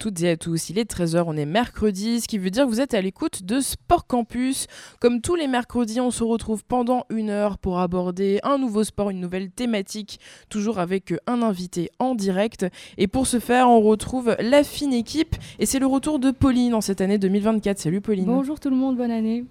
Toutes 0.00 0.22
et 0.22 0.30
à 0.30 0.36
tous, 0.38 0.70
il 0.70 0.78
est 0.78 0.90
13h, 0.90 1.24
on 1.26 1.36
est 1.36 1.44
mercredi, 1.44 2.22
ce 2.22 2.26
qui 2.26 2.38
veut 2.38 2.48
dire 2.48 2.64
que 2.64 2.70
vous 2.70 2.80
êtes 2.80 2.94
à 2.94 3.02
l'écoute 3.02 3.44
de 3.44 3.60
Sport 3.60 4.06
Campus. 4.06 4.66
Comme 4.98 5.20
tous 5.20 5.34
les 5.34 5.46
mercredis, 5.46 6.00
on 6.00 6.10
se 6.10 6.24
retrouve 6.24 6.64
pendant 6.64 7.04
une 7.10 7.28
heure 7.28 7.58
pour 7.58 7.80
aborder 7.80 8.40
un 8.42 8.56
nouveau 8.56 8.82
sport, 8.82 9.10
une 9.10 9.20
nouvelle 9.20 9.50
thématique, 9.50 10.18
toujours 10.48 10.78
avec 10.78 11.12
un 11.26 11.42
invité 11.42 11.90
en 11.98 12.14
direct. 12.14 12.64
Et 12.96 13.08
pour 13.08 13.26
ce 13.26 13.40
faire, 13.40 13.68
on 13.68 13.82
retrouve 13.82 14.34
la 14.40 14.64
fine 14.64 14.94
équipe 14.94 15.36
et 15.58 15.66
c'est 15.66 15.78
le 15.78 15.86
retour 15.86 16.18
de 16.18 16.30
Pauline 16.30 16.72
en 16.72 16.80
cette 16.80 17.02
année 17.02 17.18
2024. 17.18 17.78
Salut 17.78 18.00
Pauline. 18.00 18.24
Bonjour 18.24 18.58
tout 18.58 18.70
le 18.70 18.76
monde, 18.76 18.96
bonne 18.96 19.10
année. 19.10 19.44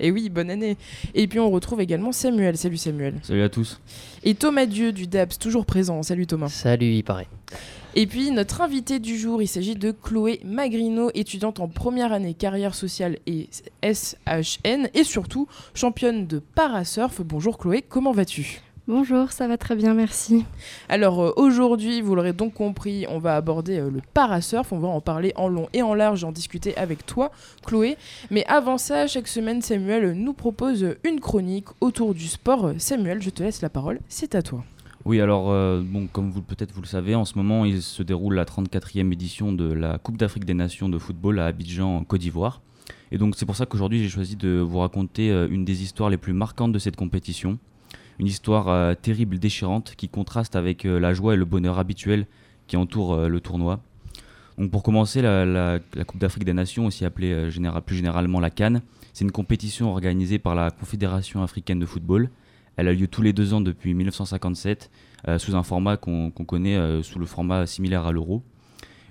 Et 0.00 0.10
oui, 0.10 0.30
bonne 0.30 0.50
année. 0.50 0.76
Et 1.14 1.28
puis 1.28 1.38
on 1.38 1.48
retrouve 1.48 1.80
également 1.80 2.10
Samuel. 2.10 2.56
Salut 2.56 2.76
Samuel. 2.76 3.14
Salut 3.22 3.42
à 3.42 3.48
tous. 3.48 3.80
Et 4.24 4.34
Thomas 4.34 4.66
Dieu 4.66 4.90
du 4.90 5.06
DAPS, 5.06 5.38
toujours 5.38 5.64
présent. 5.64 6.02
Salut 6.02 6.26
Thomas. 6.26 6.48
Salut, 6.48 6.92
il 6.92 7.04
paraît. 7.04 7.28
Et 7.94 8.06
puis 8.06 8.30
notre 8.30 8.62
invité 8.62 9.00
du 9.00 9.18
jour, 9.18 9.42
il 9.42 9.46
s'agit 9.46 9.74
de 9.74 9.90
Chloé 9.92 10.40
Magrino, 10.46 11.10
étudiante 11.12 11.60
en 11.60 11.68
première 11.68 12.14
année 12.14 12.32
carrière 12.32 12.74
sociale 12.74 13.18
et 13.26 13.50
SHN 13.82 14.88
et 14.94 15.04
surtout 15.04 15.46
championne 15.74 16.26
de 16.26 16.38
parasurf. 16.38 17.20
Bonjour 17.20 17.58
Chloé, 17.58 17.84
comment 17.86 18.12
vas-tu? 18.12 18.62
Bonjour, 18.88 19.30
ça 19.30 19.46
va 19.46 19.58
très 19.58 19.76
bien, 19.76 19.92
merci. 19.92 20.46
Alors 20.88 21.22
euh, 21.22 21.32
aujourd'hui, 21.36 22.00
vous 22.00 22.14
l'aurez 22.14 22.32
donc 22.32 22.54
compris, 22.54 23.04
on 23.10 23.18
va 23.18 23.36
aborder 23.36 23.78
euh, 23.78 23.90
le 23.90 24.00
parasurf, 24.14 24.72
on 24.72 24.78
va 24.78 24.88
en 24.88 25.02
parler 25.02 25.34
en 25.36 25.48
long 25.48 25.68
et 25.74 25.82
en 25.82 25.92
large, 25.92 26.24
en 26.24 26.32
discuter 26.32 26.74
avec 26.78 27.04
toi, 27.04 27.30
Chloé. 27.66 27.98
Mais 28.30 28.46
avant 28.46 28.78
ça, 28.78 29.06
chaque 29.06 29.28
semaine, 29.28 29.60
Samuel 29.60 30.12
nous 30.12 30.32
propose 30.32 30.96
une 31.04 31.20
chronique 31.20 31.68
autour 31.82 32.14
du 32.14 32.26
sport. 32.26 32.72
Samuel, 32.78 33.20
je 33.20 33.28
te 33.28 33.42
laisse 33.42 33.60
la 33.60 33.68
parole, 33.68 34.00
c'est 34.08 34.34
à 34.34 34.40
toi. 34.40 34.64
Oui, 35.04 35.20
alors, 35.20 35.50
euh, 35.50 35.82
bon, 35.84 36.06
comme 36.06 36.30
vous 36.30 36.42
peut-être 36.42 36.72
vous 36.72 36.82
le 36.82 36.86
savez, 36.86 37.14
en 37.14 37.24
ce 37.24 37.36
moment, 37.36 37.64
il 37.64 37.82
se 37.82 38.02
déroule 38.02 38.34
la 38.34 38.44
34e 38.44 39.12
édition 39.12 39.52
de 39.52 39.72
la 39.72 39.98
Coupe 39.98 40.16
d'Afrique 40.16 40.44
des 40.44 40.54
Nations 40.54 40.88
de 40.88 40.98
football 40.98 41.40
à 41.40 41.46
Abidjan, 41.46 41.96
en 41.96 42.04
Côte 42.04 42.20
d'Ivoire. 42.20 42.62
Et 43.10 43.18
donc, 43.18 43.34
c'est 43.36 43.46
pour 43.46 43.56
ça 43.56 43.66
qu'aujourd'hui, 43.66 44.02
j'ai 44.02 44.08
choisi 44.08 44.36
de 44.36 44.58
vous 44.58 44.78
raconter 44.78 45.28
une 45.50 45.64
des 45.64 45.82
histoires 45.82 46.08
les 46.08 46.16
plus 46.16 46.32
marquantes 46.32 46.72
de 46.72 46.78
cette 46.78 46.96
compétition 46.96 47.58
une 48.18 48.26
histoire 48.26 48.68
euh, 48.68 48.94
terrible, 48.94 49.38
déchirante, 49.38 49.94
qui 49.96 50.08
contraste 50.08 50.56
avec 50.56 50.84
euh, 50.84 50.98
la 50.98 51.14
joie 51.14 51.34
et 51.34 51.36
le 51.36 51.44
bonheur 51.44 51.78
habituel 51.78 52.26
qui 52.66 52.76
entourent 52.76 53.14
euh, 53.14 53.28
le 53.28 53.40
tournoi. 53.40 53.80
Donc 54.58 54.70
pour 54.70 54.82
commencer, 54.82 55.22
la, 55.22 55.80
Coupe 56.06 56.20
d'Afrique 56.20 56.44
des 56.44 56.52
Nations, 56.52 56.86
aussi 56.86 57.04
appelée 57.04 57.48
plus 57.86 57.96
généralement 57.96 58.38
la 58.38 58.50
Cannes, 58.50 58.82
c'est 59.12 59.24
une 59.24 59.32
compétition 59.32 59.90
organisée 59.90 60.38
par 60.38 60.54
la 60.54 60.70
Confédération 60.70 61.42
africaine 61.42 61.78
de 61.78 61.86
football. 61.86 62.28
Elle 62.82 62.88
a 62.88 62.92
lieu 62.94 63.06
tous 63.06 63.22
les 63.22 63.32
deux 63.32 63.54
ans 63.54 63.60
depuis 63.60 63.94
1957, 63.94 64.90
sous 65.38 65.54
un 65.54 65.62
format 65.62 65.96
qu'on 65.96 66.32
connaît 66.32 67.00
sous 67.04 67.20
le 67.20 67.26
format 67.26 67.64
similaire 67.64 68.06
à 68.06 68.10
l'euro. 68.10 68.42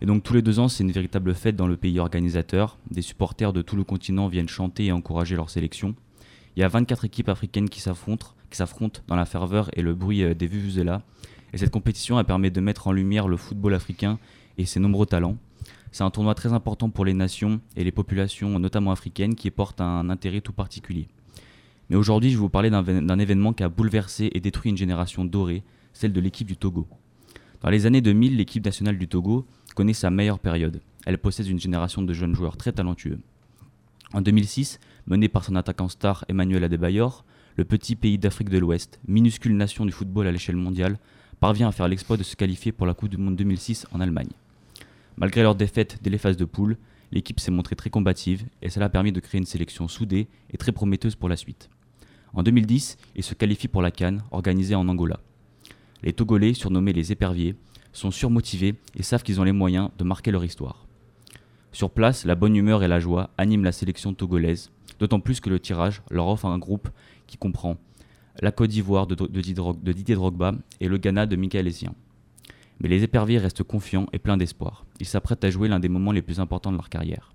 Et 0.02 0.06
donc 0.06 0.24
tous 0.24 0.34
les 0.34 0.42
deux 0.42 0.60
ans, 0.60 0.68
c'est 0.68 0.84
une 0.84 0.92
véritable 0.92 1.34
fête 1.34 1.56
dans 1.56 1.68
le 1.68 1.78
pays 1.78 1.98
organisateur. 1.98 2.78
Des 2.90 3.02
supporters 3.02 3.54
de 3.54 3.62
tout 3.62 3.78
le 3.78 3.86
continent 3.86 4.28
viennent 4.28 4.50
chanter 4.50 4.88
et 4.88 4.92
encourager 4.92 5.38
leur 5.38 5.50
sélection. 5.50 5.96
Il 6.58 6.60
y 6.60 6.64
a 6.64 6.68
24 6.68 7.06
équipes 7.06 7.30
africaines 7.30 7.70
qui 7.70 7.80
s'affrontent 7.80 9.02
dans 9.08 9.16
la 9.16 9.24
ferveur 9.24 9.70
et 9.72 9.82
le 9.82 9.94
bruit 9.94 10.22
euh, 10.22 10.34
des 10.34 10.48
vuvuzelas. 10.48 11.02
Et 11.54 11.58
cette 11.58 11.72
compétition 11.72 12.18
a 12.18 12.26
permis 12.26 12.52
de 12.52 12.60
mettre 12.60 12.88
en 12.88 12.92
lumière 12.92 13.30
le 13.30 13.38
football 13.38 13.74
africain 13.74 14.20
et 14.58 14.66
ses 14.66 14.82
nombreux 14.82 15.06
talents. 15.06 15.38
C'est 15.94 16.04
un 16.04 16.10
tournoi 16.10 16.36
très 16.36 16.52
important 16.52 16.90
pour 16.90 17.06
les 17.06 17.14
nations 17.14 17.62
et 17.78 17.86
les 17.86 17.92
populations, 17.94 18.60
notamment 18.60 18.92
africaines, 18.92 19.36
qui 19.36 19.50
portent 19.50 19.80
un 19.80 20.10
intérêt 20.10 20.42
tout 20.42 20.52
particulier. 20.52 21.08
Mais 21.92 21.98
aujourd'hui, 21.98 22.30
je 22.30 22.38
vais 22.38 22.40
vous 22.40 22.48
parler 22.48 22.70
d'un 22.70 23.20
événement 23.20 23.52
qui 23.52 23.64
a 23.64 23.68
bouleversé 23.68 24.30
et 24.34 24.40
détruit 24.40 24.72
une 24.72 24.78
génération 24.78 25.26
dorée, 25.26 25.62
celle 25.92 26.14
de 26.14 26.22
l'équipe 26.22 26.48
du 26.48 26.56
Togo. 26.56 26.88
Dans 27.60 27.70
les 27.70 27.86
années 27.86 28.00
2000, 28.00 28.38
l'équipe 28.38 28.64
nationale 28.64 28.98
du 28.98 29.10
Togo 29.10 29.46
connaît 29.76 29.92
sa 29.92 30.10
meilleure 30.10 30.40
période. 30.40 30.80
Elle 31.06 31.18
possède 31.18 31.48
une 31.48 31.60
génération 31.60 32.02
de 32.02 32.14
jeunes 32.14 32.34
joueurs 32.34 32.56
très 32.56 32.72
talentueux. 32.72 33.20
En 34.14 34.22
2006, 34.22 34.80
menée 35.06 35.28
par 35.28 35.44
son 35.44 35.58
attaquant 35.58 35.90
star 35.90 36.24
Emmanuel 36.30 36.64
Adebayor, 36.64 37.26
le 37.58 37.66
petit 37.66 37.98
pays 37.98 38.18
d'Afrique 38.18 38.48
de 38.48 38.58
l'Ouest, 38.58 39.02
minuscule 39.10 39.58
nation 39.58 39.86
du 39.86 39.92
football 39.92 40.28
à 40.28 40.32
l'échelle 40.32 40.56
mondiale, 40.56 40.98
parvient 41.42 41.68
à 41.68 41.74
faire 41.74 41.90
l'exploit 41.90 42.16
de 42.16 42.24
se 42.24 42.38
qualifier 42.38 42.72
pour 42.72 42.88
la 42.88 42.94
Coupe 42.94 43.10
du 43.10 43.18
Monde 43.18 43.36
2006 43.36 43.88
en 43.92 44.00
Allemagne. 44.00 44.32
Malgré 45.18 45.42
leur 45.42 45.56
défaite 45.56 46.00
dès 46.02 46.10
les 46.10 46.18
phases 46.18 46.38
de 46.38 46.46
poule, 46.46 46.78
l'équipe 47.12 47.42
s'est 47.42 47.52
montrée 47.52 47.76
très 47.76 47.90
combative 47.90 48.46
et 48.62 48.70
cela 48.70 48.86
a 48.86 48.90
permis 48.90 49.12
de 49.12 49.20
créer 49.20 49.40
une 49.40 49.46
sélection 49.46 49.90
soudée 49.90 50.30
et 50.52 50.58
très 50.58 50.72
prometteuse 50.72 51.16
pour 51.16 51.28
la 51.28 51.36
suite. 51.36 51.70
En 52.34 52.44
2010, 52.44 52.98
ils 53.16 53.24
se 53.24 53.34
qualifient 53.34 53.68
pour 53.68 53.82
la 53.82 53.92
Cannes, 53.92 54.24
organisée 54.32 54.76
en 54.76 54.88
Angola. 54.88 55.20
Les 56.04 56.14
Togolais, 56.14 56.54
surnommés 56.54 56.94
les 56.94 57.12
éperviers, 57.12 57.56
sont 57.94 58.12
surmotivés 58.12 58.76
et 58.96 59.04
savent 59.04 59.24
qu'ils 59.24 59.42
ont 59.42 59.44
les 59.44 59.52
moyens 59.52 59.90
de 59.98 60.04
marquer 60.04 60.32
leur 60.32 60.46
histoire. 60.46 60.86
Sur 61.74 61.90
place, 61.90 62.26
la 62.26 62.36
bonne 62.36 62.56
humeur 62.56 62.84
et 62.84 62.88
la 62.88 63.00
joie 63.00 63.30
animent 63.38 63.64
la 63.64 63.72
sélection 63.72 64.14
togolaise, 64.14 64.72
d'autant 65.00 65.20
plus 65.20 65.40
que 65.40 65.50
le 65.50 65.60
tirage 65.60 66.02
leur 66.10 66.28
offre 66.28 66.46
un 66.46 66.58
groupe 66.58 66.90
qui 67.28 67.38
comprend 67.38 67.78
la 68.42 68.52
Côte 68.52 68.70
d'Ivoire 68.70 69.08
de, 69.08 69.16
Didier 69.92 70.16
Drogba 70.16 70.54
et 70.80 70.88
le 70.88 70.98
Ghana 70.98 71.26
de 71.26 71.36
Michael 71.36 71.68
Essien. 71.68 71.94
Mais 72.80 72.90
les 72.90 73.04
éperviers 73.04 73.38
restent 73.38 73.64
confiants 73.64 74.08
et 74.14 74.20
pleins 74.20 74.38
d'espoir. 74.38 74.86
Ils 75.00 75.06
s'apprêtent 75.06 75.44
à 75.44 75.50
jouer 75.50 75.68
l'un 75.68 75.80
des 75.80 75.90
moments 75.90 76.12
les 76.12 76.22
plus 76.22 76.40
importants 76.40 76.72
de 76.72 76.78
leur 76.78 76.90
carrière. 76.90 77.34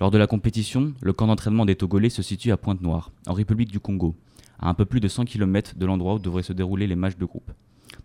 Lors 0.00 0.10
de 0.10 0.16
la 0.16 0.26
compétition, 0.26 0.94
le 1.02 1.12
camp 1.12 1.26
d'entraînement 1.26 1.66
des 1.66 1.76
Togolais 1.76 2.08
se 2.08 2.22
situe 2.22 2.52
à 2.52 2.56
Pointe-Noire, 2.56 3.12
en 3.26 3.34
République 3.34 3.70
du 3.70 3.80
Congo, 3.80 4.16
à 4.58 4.70
un 4.70 4.74
peu 4.74 4.86
plus 4.86 5.00
de 5.00 5.08
100 5.08 5.26
km 5.26 5.76
de 5.76 5.84
l'endroit 5.84 6.14
où 6.14 6.18
devraient 6.18 6.42
se 6.42 6.54
dérouler 6.54 6.86
les 6.86 6.96
matchs 6.96 7.18
de 7.18 7.26
groupe, 7.26 7.52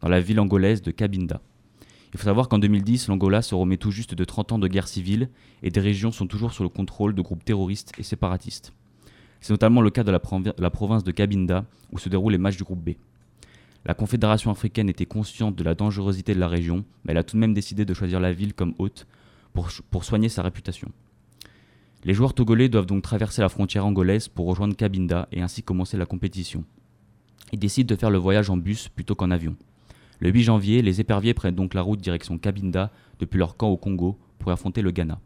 dans 0.01 0.09
la 0.09 0.19
ville 0.19 0.41
angolaise 0.41 0.81
de 0.81 0.91
Cabinda. 0.91 1.39
Il 2.13 2.19
faut 2.19 2.25
savoir 2.25 2.49
qu'en 2.49 2.59
2010, 2.59 3.07
l'Angola 3.07 3.41
se 3.41 3.55
remet 3.55 3.77
tout 3.77 3.91
juste 3.91 4.13
de 4.13 4.25
30 4.25 4.51
ans 4.51 4.59
de 4.59 4.67
guerre 4.67 4.89
civile 4.89 5.29
et 5.63 5.69
des 5.69 5.79
régions 5.79 6.11
sont 6.11 6.27
toujours 6.27 6.51
sous 6.51 6.63
le 6.63 6.69
contrôle 6.69 7.15
de 7.15 7.21
groupes 7.21 7.45
terroristes 7.45 7.93
et 7.97 8.03
séparatistes. 8.03 8.73
C'est 9.39 9.53
notamment 9.53 9.79
le 9.79 9.89
cas 9.89 10.03
de 10.03 10.11
la, 10.11 10.19
province 10.69 11.05
de 11.05 11.11
Cabinda, 11.11 11.63
où 11.93 11.97
se 11.97 12.09
déroulent 12.09 12.33
les 12.33 12.37
matchs 12.37 12.57
du 12.57 12.65
groupe 12.65 12.83
B. 12.83 12.95
La 13.85 13.93
Confédération 13.93 14.51
africaine 14.51 14.89
était 14.89 15.05
consciente 15.05 15.55
de 15.55 15.63
la 15.63 15.75
dangerosité 15.75 16.35
de 16.35 16.41
la 16.41 16.49
région, 16.49 16.83
mais 17.05 17.13
elle 17.13 17.19
a 17.19 17.23
tout 17.23 17.37
de 17.37 17.39
même 17.39 17.53
décidé 17.53 17.85
de 17.85 17.93
choisir 17.93 18.19
la 18.19 18.33
ville 18.33 18.53
comme 18.53 18.73
hôte 18.79 19.07
pour, 19.53 19.69
pour 19.91 20.03
soigner 20.03 20.27
sa 20.27 20.41
réputation. 20.41 20.91
Les 22.05 22.13
joueurs 22.13 22.35
togolais 22.35 22.69
doivent 22.69 22.85
donc 22.85 23.01
traverser 23.01 23.41
la 23.41 23.49
frontière 23.49 23.83
angolaise 23.83 24.27
pour 24.27 24.45
rejoindre 24.45 24.75
Cabinda 24.75 25.27
et 25.31 25.41
ainsi 25.41 25.63
commencer 25.63 25.97
la 25.97 26.05
compétition. 26.05 26.63
Ils 27.51 27.57
décident 27.57 27.91
de 27.91 27.99
faire 27.99 28.11
le 28.11 28.19
voyage 28.19 28.51
en 28.51 28.57
bus 28.57 28.89
plutôt 28.89 29.15
qu'en 29.15 29.31
avion. 29.31 29.55
Le 30.19 30.29
8 30.29 30.43
janvier, 30.43 30.81
les 30.83 31.01
éperviers 31.01 31.33
prennent 31.33 31.55
donc 31.55 31.73
la 31.73 31.81
route 31.81 31.99
direction 31.99 32.37
Cabinda 32.37 32.91
depuis 33.17 33.39
leur 33.39 33.57
camp 33.57 33.69
au 33.69 33.77
Congo 33.77 34.19
pour 34.37 34.51
affronter 34.51 34.83
le 34.83 34.91
Ghana. 34.91 35.19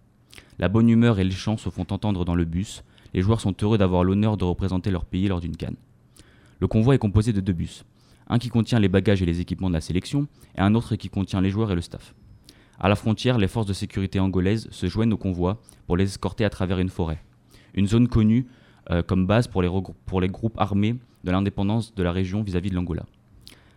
La 0.57 0.69
bonne 0.69 0.87
humeur 0.87 1.19
et 1.19 1.25
les 1.25 1.31
chants 1.31 1.57
se 1.57 1.69
font 1.69 1.85
entendre 1.89 2.23
dans 2.23 2.35
le 2.35 2.45
bus, 2.45 2.85
les 3.13 3.21
joueurs 3.21 3.41
sont 3.41 3.55
heureux 3.61 3.77
d'avoir 3.77 4.05
l'honneur 4.05 4.37
de 4.37 4.45
représenter 4.45 4.89
leur 4.89 5.03
pays 5.03 5.27
lors 5.27 5.41
d'une 5.41 5.57
canne. 5.57 5.75
Le 6.61 6.67
convoi 6.69 6.95
est 6.95 6.99
composé 6.99 7.33
de 7.33 7.41
deux 7.41 7.51
bus, 7.51 7.83
un 8.29 8.39
qui 8.39 8.47
contient 8.47 8.79
les 8.79 8.87
bagages 8.87 9.21
et 9.21 9.25
les 9.25 9.41
équipements 9.41 9.69
de 9.69 9.75
la 9.75 9.81
sélection, 9.81 10.27
et 10.57 10.61
un 10.61 10.75
autre 10.75 10.95
qui 10.95 11.09
contient 11.09 11.41
les 11.41 11.49
joueurs 11.49 11.73
et 11.73 11.75
le 11.75 11.81
staff. 11.81 12.15
À 12.81 12.87
la 12.87 12.95
frontière, 12.95 13.37
les 13.37 13.49
forces 13.49 13.65
de 13.65 13.73
sécurité 13.73 14.21
angolaises 14.21 14.69
se 14.71 14.87
joignent 14.87 15.11
au 15.11 15.17
convoi 15.17 15.61
pour 15.85 15.97
les 15.97 16.05
escorter 16.05 16.45
à 16.45 16.49
travers 16.49 16.79
une 16.79 16.89
forêt, 16.89 17.21
une 17.73 17.87
zone 17.87 18.07
connue 18.07 18.47
euh, 18.89 19.03
comme 19.03 19.27
base 19.27 19.47
pour 19.49 19.61
les, 19.61 20.29
groupes 20.29 20.57
armés 20.57 20.95
de 21.25 21.31
l'indépendance 21.31 21.93
de 21.93 22.03
la 22.03 22.13
région 22.13 22.41
vis-à-vis 22.41 22.69
-vis 22.69 22.71
de 22.71 22.75
l'Angola. 22.75 23.05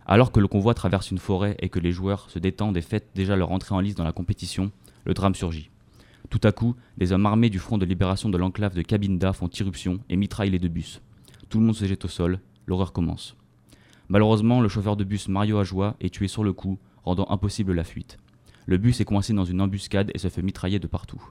Alors 0.05 0.31
que 0.31 0.39
le 0.39 0.47
convoi 0.47 0.73
traverse 0.73 1.11
une 1.11 1.17
forêt 1.17 1.57
et 1.59 1.67
que 1.67 1.79
les 1.79 1.91
joueurs 1.91 2.29
se 2.29 2.39
détendent 2.39 2.77
et 2.77 2.81
fêtent 2.81 3.09
déjà 3.13 3.35
leur 3.35 3.51
entrée 3.51 3.75
en 3.75 3.81
lice 3.81 3.95
dans 3.95 4.05
la 4.05 4.13
compétition, 4.13 4.71
le 5.05 5.13
drame 5.13 5.35
surgit. 5.35 5.69
Tout 6.29 6.41
à 6.43 6.53
coup, 6.53 6.75
des 6.97 7.11
hommes 7.11 7.25
armés 7.25 7.49
du 7.49 7.59
Front 7.59 7.77
de 7.77 7.85
libération 7.85 8.29
de 8.29 8.37
l'enclave 8.37 8.73
de 8.73 8.81
Cabinda 8.81 9.33
font 9.33 9.49
irruption 9.49 9.99
et 10.09 10.15
mitraillent 10.15 10.49
les 10.49 10.59
deux 10.59 10.69
bus. 10.69 11.01
Tout 11.49 11.59
le 11.59 11.65
monde 11.65 11.75
se 11.75 11.85
jette 11.85 12.05
au 12.05 12.07
sol, 12.07 12.39
l'horreur 12.67 12.93
commence. 12.93 13.35
Malheureusement, 14.07 14.61
le 14.61 14.69
chauffeur 14.69 14.95
de 14.95 15.03
bus 15.03 15.27
Mario 15.27 15.57
Ajoie 15.57 15.95
est 15.99 16.13
tué 16.13 16.29
sur 16.29 16.43
le 16.45 16.53
coup, 16.53 16.79
rendant 17.03 17.29
impossible 17.29 17.73
la 17.73 17.83
fuite. 17.83 18.17
Le 18.65 18.77
bus 18.77 19.01
est 19.01 19.05
coincé 19.05 19.33
dans 19.33 19.45
une 19.45 19.61
embuscade 19.61 20.11
et 20.13 20.17
se 20.17 20.29
fait 20.29 20.41
mitrailler 20.41 20.79
de 20.79 20.87
partout. 20.87 21.21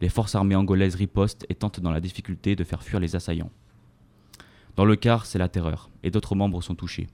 Les 0.00 0.08
forces 0.08 0.34
armées 0.34 0.56
angolaises 0.56 0.96
ripostent 0.96 1.46
et 1.48 1.54
tentent 1.54 1.80
dans 1.80 1.92
la 1.92 2.00
difficulté 2.00 2.56
de 2.56 2.64
faire 2.64 2.82
fuir 2.82 3.00
les 3.00 3.14
assaillants. 3.14 3.50
Dans 4.76 4.84
le 4.84 4.96
car, 4.96 5.24
c'est 5.24 5.38
la 5.38 5.48
terreur, 5.48 5.88
et 6.02 6.10
d'autres 6.10 6.34
membres 6.34 6.62
sont 6.62 6.74
touchés. 6.74 7.06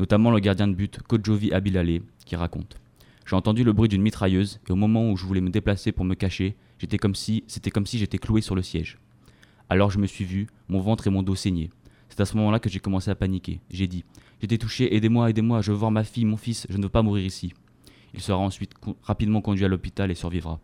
notamment 0.00 0.30
le 0.30 0.40
gardien 0.40 0.68
de 0.68 0.74
but 0.74 1.00
Kojovi 1.02 1.52
Abilale 1.52 2.00
qui 2.24 2.36
raconte 2.36 2.76
J'ai 3.26 3.36
entendu 3.36 3.64
le 3.64 3.72
bruit 3.72 3.88
d'une 3.88 4.02
mitrailleuse 4.02 4.60
et 4.68 4.72
au 4.72 4.76
moment 4.76 5.10
où 5.10 5.16
je 5.16 5.24
voulais 5.24 5.40
me 5.40 5.50
déplacer 5.50 5.92
pour 5.92 6.04
me 6.04 6.14
cacher, 6.14 6.56
comme 7.00 7.14
si 7.14 7.44
c'était 7.46 7.70
comme 7.70 7.86
si 7.86 7.98
j'étais 7.98 8.18
cloué 8.18 8.40
sur 8.40 8.54
le 8.54 8.62
siège. 8.62 8.98
Alors 9.68 9.90
je 9.90 9.98
me 9.98 10.06
suis 10.06 10.24
vu, 10.24 10.48
mon 10.68 10.80
ventre 10.80 11.06
et 11.06 11.10
mon 11.10 11.22
dos 11.22 11.34
saignaient. 11.34 11.70
C'est 12.08 12.20
à 12.20 12.24
ce 12.24 12.36
moment-là 12.36 12.58
que 12.58 12.68
j'ai 12.68 12.80
commencé 12.80 13.10
à 13.10 13.14
paniquer. 13.14 13.60
J'ai 13.70 13.86
dit 13.86 14.04
J'étais 14.40 14.58
touché, 14.58 14.94
aidez-moi, 14.94 15.30
aidez-moi, 15.30 15.62
je 15.62 15.72
veux 15.72 15.78
voir 15.78 15.90
ma 15.90 16.04
fille, 16.04 16.24
mon 16.24 16.36
fils, 16.36 16.66
je 16.68 16.76
ne 16.78 16.82
veux 16.82 16.88
pas 16.88 17.02
mourir 17.02 17.24
ici. 17.24 17.52
Il 18.14 18.20
sera 18.20 18.38
ensuite 18.38 18.72
rapidement 19.02 19.40
conduit 19.40 19.64
à 19.64 19.68
l'hôpital 19.68 20.10
et 20.10 20.14
survivra. 20.14 20.60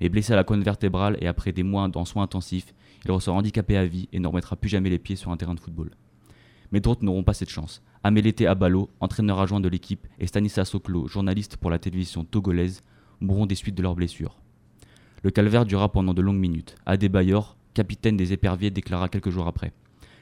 Mais 0.00 0.08
blessé 0.08 0.32
à 0.32 0.36
la 0.36 0.44
colonne 0.44 0.62
vertébrale 0.62 1.16
et 1.20 1.26
après 1.26 1.52
des 1.52 1.62
mois 1.62 1.88
en 1.94 2.04
soins 2.04 2.22
intensifs, 2.22 2.74
il 3.04 3.10
ressort 3.10 3.36
handicapé 3.36 3.76
à 3.76 3.84
vie 3.84 4.08
et 4.12 4.18
ne 4.18 4.26
remettra 4.26 4.56
plus 4.56 4.68
jamais 4.68 4.90
les 4.90 4.98
pieds 4.98 5.16
sur 5.16 5.30
un 5.30 5.36
terrain 5.36 5.54
de 5.54 5.60
football. 5.60 5.90
Mais 6.72 6.80
d'autres 6.80 7.04
n'auront 7.04 7.24
pas 7.24 7.34
cette 7.34 7.50
chance. 7.50 7.82
Amélété 8.04 8.46
Abalo, 8.46 8.90
entraîneur 9.00 9.40
adjoint 9.40 9.60
de 9.60 9.68
l'équipe, 9.68 10.06
et 10.18 10.26
Stanislas 10.26 10.68
Soklo, 10.68 11.08
journaliste 11.08 11.56
pour 11.56 11.70
la 11.70 11.78
télévision 11.78 12.24
togolaise, 12.24 12.82
mourront 13.20 13.46
des 13.46 13.54
suites 13.54 13.74
de 13.74 13.82
leurs 13.82 13.96
blessures. 13.96 14.38
Le 15.22 15.30
calvaire 15.30 15.64
dura 15.64 15.90
pendant 15.90 16.14
de 16.14 16.22
longues 16.22 16.38
minutes. 16.38 16.76
Adebayor, 16.86 17.56
capitaine 17.74 18.16
des 18.16 18.32
éperviers, 18.32 18.70
déclara 18.70 19.08
quelques 19.08 19.30
jours 19.30 19.48
après. 19.48 19.72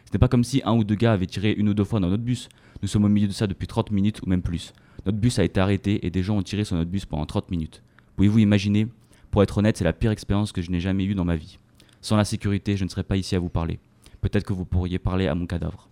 Ce 0.06 0.12
n'est 0.12 0.18
pas 0.18 0.28
comme 0.28 0.44
si 0.44 0.62
un 0.64 0.74
ou 0.74 0.84
deux 0.84 0.94
gars 0.94 1.12
avaient 1.12 1.26
tiré 1.26 1.52
une 1.52 1.68
ou 1.68 1.74
deux 1.74 1.84
fois 1.84 2.00
dans 2.00 2.08
notre 2.08 2.22
bus. 2.22 2.48
Nous 2.80 2.88
sommes 2.88 3.04
au 3.04 3.08
milieu 3.08 3.26
de 3.26 3.32
ça 3.32 3.46
depuis 3.46 3.66
30 3.66 3.90
minutes 3.90 4.22
ou 4.22 4.28
même 4.28 4.42
plus. 4.42 4.72
Notre 5.06 5.18
bus 5.18 5.38
a 5.38 5.44
été 5.44 5.60
arrêté 5.60 6.04
et 6.04 6.10
des 6.10 6.24
gens 6.24 6.36
ont 6.36 6.42
tiré 6.42 6.64
sur 6.64 6.74
notre 6.74 6.90
bus 6.90 7.06
pendant 7.06 7.26
30 7.26 7.52
minutes. 7.52 7.80
Pouvez-vous 8.16 8.40
imaginer? 8.40 8.88
Pour 9.30 9.40
être 9.44 9.58
honnête, 9.58 9.76
c'est 9.76 9.84
la 9.84 9.92
pire 9.92 10.10
expérience 10.10 10.50
que 10.50 10.62
je 10.62 10.72
n'ai 10.72 10.80
jamais 10.80 11.04
eue 11.04 11.14
dans 11.14 11.24
ma 11.24 11.36
vie. 11.36 11.60
Sans 12.00 12.16
la 12.16 12.24
sécurité, 12.24 12.76
je 12.76 12.82
ne 12.82 12.88
serais 12.88 13.04
pas 13.04 13.16
ici 13.16 13.36
à 13.36 13.38
vous 13.38 13.48
parler. 13.48 13.78
Peut-être 14.20 14.44
que 14.44 14.52
vous 14.52 14.64
pourriez 14.64 14.98
parler 14.98 15.28
à 15.28 15.36
mon 15.36 15.46
cadavre. 15.46 15.88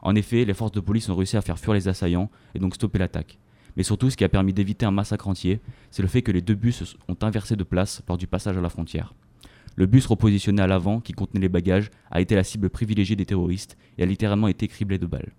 En 0.00 0.14
effet, 0.14 0.46
les 0.46 0.54
forces 0.54 0.72
de 0.72 0.80
police 0.80 1.10
ont 1.10 1.16
réussi 1.16 1.36
à 1.36 1.42
faire 1.42 1.58
fuir 1.58 1.74
les 1.74 1.88
assaillants 1.88 2.30
et 2.54 2.58
donc 2.58 2.74
stopper 2.74 2.98
l'attaque. 2.98 3.38
Mais 3.76 3.82
surtout, 3.82 4.08
ce 4.08 4.16
qui 4.16 4.24
a 4.24 4.30
permis 4.30 4.54
d'éviter 4.54 4.86
un 4.86 4.92
massacre 4.92 5.28
entier, 5.28 5.60
c'est 5.90 6.02
le 6.02 6.08
fait 6.08 6.22
que 6.22 6.32
les 6.32 6.40
deux 6.40 6.54
bus 6.54 6.96
ont 7.06 7.16
inversé 7.20 7.54
de 7.54 7.64
place 7.64 8.02
lors 8.08 8.16
du 8.16 8.26
passage 8.26 8.56
à 8.56 8.62
la 8.62 8.70
frontière. 8.70 9.12
Le 9.76 9.84
bus 9.84 10.06
repositionné 10.06 10.62
à 10.62 10.66
l'avant, 10.66 11.00
qui 11.00 11.12
contenait 11.12 11.40
les 11.40 11.50
bagages, 11.50 11.90
a 12.10 12.22
été 12.22 12.34
la 12.34 12.44
cible 12.44 12.70
privilégiée 12.70 13.14
des 13.14 13.26
terroristes 13.26 13.76
et 13.98 14.04
a 14.04 14.06
littéralement 14.06 14.48
été 14.48 14.68
criblé 14.68 14.96
de 14.96 15.06
balles. 15.06 15.32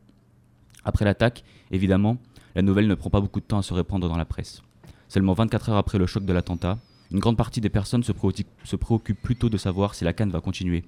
Après 0.84 1.06
l'attaque, 1.06 1.44
évidemment, 1.72 2.18
la 2.56 2.62
nouvelle 2.62 2.88
ne 2.88 2.96
prend 2.96 3.10
pas 3.10 3.22
beaucoup 3.22 3.40
de 3.40 3.46
temps 3.46 3.60
à 3.60 3.64
se 3.64 3.74
répandre 3.74 4.10
dans 4.10 4.18
la 4.18 4.26
presse. 4.26 4.62
Seulement 5.08 5.34
24 5.34 5.70
heures 5.70 5.78
après 5.78 5.98
le 5.98 6.06
choc 6.06 6.26
de 6.26 6.34
l'attentat, 6.34 6.78
une 7.12 7.20
grande 7.20 7.38
partie 7.38 7.62
des 7.62 7.70
personnes 7.70 8.04
se, 8.04 8.12
préoccupent 8.12 9.22
plutôt 9.22 9.50
de 9.50 9.58
savoir 9.58 9.96
si 9.96 10.04
la 10.04 10.14
canne 10.14 10.30
va 10.30 10.42
continuer. 10.42 10.84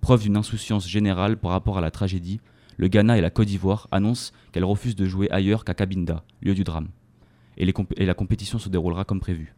Preuve 0.00 0.22
d'une 0.22 0.36
insouciance 0.36 0.88
générale 0.88 1.36
par 1.36 1.50
rapport 1.50 1.76
à 1.76 1.82
la 1.82 1.90
tragédie, 1.90 2.40
le 2.78 2.88
Ghana 2.88 3.18
et 3.18 3.20
la 3.20 3.28
Côte 3.28 3.48
d'Ivoire 3.48 3.86
annoncent 3.90 4.32
qu'elles 4.52 4.64
refusent 4.64 4.96
de 4.96 5.04
jouer 5.04 5.30
ailleurs 5.30 5.64
qu'à 5.64 5.74
Cabinda, 5.74 6.24
lieu 6.40 6.54
du 6.54 6.64
drame. 6.64 6.88
Et, 7.58 7.66
la 8.06 8.14
compétition 8.14 8.58
se 8.58 8.70
déroulera 8.70 9.04
comme 9.04 9.20
prévu. 9.20 9.54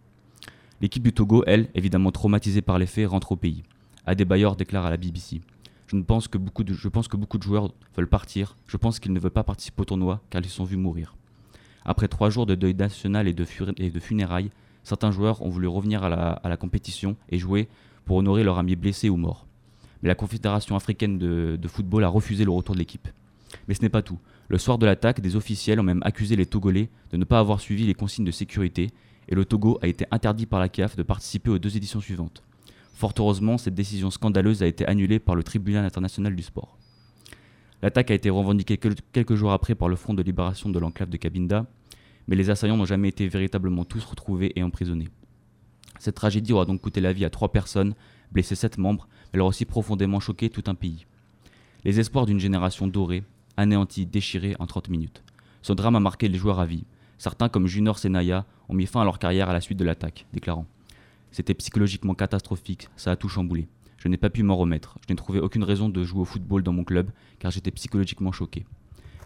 L'équipe 0.81 1.05
du 1.05 1.13
Togo, 1.13 1.45
elle, 1.47 1.69
évidemment 1.77 2.11
traumatisée 2.11 2.63
par 2.63 2.81
les 2.81 2.87
faits, 2.87 3.09
rentre 3.09 3.31
au 3.31 3.37
pays. 3.37 3.63
Adebayor 4.05 4.57
déclare 4.57 4.87
à 4.87 4.91
la 4.91 4.97
BBC 4.97 5.41
je, 5.87 5.97
pense 5.99 6.27
que 6.27 6.39
beaucoup 6.39 6.65
de, 6.65 6.75
je 6.75 6.89
pense 6.89 7.07
que 7.07 7.17
beaucoup 7.17 7.39
de 7.39 7.45
joueurs 7.45 7.73
veulent 7.97 8.09
partir. 8.09 8.57
Je 8.67 8.77
pense 8.77 8.99
qu'ils 8.99 9.13
ne 9.13 9.21
veulent 9.21 9.31
pas 9.31 9.45
participer 9.45 9.83
au 9.83 9.85
tournoi 9.85 10.21
car 10.31 10.43
ils 10.43 10.49
sont 10.49 10.65
vus 10.65 10.77
mourir. 10.77 11.15
Après 11.85 12.09
trois 12.09 12.31
jours 12.31 12.47
de 12.47 12.55
deuil 12.55 12.75
national 12.75 13.29
et 13.29 13.33
de, 13.33 13.45
funérailles, 14.01 14.51
certains 14.83 15.11
joueurs 15.11 15.43
ont 15.43 15.49
voulu 15.49 15.67
revenir 15.67 16.05
à 16.05 16.09
la, 16.09 16.31
à 16.31 16.49
la, 16.49 16.57
compétition 16.57 17.17
et 17.29 17.39
jouer 17.39 17.69
pour 18.05 18.17
honorer 18.17 18.45
leur 18.45 18.59
ami 18.59 18.77
blessé 18.77 19.09
ou 19.09 19.17
mort 19.17 19.47
mais 20.03 20.09
la 20.09 20.15
Confédération 20.15 20.77
africaine 20.77 21.19
de, 21.19 21.69
football 21.69 22.05
a 22.05 22.09
refusé 22.09 22.45
le 22.45 22.51
retour 22.51 22.75
de 22.75 22.81
l'équipe. 22.81 23.09
Mais 23.69 23.75
ce 23.75 23.83
n'est 23.83 23.89
pas 23.89 24.03
tout. 24.03 24.19
Le 24.49 24.59
soir 24.59 24.79
de 24.79 24.87
l'attaque, 24.87 25.21
des 25.21 25.37
officiels 25.37 25.79
ont 25.79 25.85
même 25.85 26.03
accusé 26.05 26.37
les 26.37 26.47
Togolais 26.47 26.91
de 27.11 27.17
ne 27.17 27.25
pas 27.25 27.39
avoir 27.39 27.61
suivi 27.61 27.87
les 27.87 27.95
consignes 27.95 28.25
de 28.25 28.31
sécurité, 28.31 28.91
et 29.29 29.35
le 29.35 29.45
Togo 29.45 29.79
a 29.83 29.87
été 29.87 30.05
interdit 30.11 30.47
par 30.47 30.59
la 30.59 30.69
CAF 30.69 30.97
de 30.97 31.05
participer 31.05 31.51
aux 31.51 31.59
deux 31.59 31.77
éditions 31.77 32.01
suivantes. 32.01 32.43
Fort 32.95 33.15
heureusement, 33.19 33.57
cette 33.57 33.75
décision 33.75 34.11
scandaleuse 34.11 34.63
a 34.63 34.67
été 34.67 34.85
annulée 34.87 35.21
par 35.21 35.37
le 35.37 35.45
tribunal 35.45 35.85
international 35.85 36.35
du 36.35 36.43
sport. 36.43 36.77
L'attaque 37.83 38.13
a 38.13 38.15
été 38.15 38.31
revendiquée 38.31 38.79
quelques 38.79 39.35
jours 39.35 39.53
après 39.53 39.75
par 39.75 39.89
le 39.89 39.97
Front 39.97 40.15
de 40.15 40.23
libération 40.23 40.71
de 40.71 40.79
l'enclave 40.79 41.11
de 41.11 41.17
Cabinda, 41.17 41.67
mais 42.29 42.37
les 42.37 42.49
assaillants 42.49 42.77
n'ont 42.77 42.85
jamais 42.85 43.09
été 43.09 43.27
véritablement 43.27 43.85
tous 43.85 44.05
retrouvés 44.05 44.53
et 44.55 44.63
emprisonnés. 44.63 45.09
Cette 45.99 46.15
tragédie 46.15 46.53
aura 46.53 46.65
donc 46.65 46.81
coûté 46.81 47.01
la 47.01 47.13
vie 47.13 47.25
à 47.25 47.31
trois 47.31 47.51
personnes, 47.51 47.95
blessé 48.31 48.55
sept 48.55 48.79
membres, 48.79 49.09
elle 49.33 49.41
a 49.41 49.45
aussi 49.45 49.65
profondément 49.65 50.21
choqué 50.21 50.49
tout 50.49 50.63
un 50.67 50.77
pays. 50.77 51.07
Les 51.85 51.99
espoirs 51.99 52.27
d'une 52.27 52.39
génération 52.39 52.87
dorée, 52.87 53.25
anéantie, 53.57 54.07
déchirée 54.07 54.55
en 54.61 54.67
30 54.67 54.89
minutes. 54.89 55.25
Ce 55.63 55.73
drame 55.73 55.97
a 55.97 56.01
marqué 56.01 56.29
les 56.29 56.39
joueurs 56.39 56.61
à 56.61 56.67
vie. 56.67 56.85
Certains, 57.19 57.49
comme 57.49 57.67
Junior 57.67 57.99
Senaya, 57.99 58.47
ont 58.69 58.75
mis 58.75 58.87
fin 58.87 59.01
à 59.01 59.05
leur 59.05 59.19
carrière 59.19 59.51
à 59.51 59.53
la 59.53 59.61
suite 59.61 59.79
de 59.79 59.85
l'attaque, 59.85 60.27
déclarant 60.33 60.67
C'était 61.33 61.55
psychologiquement 61.55 62.15
catastrophique, 62.15 62.89
ça 62.97 63.11
a 63.11 63.17
tout 63.17 63.29
chamboulé. 63.29 63.67
Je 64.03 64.09
n'ai 64.09 64.17
pas 64.17 64.31
pu 64.31 64.43
m'en 64.43 64.57
remettre. 64.57 64.99
Je 65.07 65.13
n'ai 65.13 65.17
trouvé 65.17 65.39
aucune 65.39 65.63
raison 65.63 65.89
de 65.89 66.03
jouer 66.03 66.23
au 66.23 66.25
football 66.25 66.65
dans 66.65 66.73
mon 66.73 66.83
club, 66.83 67.13
car 67.39 67.53
j'étais 67.53 67.71
psychologiquement 67.71 68.33
choqué. 68.33 68.67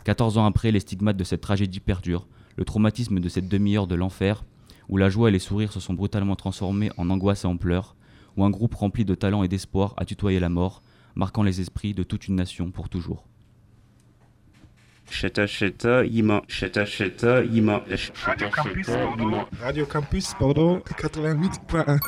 14 0.05 0.37
ans 0.37 0.45
après, 0.45 0.71
les 0.71 0.81
stigmates 0.81 1.17
de 1.17 1.25
cette 1.25 1.41
tragédie 1.41 1.81
perdurent. 1.81 2.27
Le 2.57 2.67
traumatisme 2.67 3.19
de 3.19 3.29
cette 3.31 3.49
demi-heure 3.49 3.87
de 3.87 3.95
l'enfer, 3.95 4.45
où 4.91 4.99
la 4.99 5.09
joie 5.09 5.31
et 5.31 5.33
les 5.33 5.39
sourires 5.39 5.73
se 5.73 5.81
sont 5.81 5.95
brutalement 5.95 6.37
transformés 6.37 6.91
en 6.99 7.09
angoisse 7.09 7.45
et 7.45 7.47
en 7.47 7.57
pleurs, 7.57 7.97
où 8.37 8.45
un 8.45 8.51
groupe 8.51 8.75
rempli 8.75 9.07
de 9.07 9.15
talent 9.15 9.43
et 9.43 9.49
d'espoir 9.49 9.95
a 9.97 10.05
tutoyé 10.05 10.41
la 10.41 10.51
mort, 10.51 10.83
marquant 11.15 11.43
les 11.43 11.63
esprits 11.63 11.95
de 11.95 12.03
toute 12.03 12.29
une 12.29 12.37
nation 12.37 12.71
pour 12.71 12.91
toujours. 12.91 13.25
Radio 19.63 19.87
Campus, 19.87 20.35
pardon, 20.39 20.81
88.1. 20.81 21.99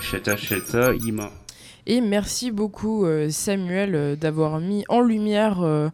Et 1.90 2.02
merci 2.02 2.50
beaucoup 2.50 3.06
euh, 3.06 3.31
Samuel 3.31 3.94
euh, 3.94 4.14
d'avoir 4.14 4.61
mis 4.61 4.85
en 4.90 5.00
lumière 5.00 5.62
euh, 5.62 5.88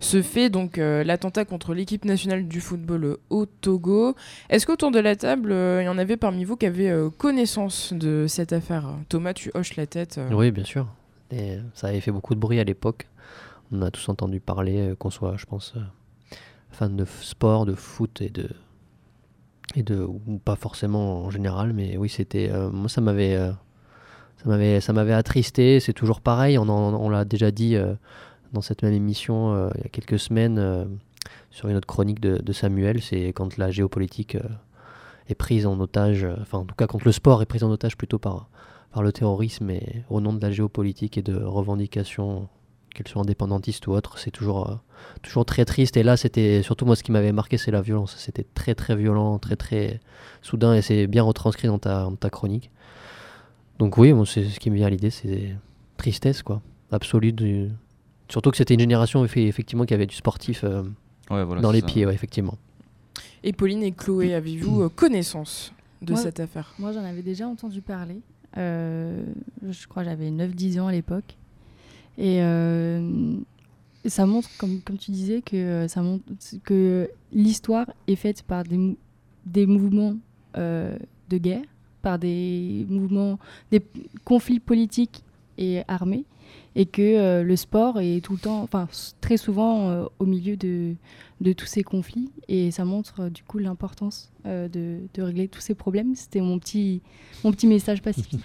ce 0.00 0.22
fait, 0.22 0.48
donc 0.48 0.76
l'attentat 0.76 1.46
contre 1.46 1.72
l'équipe 1.72 2.04
nationale 2.04 2.46
du 2.46 2.60
football 2.60 3.16
au 3.30 3.46
Togo. 3.46 4.14
Est-ce 4.50 4.66
qu'autour 4.66 4.90
de 4.90 4.98
la 4.98 5.16
table, 5.16 5.50
il 5.52 5.84
y 5.84 5.88
en 5.88 5.96
avait 5.96 6.18
parmi 6.18 6.44
vous 6.44 6.58
qui 6.58 6.66
avaient 6.66 6.92
connaissance 7.16 7.94
de 7.94 8.26
cette 8.28 8.52
affaire? 8.52 8.86
Thomas, 9.08 9.32
tu 9.32 9.50
hoches 9.54 9.76
la 9.76 9.86
tête. 9.86 10.20
Oui, 10.30 10.50
bien 10.50 10.64
sûr. 10.64 10.88
Ça 11.72 11.86
avait 11.86 12.00
fait 12.00 12.10
beaucoup 12.10 12.34
de 12.34 12.40
bruit 12.40 12.60
à 12.60 12.64
l'époque. 12.64 13.08
On 13.72 13.80
a 13.80 13.90
tous 13.90 14.06
entendu 14.10 14.40
parler, 14.40 14.92
qu'on 14.98 15.08
soit, 15.08 15.36
je 15.38 15.46
pense, 15.46 15.72
fan 16.70 16.94
de 16.96 17.06
sport, 17.22 17.64
de 17.64 17.74
foot 17.74 18.20
et 18.20 18.28
de. 18.28 18.50
Et 19.74 19.82
de 19.82 20.02
ou 20.02 20.38
pas 20.44 20.56
forcément 20.56 21.24
en 21.24 21.30
général, 21.30 21.72
mais 21.72 21.96
oui, 21.96 22.10
c'était. 22.10 22.50
moi, 22.70 22.90
ça 22.90 23.00
m'avait. 23.00 23.38
Ça 24.42 24.48
m'avait, 24.48 24.80
ça 24.80 24.92
m'avait 24.92 25.12
attristé. 25.12 25.80
C'est 25.80 25.92
toujours 25.92 26.20
pareil. 26.20 26.58
On, 26.58 27.08
l'a 27.08 27.24
déjà 27.24 27.50
dit 27.50 27.76
dans 28.54 28.62
cette 28.62 28.82
même 28.82 28.94
émission 28.94 29.52
euh, 29.52 29.68
il 29.74 29.82
y 29.82 29.86
a 29.86 29.90
quelques 29.90 30.18
semaines 30.18 30.58
euh, 30.58 30.84
sur 31.50 31.68
une 31.68 31.76
autre 31.76 31.86
chronique 31.86 32.20
de, 32.20 32.52
Samuel, 32.52 33.02
c'est 33.02 33.28
quand 33.28 33.58
la 33.58 33.70
géopolitique 33.70 34.36
euh, 34.36 34.48
est 35.28 35.34
prise 35.34 35.66
en 35.66 35.78
otage, 35.78 36.26
enfin 36.40 36.58
en 36.58 36.64
tout 36.64 36.74
cas 36.74 36.86
quand 36.86 37.04
le 37.04 37.12
sport 37.12 37.42
est 37.42 37.46
pris 37.46 37.62
en 37.62 37.70
otage 37.70 37.96
plutôt 37.96 38.18
par, 38.18 38.48
par 38.92 39.02
le 39.02 39.12
terrorisme 39.12 39.70
et 39.70 40.04
au 40.08 40.20
nom 40.20 40.32
de 40.32 40.40
la 40.40 40.50
géopolitique 40.50 41.18
et 41.18 41.22
de 41.22 41.36
revendications, 41.36 42.48
qu'elles 42.94 43.08
soient 43.08 43.22
indépendantistes 43.22 43.86
ou 43.88 43.92
autres, 43.92 44.18
c'est 44.18 44.30
toujours, 44.30 44.78
toujours 45.22 45.44
très 45.44 45.64
triste. 45.64 45.96
Et 45.96 46.04
là, 46.04 46.16
c'était 46.16 46.62
surtout 46.62 46.86
moi 46.86 46.94
ce 46.94 47.02
qui 47.02 47.10
m'avait 47.10 47.32
marqué, 47.32 47.58
c'est 47.58 47.72
la 47.72 47.80
violence. 47.80 48.14
C'était 48.18 48.46
très 48.54 48.76
très 48.76 48.94
violent, 48.94 49.38
très 49.40 49.56
très 49.56 50.00
soudain 50.42 50.74
et 50.74 50.82
c'est 50.82 51.08
bien 51.08 51.24
retranscrit 51.24 51.66
dans 51.66 51.78
ta 51.78 52.30
chronique. 52.30 52.70
Donc 53.78 53.98
oui, 53.98 54.12
bon, 54.12 54.24
c'est 54.24 54.44
ce 54.44 54.60
qui 54.60 54.70
me 54.70 54.76
vient 54.76 54.86
à 54.86 54.90
l'idée, 54.90 55.10
c'est 55.10 55.56
tristesse 55.96 56.42
quoi, 56.42 56.62
absolue 56.90 57.32
du, 57.32 57.70
Surtout 58.28 58.50
que 58.50 58.56
c'était 58.56 58.74
une 58.74 58.80
génération 58.80 59.24
effectivement 59.24 59.84
qui 59.84 59.94
avait 59.94 60.06
du 60.06 60.14
sportif 60.14 60.64
euh, 60.64 60.82
dans 61.30 61.70
les 61.70 61.82
pieds, 61.82 62.04
effectivement. 62.04 62.56
Et 63.42 63.52
Pauline 63.52 63.82
et 63.82 63.92
Chloé, 63.92 64.34
avez-vous 64.34 64.82
euh, 64.82 64.88
connaissance 64.88 65.72
de 66.02 66.14
cette 66.14 66.40
affaire? 66.40 66.74
Moi, 66.78 66.92
j'en 66.92 67.04
avais 67.04 67.22
déjà 67.22 67.46
entendu 67.46 67.82
parler. 67.82 68.20
Euh, 68.56 69.22
je 69.68 69.86
crois 69.86 70.02
que 70.02 70.08
j'avais 70.08 70.30
9-10 70.30 70.80
ans 70.80 70.86
à 70.86 70.92
l'époque. 70.92 71.36
Et 72.16 72.38
ça 74.06 74.26
montre, 74.26 74.48
comme, 74.58 74.80
comme 74.80 74.98
tu 74.98 75.10
disais, 75.10 75.42
que, 75.42 75.86
ça 75.88 76.02
montre 76.02 76.24
que 76.64 77.10
l'histoire 77.32 77.86
est 78.06 78.16
faite 78.16 78.42
par 78.42 78.64
des, 78.64 78.96
des 79.44 79.66
mouvements 79.66 80.16
de 80.56 81.38
guerre, 81.38 81.64
par 82.04 82.18
des 82.18 82.86
mouvements, 82.88 83.38
des 83.72 83.82
conflits 84.24 84.60
politiques 84.60 85.24
et 85.58 85.82
armés 85.88 86.26
et 86.76 86.84
que 86.84 87.02
euh, 87.02 87.42
le 87.42 87.56
sport 87.56 87.98
est 88.00 88.22
tout 88.22 88.34
le 88.34 88.38
temps, 88.38 88.62
enfin 88.62 88.86
très 89.20 89.38
souvent 89.38 89.88
euh, 89.88 90.04
au 90.18 90.26
milieu 90.26 90.56
de, 90.56 90.94
de, 91.40 91.52
tous 91.52 91.66
ces 91.66 91.82
conflits 91.82 92.30
et 92.48 92.70
ça 92.70 92.84
montre 92.84 93.14
euh, 93.20 93.30
du 93.30 93.42
coup 93.42 93.58
l'importance 93.58 94.30
de, 94.44 94.98
de, 95.14 95.22
régler 95.22 95.48
tous 95.48 95.60
ces 95.60 95.74
problèmes. 95.74 96.14
C'était 96.14 96.42
mon 96.42 96.58
petit, 96.58 97.00
mon 97.42 97.52
petit 97.52 97.66
message 97.66 98.02
pacifique. 98.02 98.44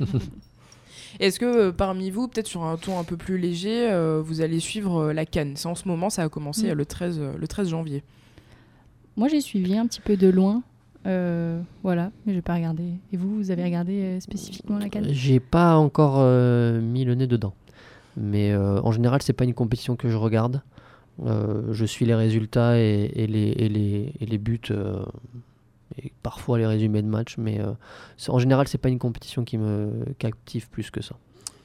Est-ce 1.20 1.38
que 1.38 1.70
parmi 1.70 2.10
vous, 2.10 2.26
peut-être 2.26 2.48
sur 2.48 2.64
un 2.64 2.76
ton 2.76 2.98
un 2.98 3.04
peu 3.04 3.16
plus 3.16 3.38
léger, 3.38 3.88
vous 4.24 4.40
allez 4.40 4.58
suivre 4.58 5.12
la 5.12 5.24
Cannes? 5.24 5.54
C'est 5.54 5.68
en 5.68 5.76
ce 5.76 5.86
moment, 5.86 6.10
ça 6.10 6.24
a 6.24 6.28
commencé 6.28 6.72
mm. 6.72 6.72
le, 6.72 6.84
13, 6.84 7.20
le 7.38 7.48
13 7.48 7.68
janvier. 7.68 8.02
Moi, 9.16 9.28
j'ai 9.28 9.40
suivi 9.40 9.78
un 9.78 9.86
petit 9.86 10.00
peu 10.00 10.16
de 10.16 10.26
loin. 10.26 10.62
Euh, 11.06 11.60
voilà, 11.82 12.10
mais 12.24 12.34
j'ai 12.34 12.42
pas 12.42 12.54
regardé. 12.54 12.94
Et 13.12 13.16
vous, 13.16 13.36
vous 13.36 13.50
avez 13.50 13.62
regardé 13.64 14.02
euh, 14.02 14.20
spécifiquement 14.20 14.78
la 14.78 14.88
canne? 14.88 15.06
J'ai 15.10 15.40
pas 15.40 15.76
encore 15.76 16.16
euh, 16.18 16.80
mis 16.80 17.04
le 17.04 17.14
nez 17.14 17.26
dedans. 17.26 17.54
Mais 18.16 18.56
en 18.56 18.92
général, 18.92 19.20
c'est 19.20 19.34
pas 19.34 19.44
une 19.44 19.52
compétition 19.52 19.94
que 19.94 20.08
je 20.08 20.16
regarde. 20.16 20.62
Je 21.22 21.84
suis 21.84 22.06
les 22.06 22.14
résultats 22.14 22.78
et, 22.78 23.26
les, 23.26 23.50
et 24.18 24.26
les, 24.26 24.38
buts 24.38 24.58
et 25.98 26.12
parfois 26.22 26.56
les 26.56 26.66
résumés 26.66 27.02
de 27.02 27.08
match. 27.08 27.36
Mais 27.36 27.60
en 28.28 28.38
général, 28.38 28.68
c'est 28.68 28.78
pas 28.78 28.88
une 28.88 28.98
compétition 28.98 29.44
qui 29.44 29.58
me 29.58 30.06
captive 30.18 30.70
plus 30.70 30.90
que 30.90 31.02
ça. 31.02 31.16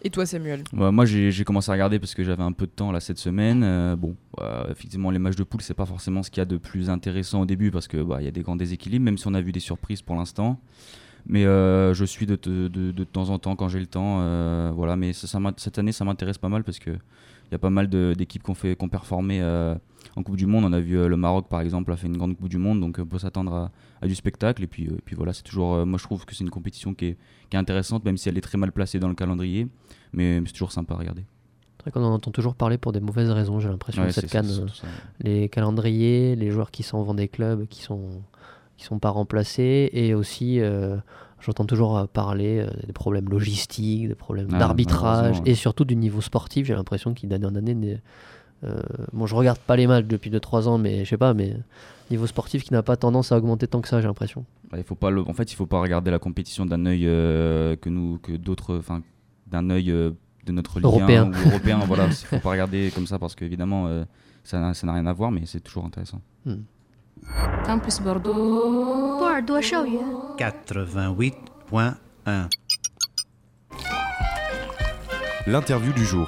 Et 0.04 0.10
toi, 0.10 0.26
Samuel 0.26 0.64
moi, 0.74 1.06
j'ai 1.06 1.44
commencé 1.44 1.70
à 1.70 1.74
regarder 1.74 2.00
parce 2.00 2.16
que 2.16 2.24
j'avais 2.24 2.44
un 2.44 2.52
peu 2.52 2.66
de 2.66 2.72
temps 2.72 2.92
là 2.92 3.00
cette 3.00 3.20
semaine. 3.20 3.62
Euh, 3.64 3.96
bon, 3.96 4.16
euh, 4.40 4.64
effectivement, 4.72 5.12
les 5.12 5.20
matchs 5.20 5.36
de 5.36 5.44
poule, 5.44 5.62
c'est 5.62 5.76
pas 5.76 5.86
forcément 5.86 6.24
ce 6.24 6.32
qu'il 6.32 6.40
y 6.40 6.42
a 6.42 6.46
de 6.46 6.58
plus 6.58 6.90
intéressant 6.90 7.42
au 7.42 7.46
début 7.46 7.70
parce 7.70 7.88
que 7.88 8.02
bah, 8.02 8.22
y 8.22 8.28
a 8.28 8.32
des 8.32 8.42
grands 8.42 8.56
déséquilibres, 8.56 9.06
même 9.06 9.18
si 9.18 9.28
on 9.28 9.34
a 9.34 9.42
vu 9.42 9.52
des 9.52 9.60
surprises 9.60 10.02
pour 10.02 10.16
l'instant. 10.16 10.60
Mais 11.28 11.46
euh, 11.46 11.94
je 11.94 12.04
suis 12.04 12.26
de, 12.26 12.36
temps 13.04 13.30
en 13.30 13.38
temps 13.38 13.56
quand 13.56 13.68
j'ai 13.68 13.80
le 13.80 13.86
temps. 13.86 14.74
voilà, 14.74 14.96
mais 14.96 15.12
cette 15.14 15.78
année, 15.78 15.92
ça 15.92 16.04
m'intéresse 16.04 16.40
pas 16.40 16.50
mal 16.50 16.64
parce 16.64 16.80
que 16.80 16.92
il 17.52 17.56
y 17.56 17.56
a 17.56 17.60
pas 17.60 17.70
mal 17.70 17.90
d'équipes 17.90 18.44
qui 18.44 18.50
ont 18.50 18.54
fait, 18.56 18.76
performé 18.76 19.42
euh, 19.42 19.76
en 20.16 20.24
Coupe 20.24 20.38
du 20.38 20.46
Monde. 20.46 20.64
On 20.64 20.72
a 20.72 20.80
vu 20.80 20.98
euh, 20.98 21.10
le 21.10 21.18
Maroc, 21.18 21.48
par 21.50 21.60
exemple, 21.60 21.92
a 21.92 21.98
fait 21.98 22.08
une 22.08 22.16
grande 22.18 22.38
Coupe 22.38 22.48
du 22.48 22.58
Monde, 22.58 22.80
donc 22.80 22.98
on 23.00 23.06
peut 23.06 23.20
s'attendre 23.20 23.54
à, 23.54 23.72
à 24.02 24.08
du 24.08 24.16
spectacle. 24.16 24.64
Et 24.64 24.68
puis, 24.68 24.88
euh, 24.88 24.98
puis 25.04 25.16
voilà, 25.18 25.34
c'est 25.34 25.44
toujours. 25.44 25.76
euh, 25.76 25.86
moi, 25.86 25.98
je 26.00 26.04
trouve 26.06 26.26
que 26.26 26.34
c'est 26.34 26.44
une 26.46 26.50
compétition 26.50 26.94
qui 26.94 27.08
est, 27.08 27.18
qui 27.50 27.58
est 27.58 27.60
intéressante, 27.60 28.06
même 28.06 28.16
si 28.18 28.30
elle 28.30 28.38
est 28.38 28.42
très 28.42 28.58
mal 28.58 28.72
placée 28.72 29.00
dans 29.00 29.10
le 29.10 29.16
calendrier. 29.16 29.68
Mais, 30.14 30.40
mais 30.40 30.48
c'est 30.48 30.54
toujours 30.54 30.72
sympa 30.72 30.94
à 30.94 30.98
regarder. 30.98 31.26
C'est 31.78 31.84
vrai 31.90 31.92
qu'on 31.92 32.06
en 32.08 32.14
entend 32.14 32.32
toujours 32.32 32.56
parler 32.56 32.78
pour 32.78 32.92
des 32.94 33.00
mauvaises 33.02 33.30
raisons, 33.32 33.60
j'ai 33.60 33.68
l'impression, 33.70 34.04
Ouais, 34.04 34.12
cette 34.12 34.30
canne. 34.30 34.46
euh, 34.46 34.68
ça. 34.68 34.88
les 35.20 35.50
calendriers, 35.50 36.36
les 36.38 36.52
joueurs 36.52 36.72
qui 36.72 36.84
s'en 36.84 37.02
vont 37.04 37.14
des 37.16 37.28
clubs, 37.28 37.68
qui 37.68 37.82
sont 37.82 38.22
qui 38.78 38.86
sont 38.88 38.98
pas 39.00 39.10
remplacés, 39.12 39.90
et 39.94 40.16
aussi 40.16 40.60
euh, 40.60 40.98
j'entends 41.42 41.66
toujours 41.66 41.98
euh, 41.98 42.06
parler 42.06 42.60
euh, 42.60 42.70
des 42.88 42.94
problèmes 42.94 43.30
logistiques, 43.30 44.08
des 44.08 44.16
problèmes 44.16 44.48
Ah, 44.54 44.60
d'arbitrage, 44.60 45.38
et 45.46 45.56
surtout 45.56 45.86
du 45.86 45.96
niveau 45.96 46.22
sportif. 46.22 46.66
J'ai 46.68 46.74
l'impression 46.76 47.14
qu'il 47.14 47.30
d'année 47.30 47.46
en 47.46 47.56
année, 47.56 48.00
euh, 48.64 48.80
bon, 49.14 49.26
je 49.26 49.36
regarde 49.36 49.60
pas 49.60 49.76
les 49.76 49.88
matchs 49.88 50.06
depuis 50.06 50.30
2-3 50.30 50.68
ans, 50.68 50.78
mais 50.78 51.04
je 51.04 51.10
sais 51.10 51.18
pas, 51.18 51.34
mais 51.34 51.56
niveau 52.12 52.28
sportif 52.28 52.64
qui 52.64 52.74
n'a 52.74 52.84
pas 52.84 52.96
tendance 52.98 53.32
à 53.32 53.38
augmenter 53.38 53.68
tant 53.68 53.82
que 53.82 53.88
ça, 53.88 54.02
j'ai 54.02 54.08
l'impression. 54.08 54.46
Bah, 54.72 54.78
il 54.78 54.84
faut 54.84 54.96
pas 54.96 55.10
le- 55.10 55.28
en 55.28 55.34
fait, 55.34 55.52
il 55.52 55.56
faut 55.56 55.66
pas 55.66 55.82
regarder 55.82 56.12
la 56.12 56.20
compétition 56.20 56.66
d'un 56.66 56.86
œil 56.86 57.08
euh, 57.08 57.76
que 57.76 57.90
nous, 57.90 58.20
que 58.22 58.34
d'autres, 58.34 58.78
enfin, 58.78 59.02
d'un 59.48 59.70
œil 59.70 59.90
euh, 59.92 60.12
de 60.46 60.52
notre 60.52 60.80
Ligue 60.80 60.86
1 60.86 60.90
Européen. 60.90 61.32
ou 61.32 61.50
européen. 61.50 61.80
voilà, 61.88 62.06
il 62.08 62.14
faut 62.14 62.40
pas 62.40 62.52
regarder 62.52 62.92
comme 62.94 63.08
ça 63.08 63.18
parce 63.20 63.36
qu'évidemment, 63.36 63.88
ça 64.44 64.60
n'a 64.60 64.74
ça 64.74 64.88
n'a 64.88 64.94
rien 64.94 65.06
à 65.08 65.14
voir, 65.14 65.32
mais 65.32 65.42
c'est 65.46 65.60
toujours 65.60 65.86
intéressant. 65.86 66.20
Campus 67.66 68.00
Bordeaux. 68.02 69.20
Bordeaux 69.20 69.62
88.1. 70.38 71.96
L'interview 75.48 75.92
du 75.94 76.06
jour. 76.06 76.28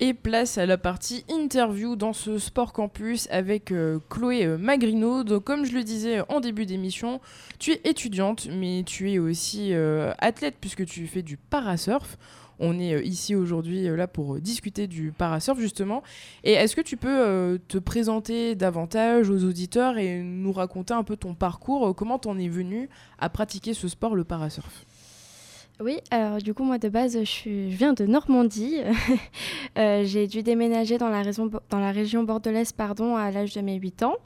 Et 0.00 0.14
place 0.14 0.58
à 0.58 0.66
la 0.66 0.78
partie 0.78 1.24
interview 1.28 1.96
dans 1.96 2.12
ce 2.12 2.38
Sport 2.38 2.72
Campus 2.72 3.26
avec 3.32 3.72
euh, 3.72 3.98
Chloé 4.08 4.46
euh, 4.46 4.56
Magrino. 4.56 5.24
Donc, 5.24 5.42
comme 5.42 5.64
je 5.64 5.72
le 5.72 5.82
disais 5.82 6.20
en 6.28 6.38
début 6.38 6.66
d'émission, 6.66 7.20
tu 7.58 7.72
es 7.72 7.80
étudiante, 7.82 8.46
mais 8.48 8.84
tu 8.86 9.10
es 9.10 9.18
aussi 9.18 9.74
euh, 9.74 10.12
athlète 10.18 10.54
puisque 10.60 10.86
tu 10.86 11.08
fais 11.08 11.22
du 11.22 11.36
parasurf. 11.36 12.16
On 12.60 12.78
est 12.78 13.04
ici 13.04 13.34
aujourd'hui 13.34 13.88
là 13.88 14.06
pour 14.06 14.38
discuter 14.38 14.86
du 14.86 15.10
parasurf 15.10 15.58
justement. 15.58 16.04
Et 16.44 16.52
est-ce 16.52 16.76
que 16.76 16.80
tu 16.80 16.96
peux 16.96 17.58
te 17.68 17.78
présenter 17.78 18.56
davantage 18.56 19.30
aux 19.30 19.44
auditeurs 19.44 19.96
et 19.96 20.22
nous 20.22 20.52
raconter 20.52 20.92
un 20.92 21.04
peu 21.04 21.16
ton 21.16 21.34
parcours, 21.34 21.94
comment 21.94 22.18
t'en 22.18 22.36
es 22.36 22.48
venu 22.48 22.88
à 23.20 23.28
pratiquer 23.28 23.74
ce 23.74 23.86
sport, 23.86 24.16
le 24.16 24.24
parasurf? 24.24 24.86
Oui, 25.80 26.00
alors 26.10 26.38
du 26.38 26.54
coup, 26.54 26.64
moi 26.64 26.78
de 26.78 26.88
base, 26.88 27.22
je, 27.22 27.68
viens 27.68 27.92
de 27.92 28.04
Normandie. 28.04 28.78
Euh, 29.76 30.02
j'ai 30.04 30.26
dû 30.26 30.42
déménager 30.42 30.98
dans 30.98 31.08
la, 31.08 31.22
dans 31.70 31.78
la 31.78 31.92
région 31.92 32.24
bordelaise 32.24 32.72
pardon, 32.72 33.14
à 33.14 33.30
l'âge 33.30 33.54
de 33.54 33.60
mes 33.60 33.76
8 33.76 34.02
ans. 34.02 34.16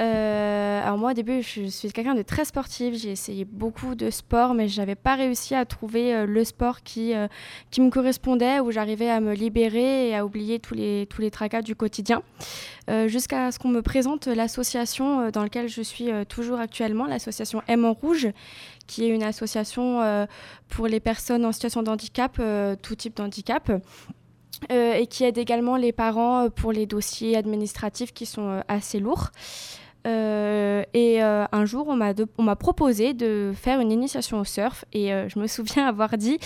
Euh, 0.00 0.82
alors 0.82 0.98
moi 0.98 1.12
au 1.12 1.14
début 1.14 1.40
je 1.42 1.66
suis 1.66 1.92
quelqu'un 1.92 2.16
de 2.16 2.22
très 2.22 2.44
sportif, 2.44 2.96
j'ai 2.96 3.12
essayé 3.12 3.44
beaucoup 3.44 3.94
de 3.94 4.10
sports 4.10 4.52
mais 4.52 4.66
je 4.66 4.80
n'avais 4.80 4.96
pas 4.96 5.14
réussi 5.14 5.54
à 5.54 5.64
trouver 5.64 6.12
euh, 6.12 6.26
le 6.26 6.42
sport 6.42 6.82
qui, 6.82 7.14
euh, 7.14 7.28
qui 7.70 7.80
me 7.80 7.90
correspondait, 7.90 8.58
où 8.58 8.72
j'arrivais 8.72 9.08
à 9.08 9.20
me 9.20 9.34
libérer 9.34 10.08
et 10.08 10.16
à 10.16 10.24
oublier 10.24 10.58
tous 10.58 10.74
les, 10.74 11.06
tous 11.08 11.20
les 11.20 11.30
tracas 11.30 11.62
du 11.62 11.76
quotidien. 11.76 12.22
Jusqu'à 13.06 13.50
ce 13.50 13.58
qu'on 13.58 13.70
me 13.70 13.80
présente 13.80 14.26
l'association 14.26 15.30
dans 15.30 15.42
laquelle 15.42 15.68
je 15.68 15.80
suis 15.80 16.10
toujours 16.28 16.58
actuellement, 16.60 17.06
l'association 17.06 17.62
M 17.66 17.86
en 17.86 17.94
Rouge, 17.94 18.28
qui 18.86 19.06
est 19.06 19.08
une 19.08 19.22
association 19.22 20.26
pour 20.68 20.86
les 20.86 21.00
personnes 21.00 21.46
en 21.46 21.52
situation 21.52 21.82
de 21.82 21.88
handicap, 21.88 22.38
tout 22.82 22.94
type 22.94 23.16
d'handicap. 23.16 23.70
euh, 24.70 24.94
et 24.94 25.06
qui 25.06 25.24
aide 25.24 25.38
également 25.38 25.76
les 25.76 25.92
parents 25.92 26.48
pour 26.50 26.72
les 26.72 26.86
dossiers 26.86 27.36
administratifs 27.36 28.12
qui 28.12 28.26
sont 28.26 28.62
assez 28.68 29.00
lourds. 29.00 29.30
Euh, 30.06 30.82
et 30.92 31.22
euh, 31.22 31.46
un 31.50 31.64
jour, 31.64 31.88
on 31.88 32.42
m'a 32.42 32.56
proposé 32.56 33.14
de 33.14 33.52
faire 33.54 33.80
une 33.80 33.92
initiation 33.92 34.40
au 34.40 34.44
surf. 34.44 34.84
Et 34.92 35.12
euh, 35.12 35.28
je 35.28 35.38
me 35.38 35.46
souviens 35.46 35.86
avoir 35.86 36.16
dit, 36.16 36.38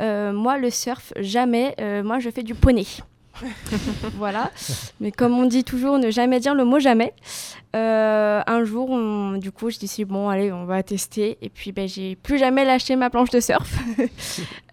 moi, 0.00 0.58
le 0.58 0.70
surf, 0.70 1.12
jamais. 1.18 1.74
moi, 2.04 2.18
je 2.18 2.30
fais 2.30 2.42
du 2.42 2.54
poney. 2.54 2.86
voilà. 4.16 4.50
Mais 5.00 5.12
comme 5.12 5.38
on 5.38 5.44
dit 5.44 5.62
toujours, 5.62 5.98
ne 5.98 6.10
jamais 6.10 6.40
dire 6.40 6.54
le 6.54 6.64
mot 6.64 6.80
jamais. 6.80 7.14
Un 7.74 8.64
jour, 8.64 8.88
du 9.38 9.52
coup, 9.52 9.70
je 9.70 9.78
dis 9.78 10.04
bon, 10.04 10.28
allez, 10.28 10.50
on 10.52 10.64
va 10.64 10.82
tester. 10.82 11.38
Et 11.40 11.48
puis, 11.48 11.72
ben, 11.72 11.86
j'ai 11.86 12.16
plus 12.16 12.38
jamais 12.38 12.64
lâché 12.64 12.96
ma 12.96 13.10
planche 13.10 13.30
de 13.30 13.40
surf. 13.40 13.78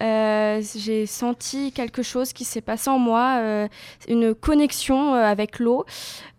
J'ai 0.00 1.06
senti 1.06 1.72
quelque 1.72 2.02
chose 2.02 2.32
qui 2.32 2.44
s'est 2.44 2.60
passé 2.60 2.90
en 2.90 2.98
moi, 2.98 3.68
une 4.08 4.34
connexion 4.34 5.14
avec 5.14 5.58
l'eau. 5.58 5.84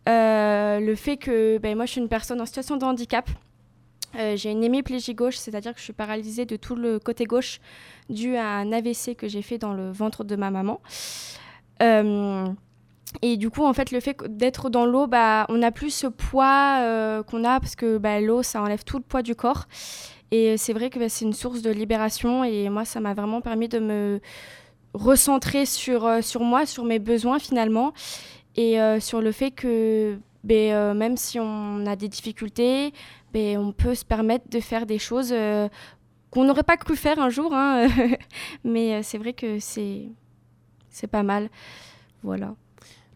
Euh, 0.08 0.80
le 0.80 0.96
fait 0.96 1.18
que 1.18 1.58
ben, 1.58 1.76
moi, 1.76 1.86
je 1.86 1.92
suis 1.92 2.02
une 2.02 2.08
personne 2.08 2.40
en 2.40 2.46
situation 2.46 2.78
de 2.78 2.86
handicap. 2.86 3.30
Euh, 4.16 4.36
j'ai 4.38 4.52
une 4.52 4.64
hémiplégie 4.64 5.14
gauche, 5.14 5.36
c'est-à-dire 5.36 5.74
que 5.74 5.80
je 5.80 5.84
suis 5.84 5.94
paralysée 5.94 6.46
de 6.46 6.56
tout 6.56 6.76
le 6.76 6.98
côté 6.98 7.26
gauche 7.26 7.60
dû 8.10 8.36
à 8.36 8.48
un 8.48 8.72
AVC 8.72 9.16
que 9.16 9.28
j'ai 9.28 9.42
fait 9.42 9.58
dans 9.58 9.74
le 9.74 9.92
ventre 9.92 10.24
de 10.24 10.36
ma 10.36 10.50
maman. 10.50 10.80
Euh, 11.84 12.48
et 13.22 13.38
du 13.38 13.50
coup, 13.50 13.66
en 13.66 13.74
fait, 13.74 13.92
le 13.92 14.00
fait 14.00 14.18
d'être 14.30 14.70
dans 14.70 14.86
l'eau, 14.86 15.08
bah, 15.08 15.46
on 15.50 15.58
n'a 15.58 15.72
plus 15.72 15.92
ce 15.92 16.08
poids 16.08 17.24
qu'on 17.28 17.44
a 17.44 17.60
parce 17.60 17.76
que 17.76 17.98
bah, 17.98 18.22
l'eau, 18.22 18.44
ça 18.44 18.62
enlève 18.62 18.84
tout 18.84 18.98
le 18.98 19.04
poids 19.04 19.22
du 19.22 19.36
corps. 19.36 19.66
Et 20.32 20.58
c'est 20.58 20.74
vrai 20.74 20.90
que 20.90 21.00
bah, 21.00 21.10
c'est 21.10 21.26
une 21.26 21.34
source 21.34 21.62
de 21.62 21.70
libération. 21.70 22.44
Et 22.44 22.70
moi, 22.70 22.86
ça 22.86 23.00
m'a 23.00 23.14
vraiment 23.14 23.42
permis 23.42 23.68
de 23.68 23.80
me 23.80 24.22
recentrer 24.94 25.66
sur 25.66 26.10
moi, 26.40 26.66
sur 26.66 26.86
mes 26.86 27.00
besoins 27.00 27.40
finalement. 27.40 27.94
Et 28.58 28.82
euh, 28.82 29.00
sur 29.00 29.22
le 29.22 29.32
fait 29.32 29.52
que 29.52 30.18
ben, 30.44 30.74
euh, 30.74 30.94
même 30.96 31.16
si 31.16 31.40
on 31.40 31.86
a 31.86 31.96
des 31.96 32.10
difficultés, 32.10 32.92
ben, 33.32 33.58
on 33.60 33.72
peut 33.72 33.94
se 33.94 34.04
permettre 34.04 34.50
de 34.50 34.60
faire 34.60 34.88
des 34.88 34.98
choses 34.98 35.30
euh, 35.32 35.70
qu'on 36.32 36.44
n'aurait 36.44 36.64
pas 36.64 36.76
cru 36.76 36.96
faire 36.96 37.20
un 37.20 37.30
jour. 37.30 37.54
hein. 37.54 37.88
Mais 38.64 39.04
c'est 39.04 39.20
vrai 39.20 39.34
que 39.34 39.60
c'est 39.60 40.10
pas 41.12 41.24
mal. 41.24 41.50
Voilà. 42.24 42.56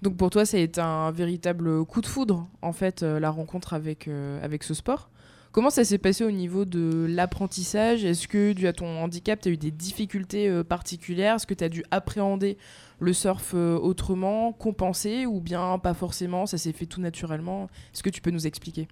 Donc 0.03 0.15
pour 0.15 0.29
toi, 0.29 0.45
ça 0.45 0.57
a 0.57 0.59
été 0.59 0.79
un 0.79 1.11
véritable 1.11 1.85
coup 1.85 2.01
de 2.01 2.07
foudre, 2.07 2.47
en 2.61 2.71
fait, 2.73 3.01
la 3.01 3.29
rencontre 3.31 3.73
avec, 3.73 4.07
avec 4.41 4.63
ce 4.63 4.73
sport. 4.73 5.09
Comment 5.51 5.69
ça 5.69 5.83
s'est 5.83 5.97
passé 5.97 6.23
au 6.23 6.31
niveau 6.31 6.65
de 6.65 7.05
l'apprentissage? 7.09 8.05
Est-ce 8.05 8.27
que, 8.27 8.53
dû 8.53 8.67
à 8.67 8.73
ton 8.73 8.87
handicap, 9.03 9.39
tu 9.41 9.49
as 9.49 9.51
eu 9.51 9.57
des 9.57 9.69
difficultés 9.69 10.63
particulières? 10.63 11.35
Est-ce 11.35 11.45
que 11.45 11.53
tu 11.53 11.63
as 11.63 11.69
dû 11.69 11.83
appréhender 11.91 12.57
le 13.01 13.13
surf 13.13 13.51
euh, 13.55 13.77
autrement, 13.77 14.53
compenser, 14.53 15.25
ou 15.25 15.41
bien 15.41 15.77
pas 15.79 15.93
forcément 15.95 16.45
Ça 16.45 16.57
s'est 16.57 16.71
fait 16.71 16.85
tout 16.85 17.01
naturellement? 17.01 17.67
Est-ce 17.93 18.03
que 18.03 18.09
tu 18.11 18.21
peux 18.21 18.29
nous 18.31 18.47
expliquer? 18.47 18.87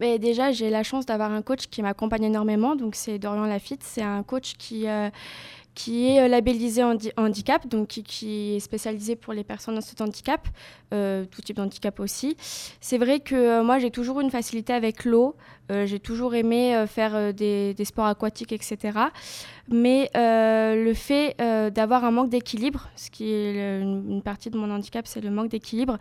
Mais 0.00 0.18
déjà, 0.18 0.52
j'ai 0.52 0.68
la 0.68 0.82
chance 0.82 1.06
d'avoir 1.06 1.32
un 1.32 1.40
coach 1.40 1.68
qui 1.68 1.80
m'accompagne 1.80 2.24
énormément. 2.24 2.74
Donc, 2.76 2.96
c'est 2.96 3.18
Dorian 3.18 3.46
Lafitte. 3.46 3.82
C'est 3.84 4.02
un 4.02 4.22
coach 4.24 4.54
qui, 4.58 4.88
euh, 4.88 5.10
qui 5.74 6.08
est 6.08 6.22
euh, 6.22 6.28
labellisé 6.28 6.82
handi- 6.82 7.12
handicap, 7.16 7.66
donc 7.68 7.88
qui, 7.88 8.56
est 8.56 8.60
spécialisé 8.60 9.14
pour 9.14 9.32
les 9.32 9.44
personnes 9.44 9.80
situation 9.80 10.04
de 10.06 10.10
handicap, 10.10 10.48
tout 11.30 11.42
type 11.42 11.56
d'handicap 11.56 11.98
aussi. 12.00 12.36
C'est 12.80 12.98
vrai 12.98 13.20
que 13.20 13.62
moi, 13.62 13.78
j'ai 13.78 13.90
toujours 13.90 14.20
une 14.20 14.30
facilité 14.30 14.72
avec 14.72 15.04
l'eau. 15.04 15.34
J'ai 15.70 15.98
toujours 15.98 16.34
aimé 16.34 16.84
faire 16.86 17.32
des 17.34 17.74
sports 17.84 18.06
aquatiques, 18.06 18.52
etc. 18.52 18.92
mais 19.68 20.10
euh, 20.16 20.84
le 20.84 20.94
fait 20.94 21.34
euh, 21.40 21.70
d'avoir 21.70 22.04
un 22.04 22.10
manque 22.10 22.28
d'équilibre, 22.30 22.88
ce 22.96 23.10
qui 23.10 23.32
est 23.32 23.80
une, 23.80 24.22
partie 24.22 24.50
de 24.50 24.58
mon 24.58 24.70
handicap, 24.70 25.06
c'est 25.06 25.20
le 25.20 25.30
manque 25.30 25.48
d'équilibre, 25.48 25.98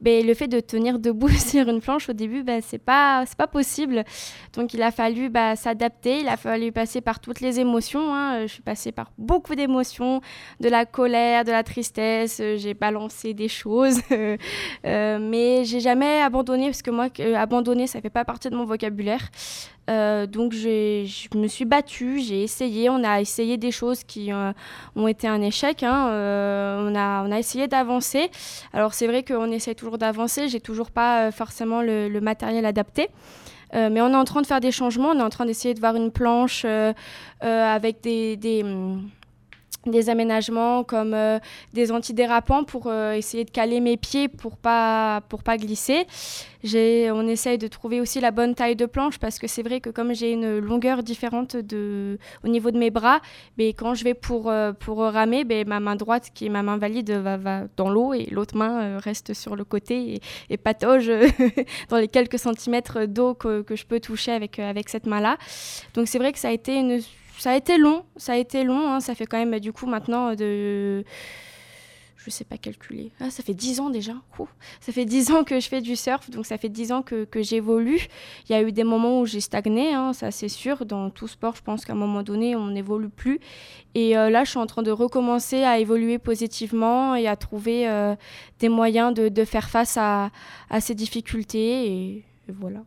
ben, 0.00 0.26
le 0.26 0.34
fait 0.34 0.48
de 0.48 0.60
tenir 0.60 0.98
debout 0.98 1.28
sur 1.30 1.68
une 1.68 1.80
planche 1.80 2.08
au 2.08 2.12
début, 2.12 2.42
ben, 2.42 2.60
c'est 2.64 2.78
pas 2.78 3.24
pas 3.38 3.46
possible. 3.46 4.04
Donc 4.54 4.72
il 4.74 4.82
a 4.82 4.90
fallu 4.90 5.28
bah, 5.30 5.56
s'adapter, 5.56 6.20
il 6.20 6.28
a 6.28 6.36
fallu 6.36 6.72
passer 6.72 7.00
par 7.00 7.20
toutes 7.20 7.40
les 7.40 7.60
émotions. 7.60 8.14
hein. 8.14 8.42
Je 8.42 8.52
suis 8.52 8.62
passée 8.62 8.92
par 8.92 9.10
beaucoup 9.18 9.54
d'émotions, 9.54 10.20
de 10.60 10.68
la 10.68 10.84
colère, 10.86 11.44
de 11.44 11.50
la 11.50 11.62
tristesse. 11.62 12.38
euh, 12.40 12.56
J'ai 12.56 12.74
balancé 12.74 13.34
des 13.34 13.48
choses, 13.48 14.00
Euh, 14.84 15.18
mais 15.20 15.64
j'ai 15.64 15.80
jamais 15.80 16.20
abandonné 16.20 16.66
parce 16.66 16.82
que 16.82 16.90
moi, 16.90 17.08
abandonner, 17.36 17.86
ça 17.86 18.00
fait 18.00 18.10
pas 18.10 18.24
partie 18.24 18.50
de 18.50 18.56
mon 18.56 18.64
vocabulaire. 18.64 19.28
Euh, 19.88 20.26
donc 20.26 20.52
je 20.52 21.38
me 21.38 21.46
suis 21.46 21.64
battue, 21.64 22.20
j'ai 22.20 22.42
essayé, 22.42 22.90
on 22.90 23.04
a 23.04 23.20
essayé 23.20 23.56
des 23.56 23.70
choses 23.70 24.02
qui 24.02 24.32
euh, 24.32 24.52
ont 24.96 25.06
été 25.06 25.28
un 25.28 25.40
échec. 25.40 25.82
hein. 25.82 26.08
Euh, 26.08 26.90
on, 26.90 26.94
a, 26.94 27.24
on 27.24 27.30
a 27.30 27.38
essayé 27.38 27.68
d'avancer. 27.68 28.30
Alors 28.72 28.94
c'est 28.94 29.06
vrai 29.06 29.22
qu'on 29.22 29.50
essaie 29.50 29.74
toujours 29.74 29.98
d'avancer, 29.98 30.48
j'ai 30.48 30.60
toujours 30.60 30.90
pas 30.90 31.26
euh, 31.26 31.30
forcément 31.30 31.82
le, 31.82 32.08
matériel 32.20 32.64
adapté. 32.66 33.08
Mais 33.74 34.00
on 34.00 34.08
est 34.08 34.16
en 34.16 34.24
train 34.24 34.40
de 34.40 34.46
faire 34.46 34.60
des 34.60 34.70
changements, 34.70 35.10
on 35.10 35.18
est 35.18 35.22
en 35.22 35.28
train 35.28 35.44
d'essayer 35.44 35.74
de 35.74 35.80
voir 35.80 35.96
une 35.96 36.10
planche 36.10 36.64
avec 37.40 38.00
des, 38.00 38.36
des, 38.36 38.62
hum, 38.62 39.10
des 39.90 40.10
aménagements 40.10 40.84
comme 40.84 41.14
euh, 41.14 41.38
des 41.72 41.92
antidérapants 41.92 42.64
pour 42.64 42.86
euh, 42.86 43.12
essayer 43.12 43.44
de 43.44 43.50
caler 43.50 43.80
mes 43.80 43.96
pieds 43.96 44.28
pour 44.28 44.56
pas 44.56 45.22
pour 45.28 45.42
pas 45.42 45.56
glisser. 45.56 46.06
On 46.64 47.28
essaye 47.28 47.58
de 47.58 47.68
trouver 47.68 48.00
aussi 48.00 48.20
la 48.20 48.32
bonne 48.32 48.56
taille 48.56 48.74
de 48.74 48.86
planche 48.86 49.18
parce 49.18 49.38
que 49.38 49.46
c'est 49.46 49.62
vrai 49.62 49.80
que 49.80 49.90
comme 49.90 50.12
j'ai 50.12 50.32
une 50.32 50.58
longueur 50.58 51.04
différente 51.04 51.56
de, 51.56 52.18
au 52.44 52.48
niveau 52.48 52.72
de 52.72 52.78
mes 52.78 52.90
bras, 52.90 53.20
mais 53.56 53.68
quand 53.68 53.94
je 53.94 54.02
vais 54.02 54.14
pour, 54.14 54.50
euh, 54.50 54.72
pour 54.72 54.98
ramer, 54.98 55.44
ben, 55.44 55.66
ma 55.68 55.78
main 55.78 55.94
droite 55.94 56.30
qui 56.34 56.46
est 56.46 56.48
ma 56.48 56.64
main 56.64 56.76
valide 56.76 57.12
va, 57.12 57.36
va 57.36 57.62
dans 57.76 57.88
l'eau 57.88 58.14
et 58.14 58.26
l'autre 58.32 58.56
main 58.56 58.98
reste 58.98 59.32
sur 59.32 59.54
le 59.54 59.64
côté 59.64 60.14
et, 60.14 60.20
et 60.50 60.56
patauge 60.56 61.08
dans 61.88 61.98
les 61.98 62.08
quelques 62.08 62.38
centimètres 62.38 63.06
d'eau 63.06 63.34
que, 63.34 63.62
que 63.62 63.76
je 63.76 63.86
peux 63.86 64.00
toucher 64.00 64.32
avec, 64.32 64.58
avec 64.58 64.88
cette 64.88 65.06
main-là. 65.06 65.36
Donc 65.94 66.08
c'est 66.08 66.18
vrai 66.18 66.32
que 66.32 66.38
ça 66.40 66.48
a 66.48 66.52
été 66.52 66.74
une 66.74 67.00
ça 67.38 67.52
a 67.52 67.56
été 67.56 67.78
long, 67.78 68.04
ça 68.16 68.32
a 68.32 68.36
été 68.36 68.64
long, 68.64 68.88
hein, 68.88 69.00
ça 69.00 69.14
fait 69.14 69.26
quand 69.26 69.38
même 69.38 69.58
du 69.60 69.72
coup 69.72 69.86
maintenant 69.86 70.34
de 70.34 71.04
je 72.26 72.30
sais 72.32 72.44
pas 72.44 72.58
calculer. 72.58 73.12
Ah, 73.20 73.30
ça 73.30 73.44
fait 73.44 73.54
10 73.54 73.78
ans 73.78 73.88
déjà. 73.88 74.14
Ouh. 74.40 74.48
Ça 74.80 74.92
fait 74.92 75.04
10 75.04 75.30
ans 75.30 75.44
que 75.44 75.60
je 75.60 75.68
fais 75.68 75.80
du 75.80 75.94
surf, 75.94 76.28
donc 76.28 76.44
ça 76.44 76.58
fait 76.58 76.68
10 76.68 76.90
ans 76.90 77.02
que, 77.02 77.24
que 77.24 77.40
j'évolue. 77.40 78.00
Il 78.48 78.52
y 78.52 78.54
a 78.56 78.62
eu 78.62 78.72
des 78.72 78.82
moments 78.82 79.20
où 79.20 79.26
j'ai 79.26 79.40
stagné, 79.40 79.94
hein, 79.94 80.12
ça 80.12 80.32
c'est 80.32 80.48
sûr. 80.48 80.84
Dans 80.86 81.08
tout 81.10 81.28
sport, 81.28 81.54
je 81.54 81.62
pense 81.62 81.84
qu'à 81.84 81.92
un 81.92 81.96
moment 81.96 82.24
donné, 82.24 82.56
on 82.56 82.66
n'évolue 82.66 83.10
plus. 83.10 83.38
Et 83.94 84.18
euh, 84.18 84.28
là, 84.28 84.42
je 84.42 84.50
suis 84.50 84.58
en 84.58 84.66
train 84.66 84.82
de 84.82 84.90
recommencer 84.90 85.62
à 85.62 85.78
évoluer 85.78 86.18
positivement 86.18 87.14
et 87.14 87.28
à 87.28 87.36
trouver 87.36 87.88
euh, 87.88 88.16
des 88.58 88.68
moyens 88.68 89.14
de, 89.14 89.28
de 89.28 89.44
faire 89.44 89.70
face 89.70 89.96
à, 89.96 90.30
à 90.68 90.80
ces 90.80 90.96
difficultés. 90.96 91.86
Et, 91.86 92.16
et 92.48 92.52
voilà. 92.52 92.82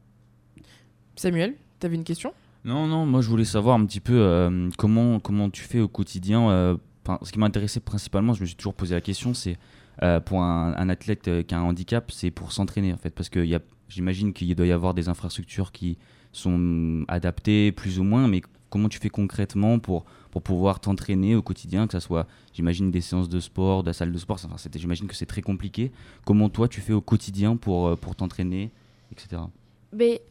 Samuel, 1.16 1.56
t'avais 1.80 1.96
une 1.96 2.04
question? 2.04 2.34
Non, 2.66 2.88
non, 2.88 3.06
moi 3.06 3.22
je 3.22 3.30
voulais 3.30 3.46
savoir 3.46 3.80
un 3.80 3.86
petit 3.86 4.02
peu 4.02 4.20
euh, 4.20 4.70
comment, 4.78 5.20
comment 5.20 5.50
tu 5.50 5.64
fais 5.64 5.80
au 5.80 5.88
quotidien. 5.88 6.50
euh, 6.50 6.78
ce 7.24 7.32
qui 7.32 7.40
m'intéressait 7.40 7.80
principalement, 7.80 8.34
je 8.34 8.42
me 8.42 8.46
suis 8.46 8.56
toujours 8.56 8.74
posé 8.74 8.94
la 8.94 9.02
question, 9.02 9.34
c'est 9.34 9.58
euh, 10.04 10.20
pour 10.20 10.44
un, 10.44 10.90
athlète 10.90 11.46
qui 11.48 11.56
a 11.56 11.60
un 11.60 11.64
handicap, 11.64 12.12
c'est 12.12 12.32
pour 12.32 12.52
s'entraîner 12.52 12.94
en 12.94 12.98
fait. 12.98 13.12
Parce 13.12 13.30
que 13.30 13.46
j'imagine 13.88 14.34
qu'il 14.34 14.54
doit 14.56 14.68
y 14.68 14.72
avoir 14.72 14.94
des 14.94 15.10
infrastructures 15.10 15.72
qui 15.72 15.98
sont 16.34 17.06
adaptées 17.08 17.72
plus 17.72 17.98
ou 17.98 18.04
moins, 18.04 18.28
mais 18.28 18.42
comment 18.70 18.90
tu 18.90 19.00
fais 19.00 19.10
concrètement 19.10 19.80
pour, 19.80 20.06
pour 20.30 20.44
pouvoir 20.44 20.80
t'entraîner 20.82 21.36
au 21.36 21.42
quotidien, 21.42 21.88
que 21.88 21.94
ce 21.94 22.00
soit, 22.00 22.28
j'imagine, 22.54 22.92
des 22.92 23.02
séances 23.02 23.30
de 23.30 23.40
sport, 23.40 23.82
de 23.82 23.88
la 23.88 23.94
salle 23.94 24.12
de 24.12 24.18
sport, 24.20 24.38
enfin, 24.46 24.70
j'imagine 24.76 25.08
que 25.08 25.16
c'est 25.16 25.26
très 25.26 25.42
compliqué. 25.42 25.92
Comment 26.26 26.50
toi 26.50 26.68
tu 26.68 26.82
fais 26.82 26.94
au 26.94 27.02
quotidien 27.02 27.56
pour, 27.56 27.98
pour 27.98 28.16
t'entraîner, 28.16 28.70
etc. 29.12 29.42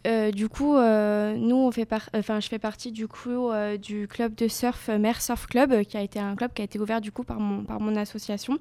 Euh, 0.07 0.31
du 0.31 0.49
coup, 0.49 0.77
euh, 0.77 1.35
nous, 1.37 1.71
je 1.73 2.49
fais 2.49 2.59
partie 2.59 2.93
du 2.93 3.07
euh, 3.27 4.07
club 4.09 4.35
de 4.35 4.49
surf 4.49 4.88
Mer 4.88 5.21
Surf 5.21 5.47
Club, 5.47 5.83
qui 5.85 5.97
a 5.97 6.03
été 6.03 6.19
un 6.19 6.37
club 6.37 6.53
qui 6.53 6.62
a 6.62 6.65
été 6.65 6.79
ouvert 6.79 7.00
du 7.00 7.12
coup 7.12 7.25
par 7.25 7.41
mon, 7.41 7.97
association. 7.97 8.59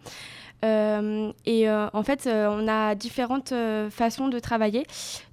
Et 0.64 1.70
en 1.70 2.04
fait, 2.04 2.28
on 2.28 2.68
a 2.68 2.96
différentes 2.96 3.54
façons 3.90 4.28
de 4.28 4.40
travailler. 4.40 4.86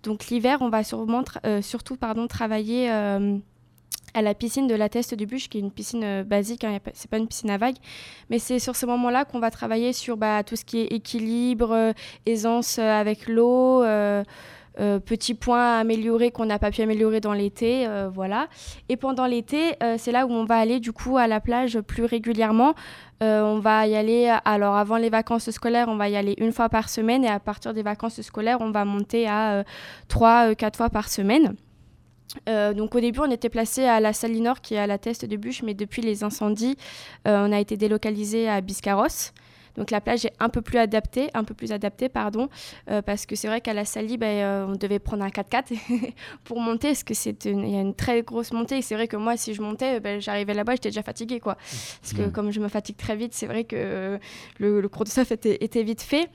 Donc 0.03 0.27
l'hiver, 0.27 0.59
on 0.61 0.69
va 0.69 0.83
surtout 1.63 1.97
travailler 2.29 2.91
à 4.17 4.23
la 4.23 4.35
piscine 4.35 4.69
de 4.69 4.75
la 4.75 4.89
Teste 4.89 5.15
du 5.15 5.27
Bûche, 5.27 5.49
qui 5.49 5.59
est 5.59 5.61
une 5.61 5.73
piscine 5.73 6.23
basique, 6.23 6.63
hein, 6.63 6.79
c'est 6.93 7.11
pas 7.11 7.19
une 7.19 7.27
piscine 7.27 7.51
à 7.51 7.59
vagues, 7.59 7.79
mais 8.31 8.39
c'est 8.39 8.61
sur 8.61 8.77
ce 8.77 8.87
moment-là 8.87 9.25
qu'on 9.25 9.41
va 9.41 9.51
travailler 9.51 9.93
sur 9.93 10.17
bah, 10.17 10.45
tout 10.45 10.55
ce 10.55 10.65
qui 10.65 10.79
est 10.81 10.93
équilibre, 10.93 11.93
aisance 12.27 12.79
avec 12.79 13.27
l'eau, 13.27 13.83
euh, 14.81 14.99
petits 14.99 15.35
points 15.35 15.77
à 15.77 15.79
améliorer 15.79 16.33
qu'on 16.33 16.47
n'a 16.47 16.59
pas 16.59 16.73
pu 16.73 16.83
améliorer 16.83 17.21
dans 17.21 17.33
l'été, 17.33 17.87
euh, 17.87 18.09
voilà. 18.13 18.49
Et 18.89 18.97
pendant 18.97 19.27
l'été, 19.27 19.77
euh, 19.83 19.95
c'est 19.99 20.11
là 20.11 20.27
où 20.27 20.33
on 20.33 20.45
va 20.45 20.57
aller 20.57 20.81
du 20.81 20.93
coup 20.93 21.17
à 21.17 21.29
la 21.29 21.41
plage 21.41 21.81
plus 21.81 22.05
régulièrement. 22.05 22.75
On 23.21 23.59
va 23.59 23.87
y 23.87 23.97
aller, 23.97 24.31
alors 24.45 24.77
avant 24.77 24.99
les 24.99 25.09
vacances 25.09 25.51
scolaires, 25.51 25.89
on 25.89 25.97
va 25.97 26.11
y 26.11 26.17
aller 26.17 26.35
une 26.37 26.53
fois 26.53 26.69
par 26.69 26.91
semaine 26.91 27.25
et 27.25 27.29
à 27.29 27.41
partir 27.41 27.73
des 27.73 27.83
vacances 27.83 28.21
scolaires, 28.21 28.59
on 28.61 28.71
va 28.71 28.85
monter 28.85 29.27
à 29.27 29.65
trois, 30.09 30.55
quatre 30.55 30.77
fois 30.77 30.91
par 30.91 31.09
semaine. 31.09 31.55
Donc 32.47 32.95
au 32.95 33.01
début, 33.01 33.21
on 33.21 33.31
était 33.31 33.49
placé 33.49 33.85
à 33.85 33.99
la 33.99 34.13
Salinor 34.13 34.61
qui 34.61 34.75
est 34.75 34.79
à 34.79 34.87
la 34.87 34.99
Teste 34.99 35.25
de 35.25 35.37
Bûche, 35.39 35.63
mais 35.63 35.73
depuis 35.73 36.03
les 36.03 36.23
incendies, 36.23 36.77
on 37.25 37.51
a 37.51 37.61
été 37.61 37.79
délocalisé 37.79 38.47
à 38.47 38.61
Biscarrosse. 38.61 39.33
Donc 39.77 39.91
la 39.91 40.01
plage 40.01 40.25
est 40.25 40.33
un 40.41 40.49
peu 40.49 40.63
plus 40.63 40.79
adaptée, 40.79 41.31
un 41.35 41.45
peu 41.45 41.55
plus 41.55 41.73
adaptée, 41.73 42.09
pardon, 42.09 42.49
euh, 42.91 43.03
parce 43.03 43.27
que 43.27 43.37
c'est 43.37 43.49
vrai 43.49 43.61
qu'à 43.61 43.75
la 43.75 43.85
Salie, 43.85 44.17
ben, 44.17 44.27
euh, 44.27 44.67
on 44.69 44.77
devait 44.77 44.99
prendre 44.99 45.25
un 45.25 45.29
4x4 45.29 45.77
pour 46.45 46.61
monter, 46.61 46.89
parce 46.89 47.05
que 47.05 47.15
c'est 47.15 47.45
il 47.45 47.69
y 47.69 47.77
a 47.77 47.81
une 47.81 47.95
très 47.95 48.23
grosse 48.23 48.53
montée. 48.53 48.79
Et 48.79 48.83
c'est 48.83 48.95
vrai 48.95 49.09
que 49.09 49.17
moi, 49.17 49.37
si 49.37 49.55
je 49.55 49.63
montais, 49.63 50.01
ben, 50.01 50.21
j'arrivais 50.21 50.55
là-bas, 50.55 50.75
j'étais 50.75 50.91
déjà 50.91 51.03
fatiguée, 51.03 51.41
quoi. 51.41 51.57
Parce 52.01 52.13
que 52.15 52.29
comme 52.29 52.51
je 52.51 52.61
me 52.61 52.69
fatigue 52.69 52.97
très 52.97 53.17
vite, 53.17 53.35
c'est 53.35 53.47
vrai 53.47 53.65
que 53.65 54.19
le, 54.59 54.81
le 54.81 54.89
cours 54.89 55.05
de 55.05 55.11
surf 55.11 55.31
était, 55.33 55.63
était 55.65 55.83
vite 55.83 56.03
fait. 56.03 56.29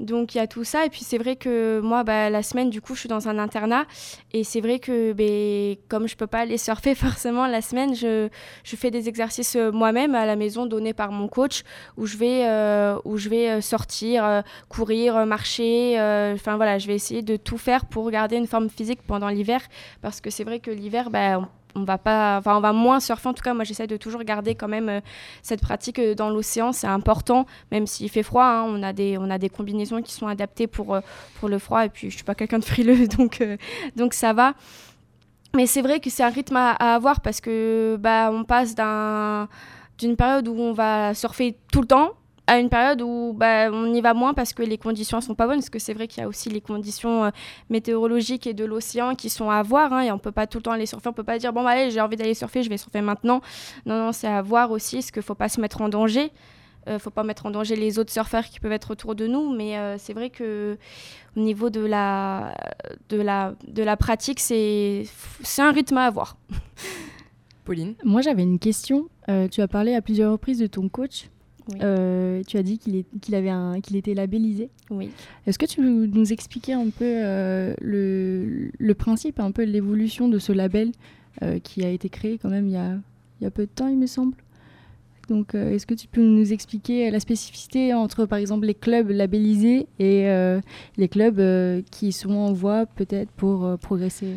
Donc 0.00 0.34
il 0.34 0.38
y 0.38 0.40
a 0.40 0.46
tout 0.46 0.64
ça. 0.64 0.86
Et 0.86 0.88
puis 0.88 1.02
c'est 1.04 1.18
vrai 1.18 1.36
que 1.36 1.80
moi, 1.80 2.02
bah, 2.04 2.30
la 2.30 2.42
semaine, 2.42 2.70
du 2.70 2.80
coup, 2.80 2.94
je 2.94 3.00
suis 3.00 3.08
dans 3.08 3.28
un 3.28 3.38
internat. 3.38 3.84
Et 4.32 4.44
c'est 4.44 4.60
vrai 4.60 4.78
que 4.78 5.12
ben, 5.12 5.76
comme 5.88 6.08
je 6.08 6.16
peux 6.16 6.26
pas 6.26 6.40
aller 6.40 6.58
surfer 6.58 6.94
forcément 7.06 7.46
la 7.46 7.60
semaine, 7.60 7.94
je, 7.94 8.28
je 8.64 8.76
fais 8.76 8.90
des 8.90 9.08
exercices 9.08 9.56
euh, 9.56 9.70
moi-même 9.70 10.14
à 10.14 10.26
la 10.26 10.36
maison 10.36 10.66
donnés 10.66 10.94
par 10.94 11.12
mon 11.12 11.28
coach 11.28 11.62
où 11.96 12.06
je 12.06 12.16
vais, 12.16 12.46
euh, 12.46 12.98
où 13.04 13.18
je 13.18 13.28
vais 13.28 13.50
euh, 13.50 13.60
sortir, 13.60 14.42
courir, 14.68 15.26
marcher. 15.26 15.94
Enfin 16.34 16.56
voilà, 16.56 16.78
je 16.78 16.86
vais 16.86 16.94
essayer 16.94 17.22
de 17.22 17.36
tout 17.36 17.58
faire 17.58 17.84
pour 17.84 18.10
garder 18.10 18.36
une 18.36 18.46
forme 18.46 18.70
physique 18.70 19.00
pendant 19.06 19.28
l'hiver. 19.28 19.60
Parce 20.00 20.20
que 20.20 20.30
c'est 20.30 20.44
vrai 20.44 20.60
que 20.60 20.70
l'hiver, 20.70 21.10
bah, 21.10 21.40
on 21.74 21.84
va 21.84 21.98
pas 21.98 22.38
enfin 22.38 22.56
on 22.56 22.60
va 22.60 22.72
moins 22.72 23.00
surfer. 23.00 23.28
En 23.28 23.34
tout 23.34 23.42
cas 23.42 23.54
moi 23.54 23.64
j'essaie 23.64 23.86
de 23.86 23.96
toujours 23.96 24.22
garder 24.22 24.54
quand 24.54 24.68
même 24.68 24.88
euh, 24.88 25.00
cette 25.42 25.60
pratique 25.60 25.98
euh, 25.98 26.14
dans 26.14 26.30
l'océan. 26.30 26.72
C'est 26.72 26.86
important 26.86 27.46
même 27.70 27.86
s'il 27.86 28.10
fait 28.10 28.22
froid 28.22 28.44
hein, 28.44 28.64
on 28.66 28.82
a 28.82 28.92
des 28.92 29.18
on 29.18 29.30
a 29.30 29.38
des 29.38 29.48
combinaisons 29.48 30.02
qui 30.02 30.12
sont 30.12 30.26
adaptées 30.26 30.66
pour 30.66 30.94
euh, 30.94 31.00
pour 31.38 31.48
le 31.48 31.58
froid. 31.58 31.84
Et 31.84 31.88
puis 31.88 32.10
je 32.10 32.16
suis 32.16 32.24
pas 32.24 32.34
quelqu'un 32.34 32.58
de 32.58 32.64
frileux 32.64 33.08
donc 33.18 33.42
donc 33.96 34.14
ça 34.14 34.32
va. 34.32 34.54
Mais 35.54 35.66
c'est 35.66 35.82
vrai 35.82 35.98
que 35.98 36.10
c'est 36.10 36.22
un 36.22 36.30
rythme 36.30 36.56
à, 36.56 36.72
à 36.72 36.94
avoir 36.94 37.20
parce 37.20 37.40
que 37.40 37.96
bah 37.98 38.30
on 38.32 38.44
passe 38.44 38.74
d'un 38.74 39.48
d'une 39.98 40.16
période 40.16 40.48
où 40.48 40.54
on 40.58 40.72
va 40.72 41.12
surfer 41.14 41.56
tout 41.72 41.82
le 41.82 41.86
temps 41.86 42.12
à 42.50 42.58
une 42.58 42.68
période 42.68 43.00
où 43.00 43.32
bah, 43.32 43.70
on 43.72 43.94
y 43.94 44.00
va 44.00 44.12
moins 44.12 44.34
parce 44.34 44.52
que 44.52 44.64
les 44.64 44.76
conditions 44.76 45.20
sont 45.20 45.36
pas 45.36 45.46
bonnes, 45.46 45.58
parce 45.58 45.70
que 45.70 45.78
c'est 45.78 45.94
vrai 45.94 46.08
qu'il 46.08 46.20
y 46.20 46.24
a 46.24 46.28
aussi 46.28 46.48
les 46.48 46.60
conditions 46.60 47.26
euh, 47.26 47.30
météorologiques 47.68 48.44
et 48.48 48.54
de 48.54 48.64
l'océan 48.64 49.14
qui 49.14 49.30
sont 49.30 49.50
à 49.50 49.62
voir, 49.62 49.92
hein, 49.92 50.00
et 50.00 50.10
on 50.10 50.18
peut 50.18 50.32
pas 50.32 50.48
tout 50.48 50.58
le 50.58 50.62
temps 50.62 50.72
aller 50.72 50.86
surfer, 50.86 51.08
on 51.08 51.12
peut 51.12 51.22
pas 51.22 51.38
dire 51.38 51.52
bon 51.52 51.62
bah, 51.62 51.70
allez 51.70 51.92
j'ai 51.92 52.00
envie 52.00 52.16
d'aller 52.16 52.34
surfer, 52.34 52.64
je 52.64 52.68
vais 52.68 52.76
surfer 52.76 53.02
maintenant. 53.02 53.40
Non 53.86 54.06
non 54.06 54.10
c'est 54.12 54.26
à 54.26 54.42
voir 54.42 54.72
aussi, 54.72 54.96
parce 54.96 55.12
qu'il 55.12 55.22
faut 55.22 55.36
pas 55.36 55.48
se 55.48 55.60
mettre 55.60 55.80
en 55.80 55.88
danger, 55.88 56.32
euh, 56.88 56.98
faut 56.98 57.10
pas 57.10 57.22
mettre 57.22 57.46
en 57.46 57.52
danger 57.52 57.76
les 57.76 58.00
autres 58.00 58.12
surfeurs 58.12 58.44
qui 58.44 58.58
peuvent 58.58 58.72
être 58.72 58.90
autour 58.90 59.14
de 59.14 59.28
nous, 59.28 59.54
mais 59.54 59.78
euh, 59.78 59.96
c'est 59.96 60.12
vrai 60.12 60.30
que 60.30 60.76
au 61.36 61.40
niveau 61.40 61.70
de 61.70 61.84
la 61.84 62.52
de 63.10 63.20
la 63.20 63.54
de 63.68 63.84
la 63.84 63.96
pratique 63.96 64.40
c'est 64.40 65.04
c'est 65.42 65.62
un 65.62 65.70
rythme 65.70 65.98
à 65.98 66.06
avoir. 66.06 66.36
Pauline? 67.64 67.94
Moi, 68.02 68.22
j'avais 68.22 68.42
une 68.42 68.58
question. 68.58 69.08
Euh, 69.28 69.46
tu 69.46 69.60
as 69.60 69.68
parlé 69.68 69.94
à 69.94 70.02
plusieurs 70.02 70.32
reprises 70.32 70.58
de 70.58 70.66
ton 70.66 70.88
coach. 70.88 71.30
Oui. 71.68 71.78
Euh, 71.82 72.42
tu 72.46 72.56
as 72.56 72.62
dit 72.62 72.78
qu'il 72.78 72.96
était 72.96 74.14
labellisé. 74.14 74.70
Oui. 74.90 75.10
Est-ce 75.46 75.58
que 75.58 75.66
tu 75.66 75.80
peux 75.80 76.06
nous 76.06 76.32
expliquer 76.32 76.72
un 76.72 76.90
peu 76.90 77.04
euh, 77.04 77.74
le, 77.80 78.70
le 78.78 78.94
principe, 78.94 79.40
un 79.40 79.52
peu 79.52 79.64
l'évolution 79.64 80.28
de 80.28 80.38
ce 80.38 80.52
label 80.52 80.92
euh, 81.42 81.58
qui 81.58 81.84
a 81.84 81.90
été 81.90 82.08
créé 82.08 82.38
quand 82.38 82.48
même 82.48 82.66
il 82.66 82.72
y 82.72 82.76
a, 82.76 82.98
il 83.40 83.44
y 83.44 83.46
a 83.46 83.50
peu 83.50 83.62
de 83.62 83.70
temps, 83.70 83.88
il 83.88 83.98
me 83.98 84.06
semble? 84.06 84.36
Donc, 85.28 85.54
est-ce 85.54 85.86
que 85.86 85.94
tu 85.94 86.08
peux 86.08 86.22
nous 86.22 86.52
expliquer 86.52 87.08
la 87.08 87.20
spécificité 87.20 87.94
entre, 87.94 88.26
par 88.26 88.38
exemple, 88.38 88.66
les 88.66 88.74
clubs 88.74 89.10
labellisés 89.10 89.86
et 90.00 90.26
les 90.96 91.08
clubs 91.08 91.40
qui 91.92 92.10
sont 92.10 92.32
en 92.32 92.52
voie 92.52 92.84
peut-être 92.86 93.30
pour 93.30 93.78
progresser? 93.78 94.34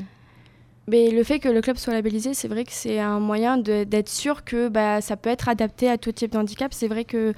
Mais 0.88 1.12
le 1.12 1.24
fait 1.24 1.40
que 1.40 1.48
le 1.48 1.62
club 1.62 1.78
soit 1.78 1.94
labellisé, 1.94 2.34
c'est 2.34 2.48
vrai 2.48 2.66
que 2.66 2.72
c'est 2.74 3.00
un 3.00 3.20
moyen 3.20 3.58
d'être 3.58 4.10
sûr 4.10 4.44
que 4.44 4.68
bah, 4.68 5.00
ça 5.02 5.16
peut 5.16 5.30
être 5.30 5.48
adapté 5.48 5.90
à 5.90 5.98
tout 5.98 6.12
type 6.12 6.32
de 6.34 6.38
handicap. 6.38 6.74
C'est 6.74 6.88
vrai 6.88 7.06
que 7.06 7.34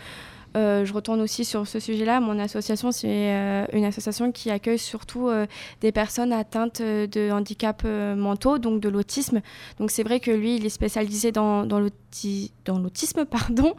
je 0.55 0.93
retourne 0.93 1.21
aussi 1.21 1.45
sur 1.45 1.67
ce 1.67 1.79
sujet-là. 1.79 2.19
Mon 2.19 2.39
association, 2.39 2.91
c'est 2.91 3.07
euh, 3.09 3.65
une 3.73 3.85
association 3.85 4.31
qui 4.31 4.49
accueille 4.49 4.79
surtout 4.79 5.27
euh, 5.27 5.45
des 5.81 5.91
personnes 5.91 6.31
atteintes 6.33 6.81
euh, 6.81 7.07
de 7.07 7.29
handicaps 7.31 7.83
euh, 7.85 8.15
mentaux, 8.15 8.57
donc 8.57 8.79
de 8.79 8.89
l'autisme. 8.89 9.41
Donc 9.79 9.91
c'est 9.91 10.03
vrai 10.03 10.19
que 10.19 10.31
lui, 10.31 10.55
il 10.55 10.65
est 10.65 10.69
spécialisé 10.69 11.31
dans, 11.31 11.65
dans 11.65 11.79
l'auti- 11.79 12.51
dans 12.63 12.79
l'autisme, 12.79 13.25
pardon. 13.29 13.73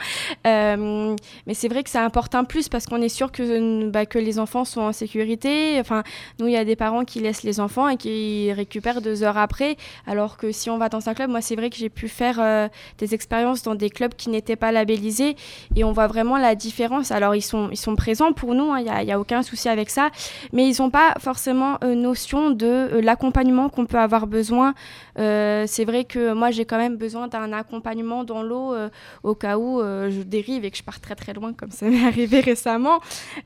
Euh, 0.46 1.16
mais 1.46 1.54
c'est 1.54 1.68
vrai 1.68 1.82
que 1.82 1.90
ça 1.90 2.04
apporte 2.04 2.34
un 2.34 2.44
plus 2.44 2.68
parce 2.68 2.86
qu'on 2.86 3.00
est 3.00 3.08
sûr 3.08 3.32
que, 3.32 3.88
bah, 3.88 4.04
que 4.06 4.18
les 4.18 4.38
enfants 4.38 4.64
sont 4.64 4.82
en 4.82 4.92
sécurité. 4.92 5.78
Enfin, 5.80 6.02
nous, 6.38 6.46
il 6.46 6.52
y 6.52 6.56
a 6.58 6.64
des 6.64 6.76
parents 6.76 7.04
qui 7.04 7.20
laissent 7.20 7.42
les 7.42 7.58
enfants 7.58 7.88
et 7.88 7.96
qui 7.96 8.52
récupèrent 8.52 9.00
deux 9.00 9.22
heures 9.22 9.38
après. 9.38 9.76
Alors 10.06 10.36
que 10.36 10.52
si 10.52 10.68
on 10.70 10.76
va 10.78 10.88
dans 10.88 11.08
un 11.08 11.14
club, 11.14 11.30
moi, 11.30 11.40
c'est 11.40 11.56
vrai 11.56 11.70
que 11.70 11.76
j'ai 11.76 11.88
pu 11.88 12.08
faire 12.08 12.38
euh, 12.38 12.68
des 12.98 13.14
expériences 13.14 13.62
dans 13.62 13.74
des 13.74 13.88
clubs 13.90 14.14
qui 14.14 14.28
n'étaient 14.28 14.56
pas 14.56 14.72
labellisés 14.72 15.36
et 15.74 15.84
on 15.84 15.92
voit 15.92 16.06
vraiment 16.06 16.36
la 16.36 16.54
différence. 16.54 16.65
Alors, 17.11 17.35
ils 17.35 17.42
sont, 17.42 17.68
ils 17.70 17.76
sont 17.76 17.96
présents 17.96 18.33
pour 18.33 18.55
nous, 18.55 18.74
il 18.76 18.85
n'y 18.85 19.12
a, 19.12 19.16
a 19.16 19.18
aucun 19.18 19.42
souci 19.42 19.68
avec 19.68 19.90
ça, 19.90 20.11
mais 20.52 20.68
ils 20.68 20.81
n'ont 20.81 20.90
pas 20.90 21.14
forcément 21.18 21.79
euh, 21.85 21.94
notion 21.94 22.50
de 22.50 22.66
euh, 22.66 23.00
l'accompagnement 23.00 23.68
qu'on 23.68 23.87
peut 23.87 23.98
avoir 23.98 24.26
besoin. 24.26 24.74
Euh, 25.18 25.64
c'est 25.66 25.85
vrai 25.85 26.05
que 26.05 26.33
moi, 26.33 26.50
j'ai 26.50 26.64
quand 26.64 26.79
même 26.79 26.96
besoin 26.96 27.29
d'un 27.29 27.52
accompagnement 27.52 28.24
dans 28.24 28.42
l'eau 28.42 28.74
au 29.22 29.35
cas 29.35 29.59
où 29.59 29.81
je 29.81 30.22
dérive 30.22 30.64
et 30.64 30.70
que 30.70 30.76
je 30.76 30.83
pars 30.83 31.00
très 31.00 31.14
très 31.14 31.33
loin, 31.33 31.52
comme 31.52 31.70
ça 31.70 31.87
m'est 31.90 32.07
arrivé 32.07 32.40
récemment. 32.40 33.00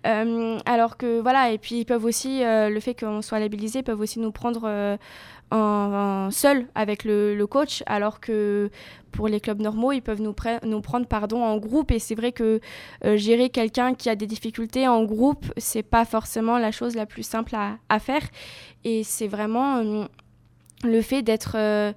Alors 0.05 0.97
que 0.97 1.21
voilà, 1.21 1.51
et 1.51 1.59
puis 1.59 1.77
ils 1.81 1.85
peuvent 1.85 2.05
aussi, 2.05 2.41
le 2.43 2.81
fait 2.81 2.95
qu'on 2.95 3.23
soit 3.23 3.39
labellisé, 3.39 3.83
peuvent 3.83 4.01
aussi 4.01 4.19
nous 4.19 4.33
prendre 4.33 4.99
en, 5.51 6.31
seul 6.31 6.67
avec 6.75 7.05
le, 7.05 7.45
coach, 7.47 7.83
alors 7.87 8.21
que 8.21 8.71
pour 9.11 9.29
les 9.29 9.41
clubs 9.41 9.61
normaux, 9.61 9.93
ils 9.93 10.03
peuvent 10.03 10.21
nous, 10.21 10.33
pre- 10.33 10.65
nous 10.65 10.81
prendre 10.81 11.07
pardon, 11.07 11.43
en 11.43 11.57
groupe. 11.59 11.91
Et 11.91 11.99
c'est 11.99 12.15
vrai 12.15 12.33
que 12.33 12.61
euh, 13.05 13.17
gérer 13.17 13.51
quelqu'un 13.51 13.95
qui 13.95 14.09
a 14.09 14.17
des 14.17 14.27
difficultés 14.27 14.87
en 14.87 15.05
groupe, 15.05 15.47
c'est 15.57 15.83
pas 15.83 16.05
forcément 16.05 16.59
la 16.59 16.71
chose 16.71 16.95
la 16.95 17.07
plus 17.07 17.23
simple 17.23 17.57
à, 17.57 17.99
faire. 17.99 18.23
Et 18.85 19.03
c'est 19.03 19.27
vraiment 19.27 19.79
euh, 19.79 20.05
le 20.85 21.03
fait 21.03 21.23
d'être 21.23 21.57
euh, 21.57 21.93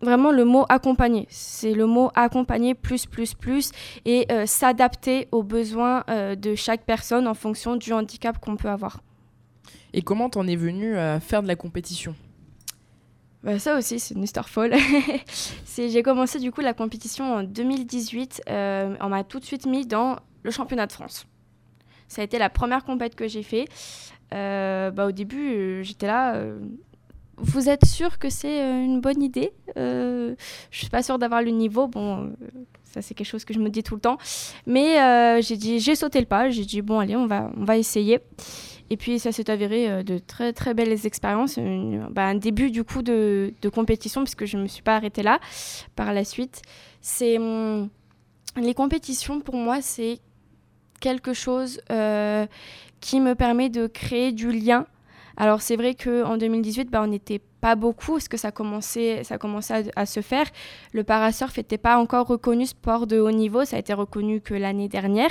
vraiment 0.00 0.30
le 0.30 0.44
mot 0.44 0.64
accompagner. 0.68 1.26
C'est 1.30 1.74
le 1.74 1.86
mot 1.86 2.10
accompagner 2.14 2.74
plus, 2.74 3.06
plus, 3.06 3.34
plus 3.34 3.72
et 4.04 4.28
s'adapter 4.46 5.26
aux 5.32 5.42
besoins 5.42 6.04
de 6.08 6.54
chaque 6.54 6.84
personne 6.84 7.26
en 7.26 7.34
fonction 7.34 7.74
du 7.74 7.92
handicap 7.92 8.38
qu'on 8.38 8.56
peut 8.56 8.68
avoir. 8.68 9.00
Et 9.92 10.02
comment 10.02 10.30
t'en 10.30 10.46
es 10.46 10.54
venu 10.54 10.96
à 10.96 11.18
faire 11.18 11.42
de 11.42 11.48
la 11.48 11.56
compétition? 11.56 12.14
Bah, 13.44 13.58
ça 13.58 13.76
aussi, 13.78 14.00
c'est 14.00 14.14
une 14.14 14.24
histoire 14.24 14.48
folle. 14.48 14.74
J'ai 15.76 16.02
commencé 16.02 16.38
du 16.40 16.50
coup 16.50 16.60
la 16.60 16.74
compétition 16.74 17.34
en 17.34 17.42
2018. 17.44 18.42
euh, 18.50 18.96
on 19.00 19.08
m'a 19.08 19.22
tout 19.24 19.38
de 19.38 19.44
suite 19.44 19.66
mis 19.66 19.86
dans 19.86 20.16
le 20.42 20.50
championnat 20.50 20.86
de 20.86 20.92
France. 20.92 21.26
Ça 22.08 22.22
a 22.22 22.24
été 22.24 22.38
la 22.38 22.50
première 22.50 22.84
compète 22.84 23.14
que 23.14 23.28
j'ai 23.28 23.42
fait. 23.42 23.66
Euh, 24.34 24.90
bah, 24.90 25.06
au 25.06 25.12
début, 25.12 25.54
euh, 25.54 25.82
j'étais 25.82 26.06
là. 26.06 26.34
euh, 26.34 26.58
vous 27.36 27.68
êtes 27.68 27.84
sûr 27.84 28.18
que 28.18 28.28
c'est 28.30 28.58
une 28.84 29.00
bonne 29.00 29.22
idée? 29.22 29.52
Je 29.76 30.34
suis 30.72 30.88
pas 30.88 31.04
sûre 31.04 31.18
d'avoir 31.20 31.40
le 31.40 31.50
niveau. 31.50 31.86
Bon, 31.86 32.32
ça 32.82 33.00
c'est 33.00 33.14
quelque 33.14 33.28
chose 33.28 33.44
que 33.44 33.54
je 33.54 33.60
me 33.60 33.70
dis 33.70 33.84
tout 33.84 33.94
le 33.94 34.00
temps. 34.00 34.18
Mais 34.66 35.40
j'ai 35.40 35.56
dit, 35.56 35.78
j'ai 35.78 35.94
sauté 35.94 36.18
le 36.18 36.26
pas. 36.26 36.50
J'ai 36.50 36.64
dit 36.64 36.82
bon 36.82 36.98
allez, 36.98 37.14
on 37.14 37.28
va, 37.28 37.52
on 37.56 37.64
va 37.64 37.76
essayer. 37.78 38.18
Et 38.90 38.96
puis 38.96 39.18
ça 39.18 39.32
s'est 39.32 39.50
avéré 39.50 39.90
euh, 39.90 40.02
de 40.02 40.18
très 40.18 40.52
très 40.52 40.74
belles 40.74 41.06
expériences, 41.06 41.58
bah, 42.10 42.26
un 42.26 42.34
début 42.34 42.70
du 42.70 42.84
coup 42.84 43.02
de, 43.02 43.52
de 43.60 43.68
compétition 43.68 44.22
puisque 44.22 44.46
je 44.46 44.56
ne 44.56 44.62
me 44.62 44.68
suis 44.68 44.82
pas 44.82 44.96
arrêtée 44.96 45.22
là 45.22 45.40
par 45.96 46.12
la 46.12 46.24
suite. 46.24 46.62
C'est 47.00 47.38
hum, 47.38 47.88
les 48.56 48.74
compétitions 48.74 49.40
pour 49.40 49.56
moi 49.56 49.82
c'est 49.82 50.20
quelque 51.00 51.32
chose 51.32 51.80
euh, 51.90 52.46
qui 53.00 53.20
me 53.20 53.34
permet 53.34 53.68
de 53.68 53.86
créer 53.86 54.32
du 54.32 54.50
lien. 54.50 54.86
Alors 55.40 55.62
c'est 55.62 55.76
vrai 55.76 55.94
qu'en 55.94 56.36
2018 56.36 56.90
bah, 56.90 57.00
on 57.00 57.06
n'était 57.06 57.40
pas 57.60 57.76
beaucoup 57.76 58.14
parce 58.14 58.26
que 58.26 58.36
ça 58.36 58.50
commençait, 58.50 59.22
ça 59.22 59.38
commençait 59.38 59.88
à, 59.94 60.04
se 60.04 60.20
faire. 60.20 60.46
Le 60.92 61.04
parasurf 61.04 61.56
n'était 61.56 61.78
pas 61.78 61.96
encore 61.96 62.26
reconnu 62.26 62.66
sport 62.66 63.06
de 63.06 63.20
haut 63.20 63.30
niveau, 63.30 63.64
ça 63.64 63.76
a 63.76 63.78
été 63.78 63.94
reconnu 63.94 64.40
que 64.40 64.54
l'année 64.54 64.88
dernière. 64.88 65.30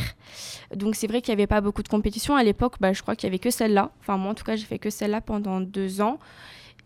Donc 0.74 0.96
c'est 0.96 1.08
vrai 1.08 1.22
qu'il 1.22 1.36
n'y 1.36 1.42
avait 1.42 1.48
pas 1.48 1.60
beaucoup 1.60 1.84
de 1.84 1.90
compétitions. 1.90 2.38
À 2.38 2.44
l'époque, 2.44 2.76
bah, 2.80 2.94
je 2.94 3.02
crois 3.02 3.18
qu'il 3.18 3.28
n'y 3.28 3.32
avait 3.32 3.40
que 3.40 3.52
celle-là. 3.52 3.92
Enfin 4.00 4.18
moi 4.18 4.32
en 4.32 4.36
tout 4.36 4.46
cas 4.46 4.56
j'ai 4.56 4.66
fait 4.66 4.80
que 4.80 4.90
celle-là 4.90 5.20
pendant 5.20 5.60
deux 5.60 6.00
ans. 6.00 6.20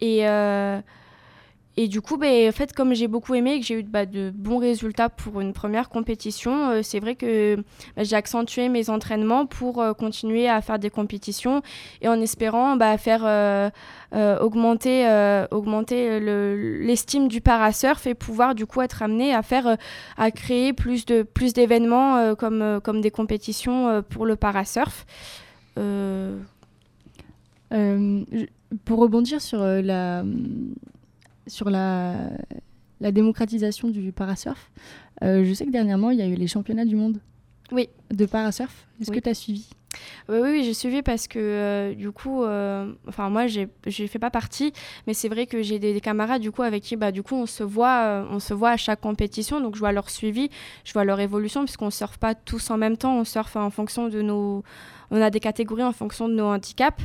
Et, 0.01 0.27
euh, 0.27 0.81
et 1.77 1.87
du 1.87 2.01
coup, 2.01 2.17
bah, 2.17 2.27
en 2.27 2.51
fait, 2.51 2.73
comme 2.73 2.93
j'ai 2.93 3.07
beaucoup 3.07 3.33
aimé 3.33 3.53
et 3.53 3.59
que 3.61 3.65
j'ai 3.65 3.79
eu 3.79 3.83
bah, 3.83 4.05
de 4.05 4.31
bons 4.35 4.57
résultats 4.57 5.07
pour 5.07 5.39
une 5.39 5.53
première 5.53 5.87
compétition, 5.87 6.69
euh, 6.69 6.81
c'est 6.83 6.99
vrai 6.99 7.15
que 7.15 7.55
bah, 7.95 8.03
j'ai 8.03 8.15
accentué 8.17 8.67
mes 8.67 8.89
entraînements 8.89 9.45
pour 9.45 9.81
euh, 9.81 9.93
continuer 9.93 10.49
à 10.49 10.61
faire 10.61 10.79
des 10.79 10.89
compétitions 10.89 11.61
et 12.01 12.09
en 12.09 12.19
espérant 12.19 12.75
bah, 12.75 12.97
faire 12.97 13.21
euh, 13.25 13.69
augmenter, 14.41 15.07
augmenter 15.51 16.19
le- 16.19 16.79
l'estime 16.81 17.29
du 17.29 17.39
parasurf 17.39 18.05
et 18.05 18.15
pouvoir 18.15 18.53
du 18.55 18.65
coup 18.65 18.81
être 18.81 19.01
amené 19.01 19.33
à 19.33 19.41
faire, 19.41 19.77
à 20.17 20.31
créer 20.31 20.73
plus 20.73 21.05
de 21.05 21.23
plus 21.23 21.53
d'événements 21.53 22.35
comme 22.35 22.81
comme 22.83 22.99
des 22.99 23.11
compétitions 23.11 24.03
pour 24.09 24.25
le 24.25 24.35
parasurf. 24.35 25.05
Pour 28.85 28.99
rebondir 28.99 29.41
sur 29.41 29.59
la 29.63 30.23
sur 31.47 31.69
la, 31.69 32.15
la 32.99 33.11
démocratisation 33.11 33.89
du 33.89 34.11
parasurf, 34.11 34.71
euh, 35.23 35.43
je 35.43 35.53
sais 35.53 35.65
que 35.65 35.71
dernièrement 35.71 36.11
il 36.11 36.19
y 36.19 36.21
a 36.21 36.27
eu 36.27 36.35
les 36.35 36.47
championnats 36.47 36.85
du 36.85 36.95
monde 36.95 37.19
Oui. 37.71 37.89
de 38.11 38.25
parasurf. 38.25 38.87
Est-ce 39.01 39.09
Oui. 39.11 39.17
que 39.17 39.23
tu 39.23 39.29
as 39.29 39.33
suivi? 39.33 39.69
Oui, 40.29 40.37
oui, 40.41 40.49
oui, 40.51 40.63
j'ai 40.63 40.73
suivi 40.73 41.01
parce 41.01 41.27
que 41.27 41.37
euh, 41.37 41.93
du 41.93 42.11
coup, 42.11 42.43
euh, 42.45 42.93
enfin 43.09 43.29
moi, 43.29 43.47
j'ai, 43.47 43.67
j'ai 43.87 44.07
fait 44.07 44.19
pas 44.19 44.29
partie, 44.29 44.71
mais 45.05 45.13
c'est 45.13 45.27
vrai 45.27 45.47
que 45.47 45.61
j'ai 45.61 45.79
des, 45.79 45.93
des 45.93 45.99
camarades 45.99 46.41
du 46.41 46.49
coup 46.51 46.61
avec 46.61 46.81
qui, 46.83 46.95
bah 46.95 47.11
du 47.11 47.23
coup, 47.23 47.35
on 47.35 47.45
se 47.45 47.61
voit, 47.63 48.03
euh, 48.03 48.25
on 48.31 48.39
se 48.39 48.53
voit 48.53 48.69
à 48.69 48.77
chaque 48.77 49.01
compétition, 49.01 49.59
donc 49.59 49.75
je 49.75 49.79
vois 49.81 49.91
leur 49.91 50.09
suivi, 50.09 50.49
je 50.85 50.93
vois 50.93 51.03
leur 51.03 51.19
évolution, 51.19 51.65
puisqu'on 51.65 51.89
surfe 51.89 52.17
pas 52.19 52.35
tous 52.35 52.69
en 52.69 52.77
même 52.77 52.95
temps, 52.95 53.17
on 53.19 53.25
surfe 53.25 53.57
en 53.57 53.69
fonction 53.69 54.07
de 54.07 54.21
nos, 54.21 54.63
on 55.11 55.21
a 55.21 55.29
des 55.29 55.39
catégories 55.39 55.83
en 55.83 55.91
fonction 55.91 56.27
de 56.27 56.33
nos 56.33 56.45
handicaps, 56.45 57.03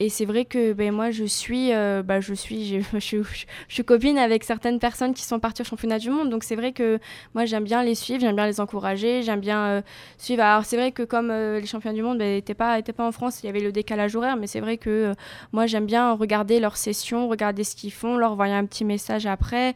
et 0.00 0.08
c'est 0.08 0.24
vrai 0.24 0.44
que 0.44 0.72
ben 0.72 0.92
moi, 0.92 1.12
je 1.12 1.24
suis, 1.24 1.72
euh, 1.72 2.02
bah 2.02 2.20
je 2.20 2.34
suis, 2.34 2.82
je, 2.98 3.22
suis- 3.68 3.84
copine 3.84 4.18
avec 4.18 4.42
certaines 4.44 4.80
personnes 4.80 5.14
qui 5.14 5.22
sont 5.22 5.38
parties 5.38 5.62
au 5.62 5.64
championnat 5.64 5.98
du 5.98 6.10
monde, 6.10 6.30
donc 6.30 6.42
c'est 6.42 6.56
vrai 6.56 6.72
que 6.72 6.98
moi, 7.34 7.44
j'aime 7.44 7.64
bien 7.64 7.82
les 7.84 7.94
suivre, 7.94 8.20
j'aime 8.20 8.34
bien 8.34 8.46
les 8.46 8.60
encourager, 8.60 9.22
j'aime 9.22 9.40
bien 9.40 9.64
euh, 9.66 9.82
suivre. 10.18 10.42
Alors 10.42 10.64
c'est 10.64 10.76
vrai 10.76 10.90
que 10.90 11.04
comme 11.04 11.30
euh, 11.30 11.60
les 11.60 11.66
champions 11.66 11.92
du 11.92 12.02
monde 12.02 12.18
n'étaient 12.18 12.54
pas, 12.54 12.78
étaient 12.78 12.92
pas 12.92 13.06
en 13.06 13.12
France, 13.12 13.40
il 13.42 13.46
y 13.46 13.48
avait 13.48 13.60
le 13.60 13.70
décalage 13.70 14.16
horaire, 14.16 14.36
mais 14.36 14.48
c'est 14.48 14.60
vrai 14.60 14.76
que 14.76 15.14
moi 15.52 15.66
j'aime 15.66 15.86
bien 15.86 16.12
regarder 16.12 16.58
leurs 16.58 16.76
sessions, 16.76 17.28
regarder 17.28 17.62
ce 17.62 17.76
qu'ils 17.76 17.92
font, 17.92 18.16
leur 18.16 18.32
envoyer 18.32 18.54
un 18.54 18.66
petit 18.66 18.84
message 18.84 19.26
après. 19.26 19.74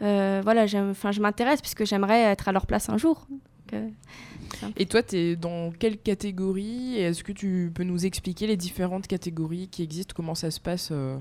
Voilà, 0.00 0.66
je 0.66 1.20
m'intéresse 1.20 1.60
puisque 1.60 1.84
j'aimerais 1.84 2.22
être 2.22 2.48
à 2.48 2.52
leur 2.52 2.66
place 2.66 2.88
un 2.88 2.96
jour. 2.98 3.26
Et 4.76 4.86
toi, 4.86 5.02
t'es 5.02 5.36
dans 5.36 5.70
quelle 5.72 5.98
catégorie 5.98 6.96
Et 6.96 7.02
Est-ce 7.02 7.24
que 7.24 7.32
tu 7.32 7.70
peux 7.74 7.84
nous 7.84 8.06
expliquer 8.06 8.46
les 8.46 8.56
différentes 8.56 9.06
catégories 9.06 9.68
qui 9.68 9.82
existent? 9.82 10.14
Comment 10.16 10.34
ça 10.34 10.50
se 10.50 10.60
passe 10.60 10.90
euh? 10.92 11.18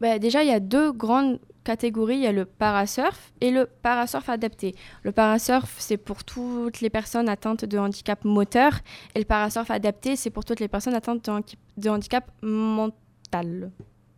Bah, 0.00 0.18
déjà, 0.18 0.42
il 0.42 0.48
y 0.48 0.52
a 0.52 0.60
deux 0.60 0.92
grandes 0.92 1.38
catégories. 1.64 2.16
Il 2.16 2.22
y 2.22 2.26
a 2.26 2.32
le 2.32 2.44
parasurf 2.44 3.32
et 3.40 3.50
le 3.50 3.66
parasurf 3.66 4.28
adapté. 4.28 4.74
Le 5.02 5.12
parasurf, 5.12 5.74
c'est 5.78 5.96
pour 5.96 6.24
toutes 6.24 6.80
les 6.80 6.90
personnes 6.90 7.28
atteintes 7.28 7.64
de 7.64 7.78
handicap 7.78 8.24
moteur. 8.24 8.80
Et 9.14 9.20
le 9.20 9.24
parasurf 9.24 9.70
adapté, 9.70 10.16
c'est 10.16 10.30
pour 10.30 10.44
toutes 10.44 10.60
les 10.60 10.68
personnes 10.68 10.94
atteintes 10.94 11.28
de 11.76 11.88
handicap 11.88 12.30
mental. 12.42 13.70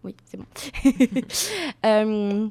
Oui, 0.03 0.15
c'est 0.25 0.37
bon. 0.37 0.47
Euh, 1.85 2.49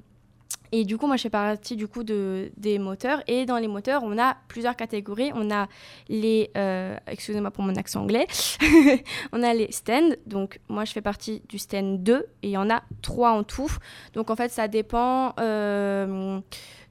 et 0.71 0.83
du 0.83 0.97
coup, 0.97 1.07
moi, 1.07 1.15
je 1.17 1.23
fais 1.23 1.29
partie 1.29 1.75
du 1.75 1.87
coup 1.87 2.03
de, 2.03 2.51
des 2.57 2.79
moteurs. 2.79 3.21
Et 3.27 3.45
dans 3.45 3.57
les 3.57 3.67
moteurs, 3.67 4.03
on 4.03 4.17
a 4.17 4.35
plusieurs 4.47 4.75
catégories. 4.75 5.31
On 5.35 5.51
a 5.51 5.67
les, 6.09 6.51
euh, 6.57 6.97
excusez-moi 7.07 7.51
pour 7.51 7.63
mon 7.63 7.75
accent 7.75 8.01
anglais, 8.01 8.27
on 9.31 9.43
a 9.43 9.53
les 9.53 9.71
stands. 9.71 10.15
Donc, 10.25 10.59
moi, 10.69 10.85
je 10.85 10.91
fais 10.91 11.01
partie 11.01 11.41
du 11.49 11.57
stand 11.59 12.03
2 12.03 12.25
et 12.43 12.47
il 12.47 12.51
y 12.51 12.57
en 12.57 12.69
a 12.69 12.83
trois 13.01 13.31
en 13.31 13.43
tout. 13.43 13.71
Donc, 14.13 14.29
en 14.29 14.35
fait, 14.35 14.49
ça 14.49 14.67
dépend 14.67 15.33
euh, 15.39 16.39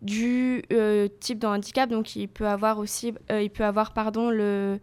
du 0.03 0.63
euh, 0.73 1.09
type 1.21 1.39
de 1.39 1.47
handicap. 1.47 1.91
Donc, 1.91 2.17
il 2.17 2.29
peut 2.29 2.47
avoir 2.47 2.79
aussi, 2.79 3.15
euh, 3.31 3.43
il 3.43 3.51
peut 3.51 3.65
avoir, 3.65 3.93
pardon, 3.93 4.31
le, 4.31 4.79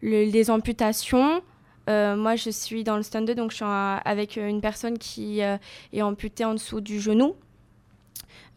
le- 0.00 0.24
les 0.24 0.50
amputations. 0.50 1.42
Moi, 1.88 2.36
je 2.36 2.50
suis 2.50 2.84
dans 2.84 2.96
le 2.96 3.02
stand 3.02 3.26
2, 3.26 3.34
donc 3.34 3.50
je 3.50 3.56
suis 3.56 3.64
avec 3.66 4.36
une 4.36 4.60
personne 4.60 4.96
qui 4.96 5.40
est 5.40 6.02
amputée 6.02 6.44
en 6.44 6.52
dessous 6.54 6.80
du 6.80 7.00
genou. 7.00 7.34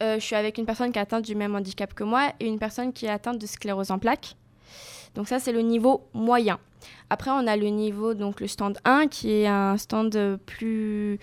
Euh, 0.02 0.16
je 0.16 0.26
suis 0.26 0.36
avec 0.36 0.58
une 0.58 0.66
personne 0.66 0.92
qui 0.92 1.00
est 1.00 1.02
atteinte 1.02 1.24
du 1.24 1.36
même 1.36 1.56
handicap 1.56 1.94
que 1.94 2.04
moi 2.04 2.34
et 2.40 2.48
une 2.48 2.60
personne 2.60 2.94
qui 2.94 3.06
est 3.06 3.10
atteinte 3.10 3.40
de 3.40 3.46
sclérose 3.46 3.92
en 3.92 4.00
plaques. 4.00 4.36
Donc 5.16 5.28
ça, 5.28 5.40
c'est 5.40 5.52
le 5.52 5.62
niveau 5.62 6.08
moyen. 6.14 6.60
Après, 7.10 7.32
on 7.32 7.46
a 7.48 7.56
le 7.56 7.68
niveau, 7.68 8.14
donc 8.14 8.42
le 8.42 8.48
stand 8.48 8.78
1, 8.84 9.08
qui 9.08 9.32
est 9.32 9.48
un 9.48 9.78
stand 9.78 10.40
plus, 10.46 11.20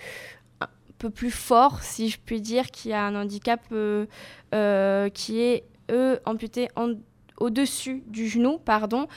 peu 0.97 1.09
plus 1.09 1.31
forts, 1.31 1.83
si 1.83 2.09
je 2.09 2.17
puis 2.23 2.41
dire, 2.41 2.71
qui 2.71 2.93
a 2.93 3.05
un 3.05 3.15
handicap 3.15 3.61
euh, 3.71 4.05
euh, 4.55 5.09
qui 5.09 5.41
est, 5.41 5.65
eux, 5.91 6.19
amputé 6.25 6.69
au-dessus 7.37 8.03
du 8.07 8.27
genou, 8.27 8.59
pardon, 8.59 9.07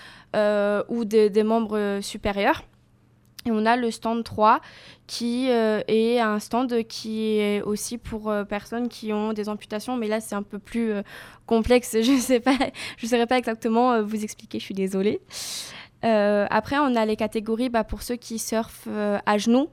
ou 0.89 1.05
des 1.05 1.43
membres 1.45 2.01
supérieurs. 2.03 2.65
Et 3.47 3.51
on 3.51 3.67
a 3.67 3.77
le 3.77 3.91
stand 3.91 4.25
3 4.25 4.61
qui 5.07 5.51
euh, 5.51 5.83
est 5.87 6.19
un 6.19 6.39
stand 6.39 6.85
qui 6.85 7.39
est 7.39 7.61
aussi 7.63 7.99
pour 7.99 8.31
euh, 8.31 8.45
personnes 8.45 8.89
qui 8.89 9.13
ont 9.13 9.35
des 9.35 9.49
amputations, 9.49 9.97
mais 9.97 10.09
là 10.09 10.21
c'est 10.21 10.35
un 10.35 10.43
peu 10.43 10.59
plus 10.59 10.93
euh, 10.93 11.03
complexe. 11.47 11.97
Je 12.03 12.13
ne 12.13 12.19
sais 12.19 12.41
pas, 12.41 12.57
saurais 13.03 13.27
pas 13.27 13.39
exactement 13.39 14.03
vous 14.03 14.25
expliquer. 14.25 14.59
Je 14.59 14.65
suis 14.65 14.75
désolée. 14.75 15.21
Après, 16.03 16.77
on 16.79 16.97
a 16.97 17.07
les 17.07 17.17
catégories 17.17 17.71
bah, 17.71 17.83
pour 17.83 18.03
ceux 18.03 18.17
qui 18.17 18.39
surfent 18.39 18.89
à 19.25 19.39
genoux. 19.39 19.71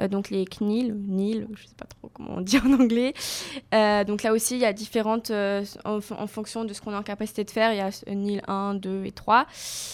Euh, 0.00 0.08
donc 0.08 0.30
les 0.30 0.44
CNIL, 0.44 0.94
NIL, 0.94 1.46
je 1.54 1.62
ne 1.62 1.68
sais 1.68 1.74
pas 1.76 1.86
trop 1.86 2.10
comment 2.12 2.34
on 2.36 2.40
dit 2.40 2.58
en 2.58 2.72
anglais. 2.72 3.14
Euh, 3.72 4.04
donc 4.04 4.22
là 4.22 4.32
aussi, 4.32 4.54
il 4.54 4.60
y 4.60 4.64
a 4.64 4.72
différentes, 4.72 5.30
euh, 5.30 5.64
en, 5.84 5.98
en 5.98 6.26
fonction 6.26 6.64
de 6.64 6.72
ce 6.72 6.80
qu'on 6.80 6.92
est 6.92 6.96
en 6.96 7.02
capacité 7.02 7.44
de 7.44 7.50
faire, 7.50 7.72
il 7.72 7.76
y 7.76 7.80
a 7.80 7.90
NIL 8.14 8.42
1, 8.46 8.74
2 8.74 9.04
et 9.04 9.12
3. 9.12 9.46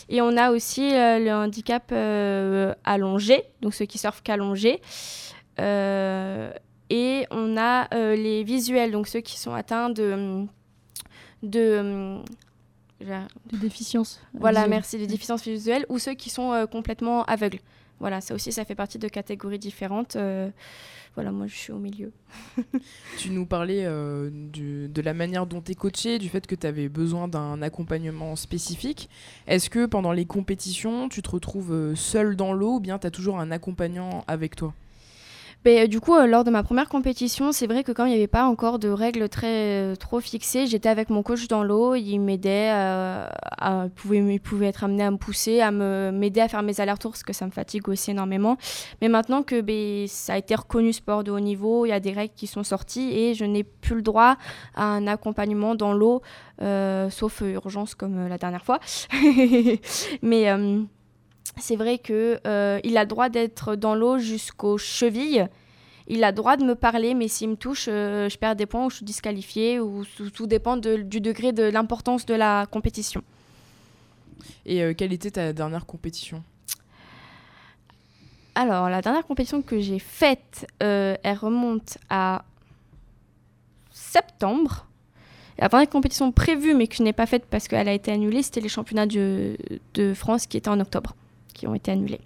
Et 0.08 0.22
on 0.22 0.36
a 0.36 0.50
aussi 0.50 0.90
le 0.92 1.32
handicap 1.32 1.92
allongé, 2.84 3.44
donc 3.60 3.74
ceux 3.74 3.86
qui 3.86 3.98
surfent 3.98 4.22
qu'allongés. 4.22 4.80
Euh, 5.58 6.52
et 6.88 7.26
on 7.30 7.56
a 7.56 7.88
les 8.14 8.42
visuels, 8.42 8.90
donc 8.92 9.06
ceux 9.06 9.20
qui 9.20 9.38
sont 9.38 9.54
atteints 9.54 9.90
de... 9.90 10.46
de 11.42 12.22
déficience. 13.52 14.20
voilà, 14.34 14.60
visuelle. 14.60 14.70
merci, 14.70 14.98
de 14.98 15.06
déficience 15.06 15.42
visuelle, 15.42 15.86
ou 15.88 15.98
ceux 15.98 16.14
qui 16.14 16.30
sont 16.30 16.52
euh, 16.52 16.66
complètement 16.66 17.24
aveugles. 17.24 17.60
Voilà, 18.00 18.20
ça 18.20 18.34
aussi, 18.34 18.50
ça 18.50 18.64
fait 18.64 18.74
partie 18.74 18.98
de 18.98 19.08
catégories 19.08 19.58
différentes. 19.58 20.16
euh, 20.16 20.50
voilà, 21.14 21.32
moi, 21.32 21.46
je 21.46 21.54
suis 21.54 21.72
au 21.72 21.78
milieu. 21.78 22.12
Tu 23.18 23.30
nous 23.30 23.44
parlais 23.44 23.84
euh, 23.84 24.30
de 24.32 25.02
la 25.02 25.12
manière 25.12 25.46
dont 25.46 25.60
tu 25.60 25.72
es 25.72 25.74
coaché, 25.74 26.18
du 26.18 26.28
fait 26.28 26.46
que 26.46 26.54
tu 26.54 26.66
avais 26.66 26.88
besoin 26.88 27.28
d'un 27.28 27.60
accompagnement 27.62 28.36
spécifique. 28.36 29.10
Est-ce 29.46 29.68
que 29.68 29.86
pendant 29.86 30.12
les 30.12 30.24
compétitions, 30.24 31.08
tu 31.08 31.20
te 31.20 31.30
retrouves 31.30 31.72
euh, 31.72 31.94
seul 31.94 32.36
dans 32.36 32.52
l'eau 32.52 32.76
ou 32.76 32.80
bien 32.80 32.98
tu 32.98 33.06
as 33.06 33.10
toujours 33.10 33.38
un 33.38 33.50
accompagnant 33.50 34.24
avec 34.28 34.56
toi? 34.56 34.72
Mais, 35.64 35.82
euh, 35.82 35.86
du 35.86 36.00
coup, 36.00 36.14
euh, 36.14 36.26
lors 36.26 36.44
de 36.44 36.50
ma 36.50 36.62
première 36.62 36.88
compétition, 36.88 37.52
c'est 37.52 37.66
vrai 37.66 37.84
que 37.84 37.92
quand 37.92 38.06
il 38.06 38.10
n'y 38.10 38.16
avait 38.16 38.26
pas 38.26 38.44
encore 38.44 38.78
de 38.78 38.88
règles 38.88 39.28
très 39.28 39.92
euh, 39.92 39.94
trop 39.96 40.20
fixées, 40.20 40.66
j'étais 40.66 40.88
avec 40.88 41.10
mon 41.10 41.22
coach 41.22 41.48
dans 41.48 41.62
l'eau. 41.62 41.94
Il 41.94 42.18
m'aidait, 42.20 42.72
pouvait, 43.94 44.66
être 44.66 44.84
amené 44.84 45.02
à 45.02 45.10
me 45.10 45.18
pousser, 45.18 45.60
à 45.60 45.70
m'aider 45.70 46.40
à 46.40 46.48
faire 46.48 46.62
mes 46.62 46.80
allers-retours, 46.80 47.12
parce 47.12 47.22
que 47.22 47.32
ça 47.32 47.46
me 47.46 47.50
fatigue 47.50 47.88
aussi 47.88 48.12
énormément. 48.12 48.56
Mais 49.02 49.08
maintenant 49.08 49.42
que 49.42 49.60
ben, 49.60 50.06
ça 50.08 50.34
a 50.34 50.38
été 50.38 50.54
reconnu 50.54 50.92
sport 50.92 51.24
de 51.24 51.30
haut 51.30 51.40
niveau, 51.40 51.84
il 51.84 51.90
y 51.90 51.92
a 51.92 52.00
des 52.00 52.12
règles 52.12 52.34
qui 52.34 52.46
sont 52.46 52.64
sorties 52.64 53.12
et 53.12 53.34
je 53.34 53.44
n'ai 53.44 53.64
plus 53.64 53.96
le 53.96 54.02
droit 54.02 54.36
à 54.74 54.84
un 54.84 55.06
accompagnement 55.06 55.74
dans 55.74 55.92
l'eau, 55.92 56.22
sauf 57.10 57.42
urgence 57.42 57.94
comme 57.94 58.28
la 58.28 58.38
dernière 58.38 58.64
fois. 58.64 58.80
Mais 60.22 60.46
c'est 61.58 61.76
vrai 61.76 61.98
que 61.98 62.40
euh, 62.46 62.80
il 62.84 62.96
a 62.96 63.02
le 63.02 63.08
droit 63.08 63.28
d'être 63.28 63.76
dans 63.76 63.94
l'eau 63.94 64.18
jusqu'aux 64.18 64.78
chevilles. 64.78 65.46
Il 66.06 66.24
a 66.24 66.30
le 66.30 66.34
droit 66.34 66.56
de 66.56 66.64
me 66.64 66.74
parler, 66.74 67.14
mais 67.14 67.28
s'il 67.28 67.50
me 67.50 67.56
touche, 67.56 67.86
euh, 67.88 68.28
je 68.28 68.36
perds 68.36 68.56
des 68.56 68.66
points 68.66 68.84
ou 68.86 68.90
je 68.90 68.96
suis 68.96 69.04
disqualifiée, 69.04 69.78
ou 69.78 70.04
tout, 70.34 70.46
dépend 70.46 70.76
de- 70.76 70.96
du 70.96 71.20
degré 71.20 71.52
de 71.52 71.62
l'importance 71.62 72.26
de 72.26 72.34
la 72.34 72.66
compétition. 72.66 73.22
Et 74.66 74.82
euh, 74.82 74.94
quelle 74.94 75.12
était 75.12 75.30
ta 75.30 75.52
dernière 75.52 75.86
compétition? 75.86 76.42
Alors, 78.56 78.88
la 78.88 79.00
dernière 79.00 79.24
compétition 79.24 79.62
que 79.62 79.78
j'ai 79.80 80.00
faite, 80.00 80.66
elle 80.80 81.38
remonte 81.40 81.98
à 82.08 82.44
septembre. 83.92 84.86
La 85.58 85.68
dernière 85.68 85.88
compétition 85.88 86.32
prévue, 86.32 86.74
mais 86.74 86.88
que 86.88 86.96
je 86.96 87.02
n'ai 87.02 87.12
pas 87.12 87.26
faite 87.26 87.44
parce 87.48 87.68
qu'elle 87.68 87.88
a 87.88 87.92
été 87.92 88.10
annulée, 88.10 88.42
c'était 88.42 88.60
les 88.60 88.68
championnats 88.68 89.06
de, 89.06 89.56
de 89.94 90.14
France 90.14 90.46
qui 90.46 90.56
étaient 90.56 90.68
en 90.68 90.80
octobre, 90.80 91.14
qui 91.52 91.66
ont 91.66 91.74
été 91.74 91.90
annulés. 91.90 92.20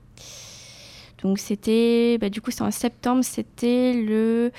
Donc 1.22 1.38
c'était, 1.38 2.18
bah, 2.20 2.28
du 2.28 2.40
coup, 2.42 2.50
c'est 2.50 2.62
en 2.62 2.70
septembre, 2.70 3.24
c'était 3.24 3.94
le 3.94 4.50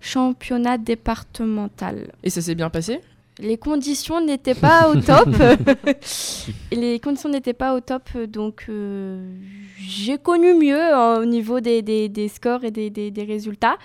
championnat 0.00 0.76
départemental. 0.76 2.10
Et 2.24 2.30
ça 2.30 2.40
s'est 2.42 2.56
bien 2.56 2.70
passé? 2.70 3.00
Les 3.40 3.56
conditions 3.56 4.20
n'étaient 4.20 4.56
pas 4.56 4.90
au 4.90 5.00
top. 5.00 5.28
les 6.72 6.98
conditions 6.98 7.28
n'étaient 7.28 7.52
pas 7.52 7.74
au 7.76 7.80
top, 7.80 8.02
donc 8.26 8.64
euh, 8.68 9.32
j'ai 9.78 10.18
connu 10.18 10.54
mieux 10.54 10.80
hein, 10.80 11.20
au 11.20 11.24
niveau 11.24 11.60
des, 11.60 11.82
des- 11.82 12.08
des 12.08 12.26
scores 12.26 12.64
et 12.64 12.72
des- 12.72 12.90
des 12.90 13.22
résultats. 13.22 13.76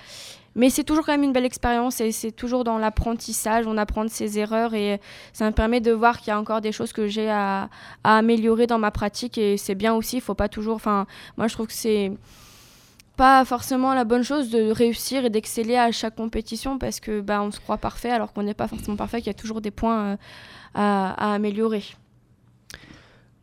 Mais 0.55 0.69
c'est 0.69 0.83
toujours 0.83 1.05
quand 1.05 1.13
même 1.13 1.23
une 1.23 1.33
belle 1.33 1.45
expérience 1.45 1.99
et 1.99 2.11
c'est 2.11 2.31
toujours 2.31 2.63
dans 2.63 2.77
l'apprentissage, 2.77 3.65
on 3.65 3.77
apprend 3.77 4.05
de 4.05 4.09
ses 4.09 4.37
erreurs 4.37 4.73
et 4.73 5.01
ça 5.31 5.45
me 5.45 5.51
permet 5.51 5.81
de 5.81 5.91
voir 5.91 6.19
qu'il 6.19 6.27
y 6.27 6.31
a 6.31 6.39
encore 6.39 6.61
des 6.61 6.71
choses 6.71 6.93
que 6.93 7.07
j'ai 7.07 7.29
à, 7.29 7.69
améliorer 8.03 8.67
dans 8.67 8.79
ma 8.79 8.91
pratique 8.91 9.37
et 9.37 9.57
c'est 9.57 9.75
bien 9.75 9.93
aussi, 9.93 10.17
il 10.17 10.21
faut 10.21 10.35
pas 10.35 10.49
toujours... 10.49 10.75
Enfin, 10.75 11.07
moi 11.37 11.47
je 11.47 11.53
trouve 11.53 11.67
que 11.67 11.73
c'est 11.73 12.11
pas 13.15 13.45
forcément 13.45 13.93
la 13.93 14.05
bonne 14.05 14.23
chose 14.23 14.49
de 14.49 14.71
réussir 14.71 15.25
et 15.25 15.29
d'exceller 15.29 15.75
à 15.75 15.91
chaque 15.91 16.15
compétition 16.15 16.77
parce 16.77 16.99
que 16.99 17.21
bah, 17.21 17.41
on 17.41 17.51
se 17.51 17.59
croit 17.59 17.77
parfait 17.77 18.11
alors 18.11 18.33
qu'on 18.33 18.43
n'est 18.43 18.53
pas 18.53 18.67
forcément 18.67 18.97
parfait, 18.97 19.19
qu'il 19.19 19.27
y 19.27 19.35
a 19.35 19.35
toujours 19.35 19.61
des 19.61 19.71
points 19.71 20.11
euh, 20.11 20.17
à 20.75 21.33
améliorer. 21.33 21.83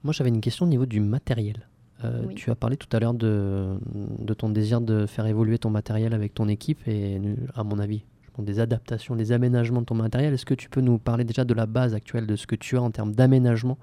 Moi, 0.03 0.12
j'avais 0.12 0.31
une 0.31 0.40
question 0.40 0.66
au 0.66 0.68
niveau 0.68 0.87
du 0.87 1.01
matériel. 1.01 1.68
Euh, 2.04 2.22
Oui. 2.26 2.34
Tu 2.34 2.50
as 2.50 2.54
parlé 2.54 2.76
tout 2.76 2.88
à 2.96 3.00
l'heure 3.00 3.14
de, 3.14 3.76
de 4.18 4.34
ton 4.34 4.48
désir 4.48 4.80
de 4.80 5.06
faire 5.06 5.26
évoluer 5.26 5.58
ton 5.58 5.70
matériel 5.70 6.14
avec 6.14 6.32
ton 6.34 6.48
équipe 6.48 6.86
et, 6.88 7.20
à 7.54 7.62
mon 7.64 7.78
avis, 7.78 8.02
je 8.22 8.30
pense 8.30 8.44
des 8.44 8.58
adaptations, 8.58 9.16
des 9.16 9.32
aménagements 9.32 9.80
de 9.80 9.86
ton 9.86 9.94
matériel. 9.94 10.32
Est-ce 10.32 10.46
que 10.46 10.54
tu 10.54 10.68
peux 10.70 10.80
nous 10.80 10.98
parler 10.98 11.24
déjà 11.24 11.44
de 11.44 11.52
la 11.54 11.66
base 11.66 11.94
actuelle 11.94 12.26
de 12.26 12.36
ce 12.36 12.46
que 12.46 12.56
tu 12.56 12.76
as 12.76 12.82
en 12.82 12.90
termes 12.90 13.14
d'aménagement 13.14 13.76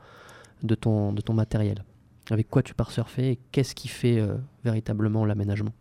de 0.64 0.74
ton, 0.76 1.14
de 1.14 1.22
ton 1.22 1.34
matériel? 1.34 1.84
Avec 2.32 2.50
quoi 2.50 2.64
tu 2.64 2.74
pars 2.74 2.92
surfer 2.92 3.32
et 3.32 3.40
qu'est-ce 3.52 3.76
qui 3.76 3.88
fait 3.88 4.20
euh, 4.20 4.36
véritablement 4.64 5.24
l'aménagement? 5.24 5.72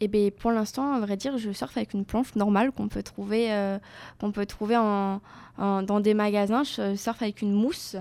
Et 0.00 0.08
bien 0.08 0.28
pour 0.36 0.50
l'instant, 0.50 0.92
à 0.92 1.00
vrai 1.00 1.16
dire, 1.16 1.38
je 1.38 1.50
surfe 1.52 1.76
avec 1.78 1.94
une 1.94 2.04
planche 2.04 2.34
normale 2.36 2.70
qu'on 2.70 2.88
peut 2.88 3.02
trouver, 3.02 3.50
euh, 3.50 3.78
qu'on 4.20 4.30
peut 4.30 4.44
trouver 4.44 4.76
en, 4.76 5.22
en- 5.56 5.82
dans 5.82 6.00
des 6.00 6.12
magasins. 6.12 6.64
Je 6.64 6.94
surfe 6.96 7.22
avec 7.22 7.40
une 7.40 7.52
mousse. 7.52 7.96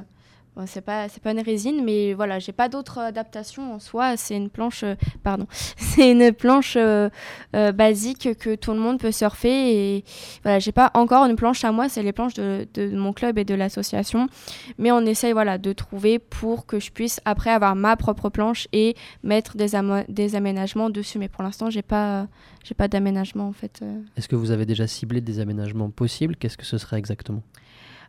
Bon, 0.56 0.66
c'est 0.68 0.80
pas 0.80 1.10
une 1.26 1.42
résine, 1.42 1.84
mais 1.84 2.14
voilà, 2.14 2.40
j'ai 2.40 2.54
pas 2.54 2.70
d'autre 2.70 3.00
adaptation 3.00 3.74
en 3.74 3.80
soi. 3.80 4.16
C'est 4.16 4.38
une 4.38 4.50
planche, 4.50 4.84
euh, 4.84 4.96
pardon, 5.22 5.48
c'est 5.52 6.10
une 6.10 6.32
planche 6.32 6.76
euh, 6.78 7.10
euh, 7.58 7.74
basique 7.74 8.38
que 8.40 8.56
tout 8.56 8.72
le 8.72 8.80
monde 8.80 8.98
peut 8.98 9.12
surfer. 9.12 9.50
Et 9.98 10.06
voilà, 10.44 10.60
j'ai 10.60 10.72
pas 10.72 10.92
encore 10.94 11.26
une 11.26 11.36
planche 11.36 11.66
à 11.66 11.74
moi. 11.74 11.90
C'est 11.90 12.04
les 12.04 12.14
planches 12.14 12.36
de, 12.36 12.68
mon 12.96 13.12
club 13.12 13.38
et 13.38 13.44
de 13.44 13.54
l'association. 13.54 14.30
Mais 14.78 14.94
on 14.94 15.02
essaye 15.02 15.34
voilà 15.34 15.58
de 15.58 15.74
trouver 15.74 16.20
pour 16.20 16.66
que 16.66 16.80
je 16.80 16.90
puisse 16.90 17.20
après 17.26 17.50
avoir 17.50 17.76
ma 17.76 17.98
propre 17.98 18.30
planche 18.30 18.70
et 18.72 18.96
mettre 19.24 19.58
des, 19.58 19.72
des 20.08 20.36
aménagements 20.36 20.90
dessus. 20.90 21.20
Mais 21.20 21.28
pour 21.28 21.44
l'instant, 21.44 21.70
j'ai 21.70 21.82
pas, 21.82 22.28
j'ai 22.64 22.76
pas 22.76 22.88
d'aménagement 22.88 23.50
en 23.50 23.54
fait. 23.54 23.84
Est-ce 24.16 24.30
que 24.30 24.38
vous 24.38 24.52
avez 24.52 24.66
déjà 24.66 24.88
ciblé 24.88 25.20
des 25.20 25.42
aménagements 25.42 25.90
possibles? 25.90 26.38
Qu'est-ce 26.38 26.58
que 26.58 26.66
ce 26.66 26.78
serait 26.78 26.98
exactement? 26.98 27.44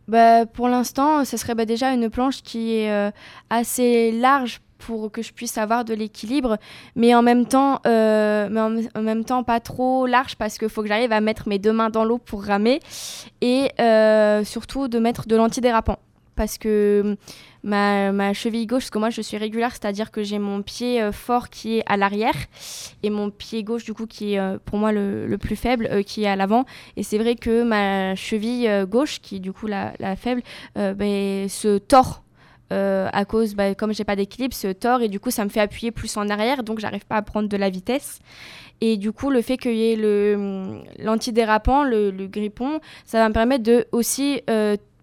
Bah, 0.07 0.45
pour 0.45 0.69
l'instant, 0.69 1.25
ce 1.25 1.35
serait 1.35 1.55
bah, 1.55 1.65
déjà 1.65 1.91
une 1.91 2.09
planche 2.09 2.41
qui 2.41 2.75
est 2.75 2.91
euh, 2.91 3.11
assez 3.49 4.11
large 4.11 4.61
pour 4.77 5.11
que 5.11 5.21
je 5.21 5.33
puisse 5.33 5.57
avoir 5.57 5.83
de 5.83 5.93
l'équilibre, 5.93 6.57
mais 6.95 7.13
en 7.13 7.21
même 7.21 7.45
temps, 7.45 7.81
euh, 7.85 8.47
mais 8.49 8.87
en, 8.95 9.01
même 9.01 9.25
temps 9.25 9.43
pas 9.43 9.59
trop 9.59 10.05
large 10.05 10.35
parce 10.35 10.57
qu'il 10.57 10.69
faut 10.69 10.81
que 10.81 10.87
j'arrive 10.87 11.11
à 11.11 11.19
mettre 11.19 11.49
mes 11.49 11.59
deux 11.59 11.73
mains 11.73 11.89
dans 11.89 12.05
l'eau 12.05 12.19
pour 12.19 12.43
ramer 12.43 12.79
et 13.41 13.71
euh, 13.79 14.43
surtout 14.43 14.87
de 14.87 14.99
mettre 14.99 15.27
de 15.27 15.35
l'antidérapant. 15.35 15.99
Parce 16.35 16.59
que 16.59 17.17
ma, 17.67 18.11
ma 18.11 18.33
cheville 18.33 18.65
gauche, 18.65 18.83
parce 18.83 18.89
que 18.89 18.99
moi 18.99 19.09
je 19.09 19.21
suis 19.21 19.37
régulière, 19.37 19.71
c'est-à-dire 19.71 20.09
que 20.09 20.23
j'ai 20.23 20.39
mon 20.39 20.61
pied 20.61 21.01
euh, 21.01 21.11
fort 21.11 21.49
qui 21.49 21.77
est 21.77 21.83
à 21.85 21.97
l'arrière 21.97 22.35
et 23.03 23.09
mon 23.09 23.29
pied 23.29 23.63
gauche 23.63 23.83
du 23.83 23.93
coup 23.93 24.07
qui 24.07 24.33
est 24.33 24.39
euh, 24.39 24.57
pour 24.63 24.79
moi 24.79 24.91
le, 24.91 25.27
le 25.27 25.37
plus 25.37 25.55
faible 25.55 25.87
euh, 25.91 26.01
qui 26.01 26.23
est 26.23 26.27
à 26.27 26.35
l'avant 26.35 26.65
et 26.95 27.03
c'est 27.03 27.17
vrai 27.17 27.35
que 27.35 27.63
ma 27.63 28.15
cheville 28.15 28.85
gauche 28.89 29.19
qui 29.21 29.35
est 29.35 29.39
du 29.39 29.51
coup 29.51 29.67
la, 29.67 29.93
la 29.99 30.15
faible 30.15 30.41
ben, 30.75 31.49
se 31.49 31.77
tord 31.77 32.23
à 32.69 33.25
cause, 33.25 33.55
bah, 33.55 33.75
comme 33.75 33.93
j'ai 33.93 34.03
pas 34.03 34.15
d'équilibre, 34.15 34.53
se 34.53 34.67
tord 34.67 35.01
et 35.01 35.07
du 35.07 35.19
coup 35.19 35.31
ça 35.31 35.43
me 35.45 35.49
fait 35.49 35.61
appuyer 35.61 35.91
plus 35.91 36.15
en 36.17 36.29
arrière, 36.29 36.63
donc 36.63 36.79
j'arrive 36.79 37.05
pas 37.05 37.15
à 37.17 37.21
prendre 37.21 37.47
de 37.47 37.57
la 37.57 37.69
vitesse. 37.69 38.19
Et 38.79 38.97
du 38.97 39.11
coup, 39.11 39.31
le 39.31 39.41
fait 39.41 39.57
qu'il 39.57 39.73
y 39.73 39.91
ait 39.91 39.95
le 39.95 40.81
l'antidérapant, 40.99 41.83
le, 41.83 42.11
le 42.11 42.27
grippon, 42.27 42.79
ça 43.05 43.17
va 43.17 43.29
me 43.29 43.33
permettre 43.33 43.63
de 43.63 43.87
aussi 43.91 44.41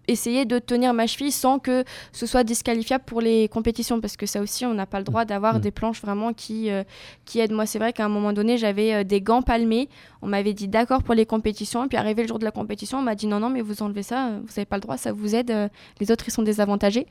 essayer 0.07 0.45
de 0.45 0.59
tenir 0.59 0.93
ma 0.93 1.07
cheville 1.07 1.31
sans 1.31 1.59
que 1.59 1.83
ce 2.11 2.25
soit 2.25 2.43
disqualifiable 2.43 3.03
pour 3.05 3.21
les 3.21 3.47
compétitions, 3.47 3.99
parce 4.01 4.17
que 4.17 4.25
ça 4.25 4.41
aussi, 4.41 4.65
on 4.65 4.73
n'a 4.73 4.85
pas 4.85 4.99
le 4.99 5.03
droit 5.05 5.25
d'avoir 5.25 5.55
Mm. 5.55 5.59
des 5.59 5.71
planches 5.71 6.01
vraiment 6.01 6.33
qui 6.33 6.69
euh, 6.69 6.83
qui 7.25 7.39
aident. 7.39 7.53
Moi, 7.53 7.65
c'est 7.65 7.79
vrai 7.79 7.93
qu'à 7.93 8.05
un 8.05 8.09
moment 8.09 8.33
donné, 8.33 8.57
j'avais 8.57 8.93
euh, 8.93 9.03
des 9.03 9.21
gants 9.21 9.41
palmés. 9.41 9.89
On 10.21 10.27
m'avait 10.27 10.53
dit 10.53 10.67
d'accord 10.67 11.03
pour 11.03 11.13
les 11.15 11.25
compétitions, 11.25 11.85
et 11.85 11.87
puis 11.87 11.97
arrivé 11.97 12.21
le 12.23 12.27
jour 12.27 12.39
de 12.39 12.45
la 12.45 12.51
compétition, 12.51 12.97
on 12.99 13.01
m'a 13.03 13.15
dit 13.15 13.27
non, 13.27 13.39
non, 13.39 13.49
mais 13.49 13.61
vous 13.61 13.81
enlevez 13.83 14.03
ça, 14.03 14.27
euh, 14.27 14.39
vous 14.41 14.47
n'avez 14.55 14.65
pas 14.65 14.77
le 14.77 14.81
droit, 14.81 14.97
ça 14.97 15.11
vous 15.11 15.35
aide. 15.35 15.51
euh, 15.51 15.67
les 15.99 16.11
autres, 16.11 16.25
ils 16.27 16.31
sont 16.31 16.43
désavantagés. 16.43 17.05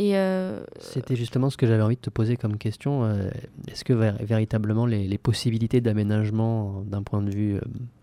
Et 0.00 0.14
C'était 0.78 1.16
justement 1.16 1.50
ce 1.50 1.56
que 1.56 1.66
j'avais 1.66 1.82
envie 1.82 1.96
de 1.96 2.00
te 2.00 2.10
poser 2.10 2.36
comme 2.36 2.56
question. 2.56 3.10
Est-ce 3.66 3.82
que 3.82 3.92
véritablement 3.92 4.86
les, 4.86 5.08
les 5.08 5.18
possibilités 5.18 5.80
d'aménagement 5.80 6.84
d'un 6.86 7.02
point 7.02 7.20
de 7.20 7.34
vue 7.34 7.58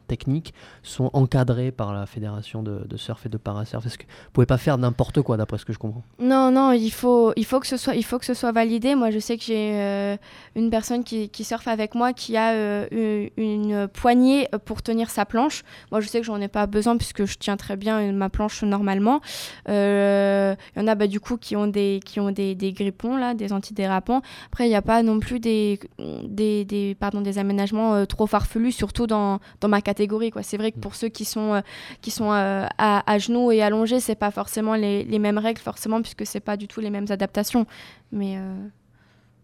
euh, 0.06 0.15
technique 0.15 0.54
sont 0.84 1.10
encadrées 1.13 1.72
par 1.72 1.94
la 1.94 2.06
fédération 2.06 2.63
de, 2.63 2.98
surf 2.98 3.26
et 3.26 3.30
de 3.30 3.38
parasurf 3.38 3.86
Est-ce 3.86 3.98
que 3.98 4.04
vous 4.04 4.32
pouvez 4.34 4.46
pas 4.46 4.58
faire 4.58 4.78
n'importe 4.78 5.22
quoi 5.22 5.38
d'après 5.38 5.58
ce 5.58 5.65
que 5.65 5.74
je 5.74 5.78
comprends? 5.78 6.04
Non, 6.20 6.52
non, 6.52 6.72
il 6.72 6.91
faut, 6.91 7.34
il 7.36 7.46
faut 7.46 7.60
que 7.60 7.68
ce 7.68 7.78
soit, 7.78 7.96
il 7.96 8.04
faut 8.04 8.20
que 8.20 8.26
ce 8.26 8.34
soit 8.34 8.52
validé. 8.52 8.96
Moi, 8.96 9.12
je 9.12 9.20
sais 9.20 9.38
que 9.38 9.44
j'ai 9.44 9.74
euh, 9.74 10.18
une 10.56 10.70
personne 10.70 11.04
qui, 11.04 11.30
surfe 11.44 11.68
avec 11.68 11.94
moi 11.96 12.13
qui 12.13 12.38
a 12.38 12.54
euh, 12.54 13.30
une, 13.38 13.88
poignée 13.88 14.48
pour 14.65 14.82
tenir 14.82 15.10
sa 15.10 15.26
planche. 15.26 15.63
Moi, 15.91 16.02
je 16.02 16.08
sais 16.08 16.20
que 16.20 16.26
j'en 16.26 16.39
ai 16.41 16.48
pas 16.48 16.65
besoin 16.65 16.98
puisque 16.98 17.26
je 17.26 17.38
tiens 17.38 17.58
très 17.58 17.76
bien 17.76 18.00
euh, 18.00 18.12
ma 18.12 18.30
planche 18.30 18.63
normalement. 18.63 19.22
Il 19.68 19.74
y 19.74 20.80
en 20.80 20.88
a 20.88 20.96
bah, 20.96 21.08
du 21.08 21.20
coup 21.20 21.38
qui 21.38 21.56
ont 21.56 21.68
des, 21.68 22.00
qui 22.06 22.20
ont 22.20 22.32
des, 22.32 22.56
des 22.56 22.72
grippons 22.74 23.18
là, 23.18 23.34
des 23.34 23.52
antidérapants. 23.54 24.22
Après, 24.48 24.65
il 24.65 24.70
n'y 24.70 24.76
a 24.76 24.82
pas 24.82 25.04
non 25.04 25.20
plus 25.20 25.39
des, 25.39 25.80
des, 26.24 26.65
des, 26.65 26.96
pardon, 26.96 27.22
des 27.22 27.38
aménagements 27.38 28.06
trop 28.06 28.28
farfelus, 28.28 28.72
surtout 28.72 29.08
dans, 29.08 29.39
dans 29.62 29.68
ma 29.68 29.82
catégorie. 29.82 29.94
Quoi. 30.31 30.43
C'est 30.43 30.58
vrai 30.58 30.71
que 30.71 30.79
pour 30.79 30.95
ceux 30.95 31.10
qui 31.10 31.25
sont, 31.25 31.53
euh, 31.53 31.62
qui 32.01 32.12
sont 32.12 32.31
euh, 32.31 32.65
à, 32.77 33.12
à 33.12 33.17
genoux 33.17 33.51
et 33.51 33.62
allongés, 33.62 33.99
c'est 33.99 34.15
pas 34.15 34.31
forcément 34.31 34.75
les, 34.75 35.03
les 35.03 35.19
mêmes 35.19 35.38
règles, 35.38 35.62
forcément, 35.62 36.01
puisque 36.01 36.25
c'est 36.25 36.39
pas 36.39 36.58
du 36.58 36.67
tout 36.67 36.81
les 36.81 36.89
mêmes 36.89 37.08
adaptations. 37.10 37.65
Mais 38.12 38.38
euh, 38.38 38.67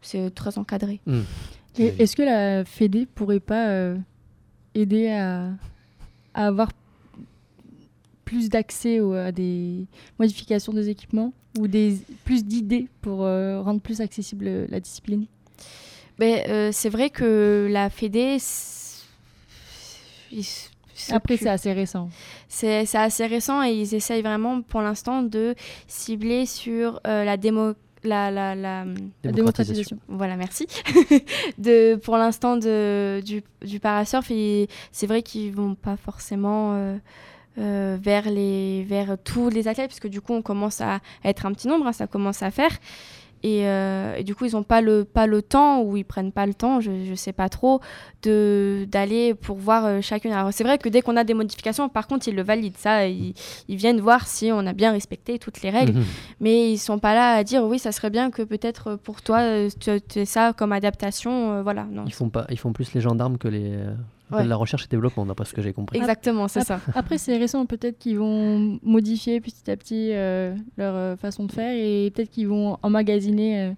c'est 0.01 0.33
très 0.33 0.57
encadré. 0.57 0.99
Et 1.77 1.93
Est-ce 1.99 2.15
que 2.15 2.23
la 2.23 2.65
Fédé 2.65 3.05
pourrait 3.05 3.39
pas 3.39 3.67
euh, 3.69 3.97
aider 4.75 5.09
à, 5.09 5.49
à 6.33 6.47
avoir 6.47 6.69
plus 8.25 8.49
d'accès 8.49 8.99
à 8.99 9.31
des 9.31 9.87
modifications 10.19 10.73
des 10.73 10.89
équipements 10.89 11.33
ou 11.59 11.67
des, 11.67 11.97
plus 12.23 12.45
d'idées 12.45 12.87
pour 13.01 13.23
euh, 13.23 13.61
rendre 13.61 13.81
plus 13.81 14.01
accessible 14.01 14.67
la 14.69 14.79
discipline? 14.79 15.25
Mais 16.19 16.45
euh, 16.49 16.69
c'est 16.71 16.89
vrai 16.89 17.09
que 17.09 17.67
la 17.69 17.89
Fédé. 17.89 18.37
Ils 20.31 20.45
Après, 21.11 21.37
c'est 21.37 21.49
assez 21.49 21.73
récent. 21.73 22.09
C'est 22.47 22.85
c'est 22.85 22.97
assez 22.97 23.25
récent 23.25 23.63
et 23.63 23.71
ils 23.73 23.95
essayent 23.95 24.21
vraiment 24.21 24.61
pour 24.61 24.81
l'instant 24.81 25.23
de 25.23 25.55
cibler 25.87 26.45
sur 26.45 26.99
euh, 27.07 27.23
la 27.23 27.37
démo. 27.37 27.73
La, 28.03 28.31
la, 28.31 28.55
la, 28.55 28.83
La 29.23 29.31
démocratisation. 29.31 29.99
Voilà, 30.07 30.35
merci. 30.35 30.65
de, 31.59 31.93
pour 31.97 32.17
l'instant, 32.17 32.57
de- 32.57 33.21
du, 33.23 33.43
du 33.63 33.79
parasurf, 33.79 34.31
et 34.31 34.67
c'est 34.91 35.05
vrai 35.05 35.21
qu'ils 35.21 35.51
vont 35.53 35.75
pas 35.75 35.97
forcément 35.97 36.73
euh, 36.73 36.97
euh, 37.59 37.97
vers, 38.01 38.27
les, 38.27 38.83
vers 38.85 39.17
tous 39.23 39.49
les 39.49 39.67
athlètes, 39.67 39.89
parce 39.89 39.99
que 39.99 40.07
du 40.07 40.19
coup, 40.19 40.33
on 40.33 40.41
commence 40.41 40.81
à 40.81 40.99
être 41.23 41.45
un 41.45 41.53
petit 41.53 41.67
nombre, 41.67 41.85
hein, 41.85 41.93
ça 41.93 42.07
commence 42.07 42.41
à 42.41 42.49
faire. 42.49 42.71
Et, 43.43 43.67
euh, 43.67 44.15
et 44.17 44.23
du 44.23 44.35
coup, 44.35 44.45
ils 44.45 44.53
n'ont 44.53 44.63
pas 44.63 44.81
le, 44.81 45.03
pas 45.03 45.25
le 45.27 45.41
temps, 45.41 45.81
ou 45.81 45.97
ils 45.97 46.03
prennent 46.05 46.31
pas 46.31 46.45
le 46.45 46.53
temps, 46.53 46.79
je 46.79 46.91
ne 46.91 47.15
sais 47.15 47.33
pas 47.33 47.49
trop, 47.49 47.81
de- 48.23 48.85
d'aller 48.89 49.33
pour 49.33 49.57
voir 49.57 49.85
euh, 49.85 50.01
chacune. 50.01 50.31
Alors, 50.31 50.53
c'est 50.53 50.63
vrai 50.63 50.77
que 50.77 50.89
dès 50.89 51.01
qu'on 51.01 51.17
a 51.17 51.23
des 51.23 51.33
modifications, 51.33 51.89
par 51.89 52.07
contre, 52.07 52.27
ils 52.27 52.35
le 52.35 52.43
valident. 52.43 52.77
Ça, 52.77 53.07
ils, 53.07 53.33
ils 53.67 53.75
viennent 53.77 53.99
voir 53.99 54.27
si 54.27 54.51
on 54.51 54.65
a 54.67 54.73
bien 54.73 54.91
respecté 54.91 55.39
toutes 55.39 55.61
les 55.63 55.69
règles. 55.71 55.93
Mhm. 55.93 56.03
Mais 56.39 56.71
ils 56.71 56.77
sont 56.77 56.99
pas 56.99 57.13
là 57.15 57.33
à 57.33 57.43
dire 57.43 57.63
oui, 57.63 57.79
ça 57.79 57.91
serait 57.91 58.09
bien 58.11 58.29
que 58.31 58.43
peut-être 58.43 58.87
euh, 58.91 58.97
pour 58.97 59.21
toi, 59.21 59.39
tu 59.79 59.89
aies 60.19 60.25
ça 60.25 60.53
comme 60.53 60.71
adaptation. 60.71 61.53
euh, 61.53 61.63
voilà, 61.63 61.85
non. 61.91 62.03
Ils 62.05 62.13
font 62.13 62.29
pas, 62.29 62.45
ils 62.49 62.59
font 62.59 62.73
plus 62.73 62.93
les 62.93 63.01
gendarmes 63.01 63.37
que 63.37 63.47
les 63.47 63.73
Ouais. 64.31 64.45
la 64.45 64.55
recherche 64.55 64.85
et 64.85 64.87
développement, 64.87 65.25
d'après 65.25 65.45
ce 65.45 65.53
que 65.53 65.61
j'ai 65.61 65.73
compris. 65.73 65.97
Exactement, 65.97 66.47
c'est 66.47 66.61
ça. 66.61 66.79
Après, 66.95 67.17
c'est 67.17 67.37
récent, 67.37 67.65
peut-être 67.65 67.97
qu'ils 67.99 68.17
vont 68.17 68.79
modifier 68.83 69.41
petit 69.41 69.69
à 69.69 69.77
petit 69.77 70.11
euh, 70.11 70.55
leur 70.77 70.95
euh, 70.95 71.15
façon 71.17 71.45
de 71.45 71.51
faire 71.51 71.73
et 71.73 72.11
peut-être 72.11 72.29
qu'ils 72.29 72.47
vont 72.47 72.77
emmagasiner 72.81 73.61
euh, 73.61 73.71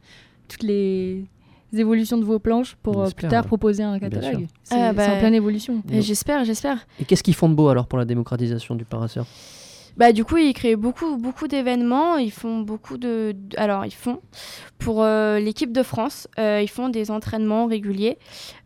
toutes 0.48 0.63
les 0.63 1.26
évolutions 1.74 2.18
de 2.18 2.26
vos 2.26 2.39
planches 2.39 2.76
pour 2.84 3.02
euh, 3.02 3.10
plus 3.10 3.28
tard 3.28 3.44
ouais. 3.44 3.48
proposer 3.48 3.84
un 3.84 4.00
catalogue. 4.00 4.48
C'est 4.63 4.76
Ah, 4.76 4.89
c'est 4.89 4.96
bah, 4.96 5.16
en 5.16 5.20
pleine 5.20 5.34
évolution. 5.34 5.82
J'espère, 5.89 6.44
j'espère. 6.46 6.86
Et 7.00 7.06
qu'est-ce 7.06 7.24
qu'ils 7.24 7.34
font 7.36 7.50
de 7.50 7.56
beau 7.56 7.68
alors 7.70 7.88
pour 7.88 7.98
la 8.00 8.06
démocratisation 8.06 8.76
du 8.76 8.86
parasurf 8.86 9.28
Bah, 9.97 10.12
du 10.12 10.25
coup, 10.25 10.38
ils 10.38 10.53
créent 10.53 10.75
beaucoup, 10.75 11.17
beaucoup 11.17 11.47
d'événements. 11.47 12.17
Ils 12.17 12.32
font 12.32 12.60
beaucoup 12.60 12.97
de. 12.97 13.36
Alors, 13.58 13.86
ils 13.86 13.93
font 13.93 14.21
pour 14.79 15.03
euh, 15.03 15.39
l'équipe 15.39 15.71
de 15.71 15.84
France, 15.84 16.27
euh, 16.39 16.60
ils 16.62 16.69
font 16.69 16.89
des 16.89 17.10
entraînements 17.12 17.67
réguliers 17.67 18.17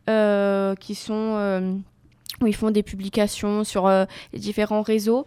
euh, 0.10 0.74
qui 0.76 0.96
sont. 0.96 1.80
où 2.42 2.48
ils 2.48 2.56
font 2.56 2.72
des 2.72 2.84
publications 2.84 3.64
sur 3.64 3.88
les 3.90 4.40
différents 4.40 4.82
réseaux. 4.82 5.26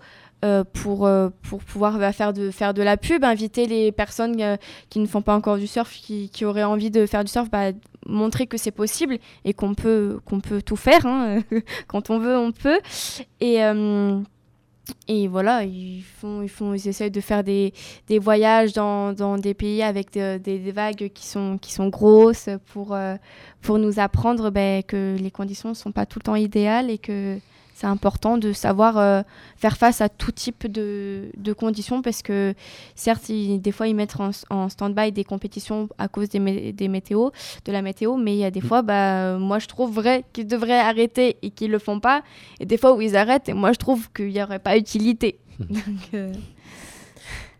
pour, 0.72 1.08
pour 1.42 1.60
pouvoir 1.64 1.98
bah, 1.98 2.12
faire, 2.12 2.32
de, 2.32 2.50
faire 2.50 2.72
de 2.72 2.82
la 2.82 2.96
pub, 2.96 3.24
inviter 3.24 3.66
les 3.66 3.92
personnes 3.92 4.56
qui 4.88 4.98
ne 5.00 5.06
font 5.06 5.22
pas 5.22 5.34
encore 5.34 5.58
du 5.58 5.66
surf, 5.66 5.92
qui, 5.92 6.30
qui 6.30 6.44
auraient 6.44 6.64
envie 6.64 6.90
de 6.90 7.04
faire 7.06 7.24
du 7.24 7.30
surf, 7.30 7.50
bah, 7.50 7.72
montrer 8.06 8.46
que 8.46 8.56
c'est 8.56 8.70
possible 8.70 9.18
et 9.44 9.52
qu'on 9.52 9.74
peut, 9.74 10.18
qu'on 10.24 10.40
peut 10.40 10.62
tout 10.62 10.76
faire. 10.76 11.04
hein. 11.04 11.40
Quand 11.88 12.10
on 12.10 12.18
veut, 12.18 12.38
on 12.38 12.52
peut. 12.52 12.80
Et, 13.40 13.60
et 15.08 15.28
voilà, 15.28 15.64
ils, 15.64 16.02
font, 16.02 16.42
ils, 16.42 16.48
font, 16.48 16.74
ils 16.74 16.88
essayent 16.88 17.10
de 17.10 17.20
faire 17.20 17.42
des, 17.44 17.72
des 18.08 18.18
voyages 18.18 18.72
dans, 18.72 19.12
dans 19.12 19.36
des 19.38 19.54
pays 19.54 19.82
avec 19.82 20.12
de- 20.12 20.38
des, 20.38 20.58
des 20.58 20.72
vagues 20.72 21.10
qui 21.14 21.26
sont, 21.26 21.58
qui 21.58 21.72
sont 21.72 21.88
grosses 21.88 22.48
pour, 22.72 22.94
euh, 22.94 23.16
pour 23.62 23.78
nous 23.78 23.98
apprendre 24.00 24.50
ben, 24.50 24.82
que 24.82 25.16
les 25.20 25.30
conditions 25.30 25.70
ne 25.70 25.74
sont 25.74 25.92
pas 25.92 26.06
tout 26.06 26.18
le 26.18 26.24
temps 26.24 26.36
idéales 26.36 26.90
et 26.90 26.98
que 26.98 27.38
c'est 27.80 27.86
important 27.86 28.36
de 28.36 28.52
savoir 28.52 28.98
euh, 28.98 29.22
faire 29.56 29.78
face 29.78 30.02
à 30.02 30.10
tout 30.10 30.32
type 30.32 30.70
de, 30.70 31.30
de 31.38 31.52
conditions 31.54 32.02
parce 32.02 32.20
que 32.20 32.52
certes, 32.94 33.30
ils- 33.30 33.58
des 33.58 33.72
fois, 33.72 33.88
ils 33.88 33.94
mettent 33.94 34.20
en, 34.20 34.30
en 34.50 34.68
stand-by 34.68 35.12
des 35.12 35.24
compétitions 35.24 35.88
à 35.96 36.06
cause 36.08 36.28
des, 36.28 36.40
mé- 36.40 36.74
des 36.74 36.88
météos, 36.88 37.32
de 37.64 37.72
la 37.72 37.80
météo, 37.80 38.16
mais 38.16 38.34
il 38.34 38.38
y 38.40 38.44
a 38.44 38.50
des 38.50 38.60
fois, 38.60 38.82
bah, 38.82 39.38
moi, 39.38 39.58
je 39.58 39.66
trouve 39.66 39.94
vrai 39.94 40.24
qu'ils 40.34 40.46
devraient 40.46 40.78
arrêter 40.78 41.38
et 41.40 41.48
qu'ils 41.50 41.70
le 41.70 41.78
font 41.78 42.00
pas. 42.00 42.22
Et 42.60 42.66
des 42.66 42.76
fois 42.76 42.94
où 42.94 43.00
ils 43.00 43.16
arrêtent, 43.16 43.48
et 43.48 43.54
moi, 43.54 43.72
je 43.72 43.78
trouve 43.78 44.10
qu'il 44.12 44.28
n'y 44.28 44.42
aurait 44.42 44.58
pas 44.58 44.76
utilité. 44.76 45.38
Donc, 45.58 45.80
euh, 46.14 46.32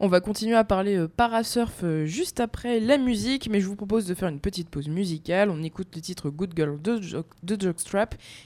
On 0.03 0.09
va 0.09 0.21
continuer 0.23 0.57
à 0.57 0.65
parler 0.65 0.97
euh, 0.97 1.09
parasurf 1.09 1.81
euh, 1.85 2.07
juste 2.07 2.41
après 2.41 2.81
la 2.81 2.97
musique, 2.97 3.51
mais 3.51 3.61
je 3.61 3.67
vous 3.67 3.77
propose 3.77 4.07
de 4.07 4.15
faire 4.15 4.29
une 4.31 4.41
petite 4.41 4.71
pause 4.71 4.89
musicale. 4.89 5.51
On 5.51 5.63
écoute 5.63 5.89
le 5.95 6.01
titre 6.01 6.31
Good 6.31 6.55
Girl 6.57 6.81
de, 6.81 7.03
Jo- 7.03 7.25
de 7.43 7.75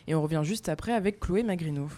et 0.08 0.14
on 0.16 0.22
revient 0.22 0.40
juste 0.42 0.68
après 0.68 0.92
avec 0.92 1.20
Chloé 1.20 1.44
Magrino. 1.44 1.88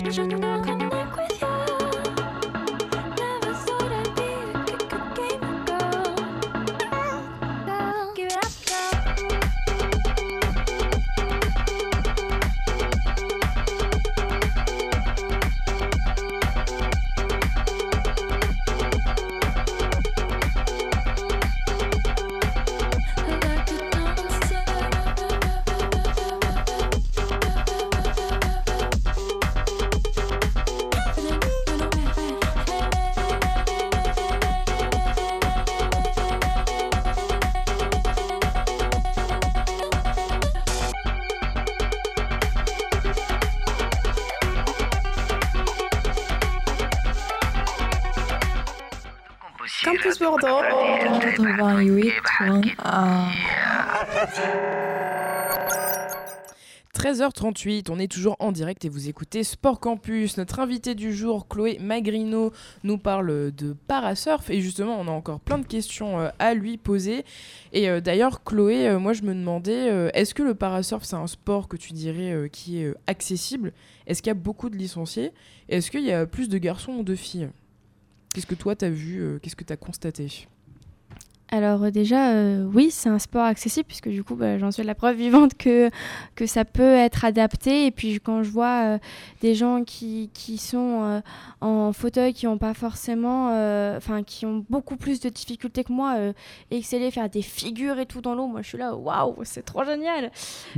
just, 0.00 0.16
just, 0.16 0.30
just, 0.30 0.73
13h38, 57.04 57.90
on 57.90 57.98
est 57.98 58.10
toujours 58.10 58.34
en 58.38 58.50
direct 58.50 58.86
et 58.86 58.88
vous 58.88 59.10
écoutez 59.10 59.44
Sport 59.44 59.78
Campus. 59.78 60.38
Notre 60.38 60.58
invité 60.58 60.94
du 60.94 61.12
jour, 61.12 61.48
Chloé 61.48 61.76
Magrino, 61.78 62.50
nous 62.82 62.96
parle 62.96 63.52
de 63.52 63.74
parasurf 63.74 64.48
et 64.48 64.62
justement, 64.62 64.98
on 64.98 65.06
a 65.06 65.10
encore 65.10 65.40
plein 65.40 65.58
de 65.58 65.66
questions 65.66 66.18
euh, 66.18 66.30
à 66.38 66.54
lui 66.54 66.78
poser. 66.78 67.26
Et 67.74 67.90
euh, 67.90 68.00
d'ailleurs, 68.00 68.42
Chloé, 68.42 68.88
euh, 68.88 68.98
moi 68.98 69.12
je 69.12 69.20
me 69.20 69.34
demandais, 69.34 70.10
est-ce 70.14 70.32
que 70.32 70.42
le 70.42 70.54
parasurf 70.54 71.04
c'est 71.04 71.14
un 71.14 71.26
sport 71.26 71.68
que 71.68 71.76
tu 71.76 71.92
dirais 71.92 72.48
qui 72.50 72.78
est 72.78 72.94
accessible? 73.06 73.74
Est-ce 74.06 74.22
qu'il 74.22 74.30
y 74.30 74.30
a 74.30 74.34
beaucoup 74.34 74.70
de 74.70 74.76
licenciés? 74.76 75.32
Est-ce 75.68 75.90
qu'il 75.90 76.04
y 76.04 76.12
a 76.12 76.24
plus 76.24 76.48
de 76.48 76.56
garçons 76.56 76.92
ou 76.92 77.02
de 77.02 77.16
filles? 77.16 77.50
Qu'est-ce 78.32 78.46
que 78.46 78.54
toi 78.54 78.76
t'as 78.76 78.88
vu 78.88 79.38
Qu'est-ce 79.42 79.56
que 79.56 79.64
t'as 79.64 79.76
constaté? 79.76 80.46
Alors 81.50 81.84
euh, 81.84 81.90
déjà, 81.90 82.30
euh, 82.30 82.64
oui, 82.72 82.90
c'est 82.90 83.08
un 83.08 83.18
sport 83.18 83.44
accessible 83.44 83.86
puisque 83.86 84.08
du 84.08 84.24
coup, 84.24 84.34
bah, 84.34 84.58
j'en 84.58 84.70
suis 84.70 84.82
la 84.82 84.94
preuve 84.94 85.16
vivante 85.18 85.54
que, 85.54 85.90
que 86.34 86.46
ça 86.46 86.64
peut 86.64 86.82
être 86.82 87.24
adapté. 87.24 87.86
Et 87.86 87.90
puis 87.90 88.18
quand 88.20 88.42
je 88.42 88.50
vois 88.50 88.84
euh, 88.84 88.98
des 89.40 89.54
gens 89.54 89.84
qui, 89.84 90.30
qui 90.32 90.58
sont 90.58 91.02
euh, 91.02 91.20
en 91.60 91.92
fauteuil, 91.92 92.32
qui 92.32 92.46
n'ont 92.46 92.58
pas 92.58 92.74
forcément, 92.74 93.48
enfin, 93.96 94.22
qui 94.22 94.46
ont 94.46 94.64
beaucoup 94.68 94.96
plus 94.96 95.20
de 95.20 95.28
difficultés 95.28 95.84
que 95.84 95.92
moi, 95.92 96.16
exceller, 96.70 97.10
faire 97.10 97.28
des 97.28 97.42
figures 97.42 97.98
et 97.98 98.06
tout 98.06 98.20
dans 98.20 98.34
l'eau, 98.34 98.46
moi 98.46 98.62
je 98.62 98.68
suis 98.68 98.78
là, 98.78 98.94
waouh, 98.94 99.36
c'est 99.44 99.64
trop 99.64 99.84
génial. 99.84 100.30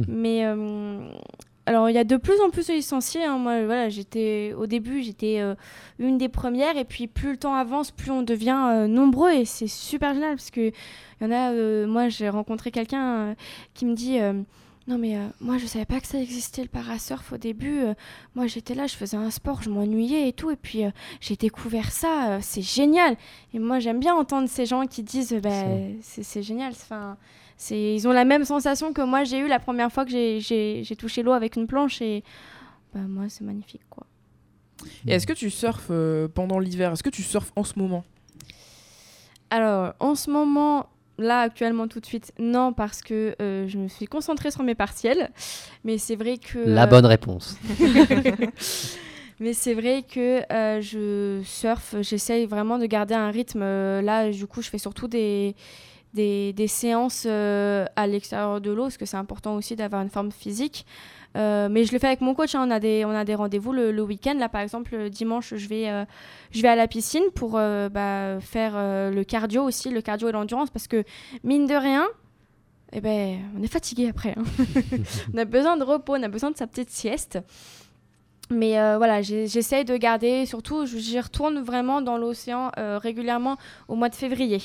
Mais 0.09 0.45
euh, 0.45 1.09
alors, 1.67 1.91
il 1.91 1.95
y 1.95 1.99
a 1.99 2.05
de 2.05 2.17
plus 2.17 2.41
en 2.41 2.51
plus 2.51 2.69
de 2.69 2.75
licenciés. 2.75 3.25
hein. 3.25 3.39
Moi, 3.39 3.65
voilà, 3.65 3.89
j'étais 3.89 4.55
au 4.57 4.67
début, 4.67 5.03
j'étais 5.03 5.41
euh, 5.41 5.55
une 5.99 6.17
des 6.17 6.29
premières, 6.29 6.77
et 6.77 6.85
puis 6.85 7.09
plus 7.09 7.33
le 7.33 7.37
temps 7.37 7.55
avance, 7.55 7.91
plus 7.91 8.13
on 8.13 8.23
devient 8.23 8.57
euh, 8.71 8.87
nombreux, 8.87 9.33
et 9.33 9.45
c'est 9.45 9.67
super 9.67 10.15
génial 10.15 10.37
parce 10.37 10.51
que 10.53 10.69
il 10.71 10.73
y 11.23 11.27
en 11.27 11.33
a. 11.33 11.51
euh, 11.53 11.87
moi, 11.87 12.09
j'ai 12.09 12.29
rencontré 12.29 12.71
quelqu'un 12.71 13.35
qui 13.75 13.85
me 13.85 13.95
dit. 13.95 14.19
non 14.89 14.99
mais 14.99 15.17
moi 15.41 15.59
je 15.59 15.67
savais 15.67 15.85
pas 15.85 15.99
que 15.99 16.07
ça 16.07 16.21
existait 16.21 16.63
le 16.63 16.69
parasurf 16.69 17.33
au 17.33 17.37
début. 17.39 17.81
moi 18.37 18.47
j'étais 18.47 18.75
là, 18.75 18.87
je 18.87 18.95
faisais 18.95 19.17
un 19.17 19.31
sport, 19.31 19.61
je 19.63 19.71
m'ennuyais 19.71 20.29
et 20.29 20.33
tout. 20.33 20.51
Et 20.53 20.57
puis 20.57 20.83
j'ai 21.21 21.35
découvert 21.37 21.91
ça, 21.91 22.39
c'est 22.43 22.63
génial. 22.63 23.17
Et 23.55 23.59
moi 23.59 23.81
j'aime 23.81 23.99
bien 23.99 24.15
entendre 24.15 24.49
ces 24.49 24.67
gens 24.67 24.87
qui 24.87 25.03
disent 25.03 25.35
bah, 25.43 25.51
c'est 26.01 26.43
génial. 26.43 26.71
Enfin, 26.73 27.17
ils 27.71 28.07
ont 28.07 28.13
la 28.13 28.25
même 28.25 28.45
sensation 28.45 28.93
que 28.93 29.03
moi 29.03 29.25
j'ai 29.25 29.39
eu 29.39 29.49
la 29.49 29.59
première 29.59 29.91
fois 29.91 30.05
que 30.05 30.11
j'ai- 30.11 30.97
touché 30.99 31.23
l'eau 31.23 31.33
avec 31.33 31.57
une 31.57 31.67
planche. 31.67 32.01
Et 32.03 32.23
bah, 32.95 33.01
moi 33.09 33.25
c'est 33.29 33.45
magnifique 33.45 33.83
quoi. 33.91 34.07
Et 35.07 35.13
est-ce 35.13 35.27
que 35.27 35.33
tu 35.33 35.51
surfes 35.51 35.89
euh, 35.91 36.29
pendant 36.29 36.59
l'hiver? 36.59 36.93
Est-ce 36.93 37.03
que 37.03 37.11
tu 37.11 37.23
surfes 37.23 37.53
en 37.57 37.65
ce 37.65 37.79
moment? 37.79 38.05
Alors, 39.51 39.95
en 40.01 40.15
ce 40.15 40.31
moment, 40.31 40.87
là, 41.19 41.41
actuellement, 41.41 41.89
tout 41.89 42.01
de 42.01 42.07
suite, 42.07 42.33
non, 42.39 42.73
parce 42.73 43.01
que 43.01 43.35
euh, 43.41 43.69
je 43.69 43.79
me 43.79 43.89
suis 43.89 44.07
concentrée 44.07 44.51
sur 44.51 44.63
mes 44.63 44.75
partiels. 44.75 45.31
Mais 45.85 45.99
c'est 45.99 46.17
vrai 46.17 46.39
que. 46.39 46.59
La 46.59 46.87
bonne 46.87 47.07
réponse. 47.07 47.57
Mais 49.41 49.53
c'est 49.53 49.75
vrai 49.75 50.03
que 50.03 50.51
euh, 50.51 50.81
je 50.81 51.43
surfe, 51.45 51.95
j'essaye 52.01 52.47
vraiment 52.47 52.79
de 52.79 52.87
garder 52.87 53.15
un 53.15 53.31
rythme. 53.31 53.61
Euh, 53.63 54.01
là, 54.01 54.31
du 54.31 54.47
coup, 54.47 54.63
je 54.63 54.71
fais 54.71 54.79
surtout 54.79 55.09
des, 55.09 55.55
des, 56.17 56.53
des 56.53 56.67
séances 56.67 57.25
euh, 57.27 57.85
à 57.95 58.09
l'extérieur 58.09 58.61
de 58.61 58.71
l'eau, 58.73 58.85
parce 58.85 58.97
que 58.97 59.07
c'est 59.07 59.17
important 59.17 59.55
aussi 59.55 59.77
d'avoir 59.77 60.03
une 60.03 60.11
forme 60.11 60.33
physique. 60.33 60.85
Euh, 61.37 61.69
mais 61.71 61.85
je 61.85 61.93
le 61.93 61.99
fais 61.99 62.07
avec 62.09 62.23
mon 62.23 62.35
coach. 62.35 62.55
hein. 62.55 62.65
On 62.67 62.71
a 62.71 62.81
des, 62.81 63.05
on 63.05 63.11
a 63.11 63.25
des 63.25 63.35
rendez-vous 63.37 63.73
le, 63.73 63.93
le 63.93 64.03
week-end. 64.03 64.35
Là, 64.39 64.49
par 64.49 64.63
exemple, 64.63 64.97
le 64.97 65.11
dimanche, 65.11 65.55
je 65.55 65.69
vais, 65.69 65.89
euh, 65.91 66.05
je 66.51 66.63
vais 66.63 66.69
à 66.69 66.77
la 66.77 66.89
piscine 66.89 67.25
pour 67.35 67.57
euh, 67.57 67.89
bah, 67.91 68.41
faire 68.41 68.73
le 68.77 69.23
cardio 69.23 69.63
aussi, 69.63 69.91
le 69.91 70.01
cardio 70.01 70.29
et 70.29 70.33
l'endurance, 70.33 70.71
parce 70.71 70.89
que 70.89 71.05
mine 71.45 71.67
de 71.67 71.75
rien, 71.75 72.07
eh 72.93 73.01
ben, 73.03 73.39
on 73.59 73.63
est 73.63 73.67
fatigué 73.71 74.09
après. 74.09 74.35
hein. 74.39 74.45
on 75.35 75.39
a 75.39 75.45
besoin 75.45 75.77
de 75.77 75.85
repos, 75.85 76.15
on 76.17 76.23
a 76.23 76.29
besoin 76.29 76.51
de 76.51 76.57
sa 76.57 76.67
petite 76.67 76.91
sieste. 76.91 77.39
Mais 78.49 78.79
euh, 78.79 78.97
voilà, 78.97 79.23
j'essaye 79.23 79.85
de 79.85 79.97
garder, 79.97 80.47
surtout, 80.47 80.87
je- 80.87 80.99
j'y 80.99 81.19
retourne 81.21 81.61
vraiment 81.61 82.01
dans 82.01 82.17
l'océan 82.17 82.71
euh, 82.79 82.97
régulièrement 82.97 83.57
au 83.89 83.97
mois 83.97 84.09
de 84.09 84.15
février. 84.15 84.61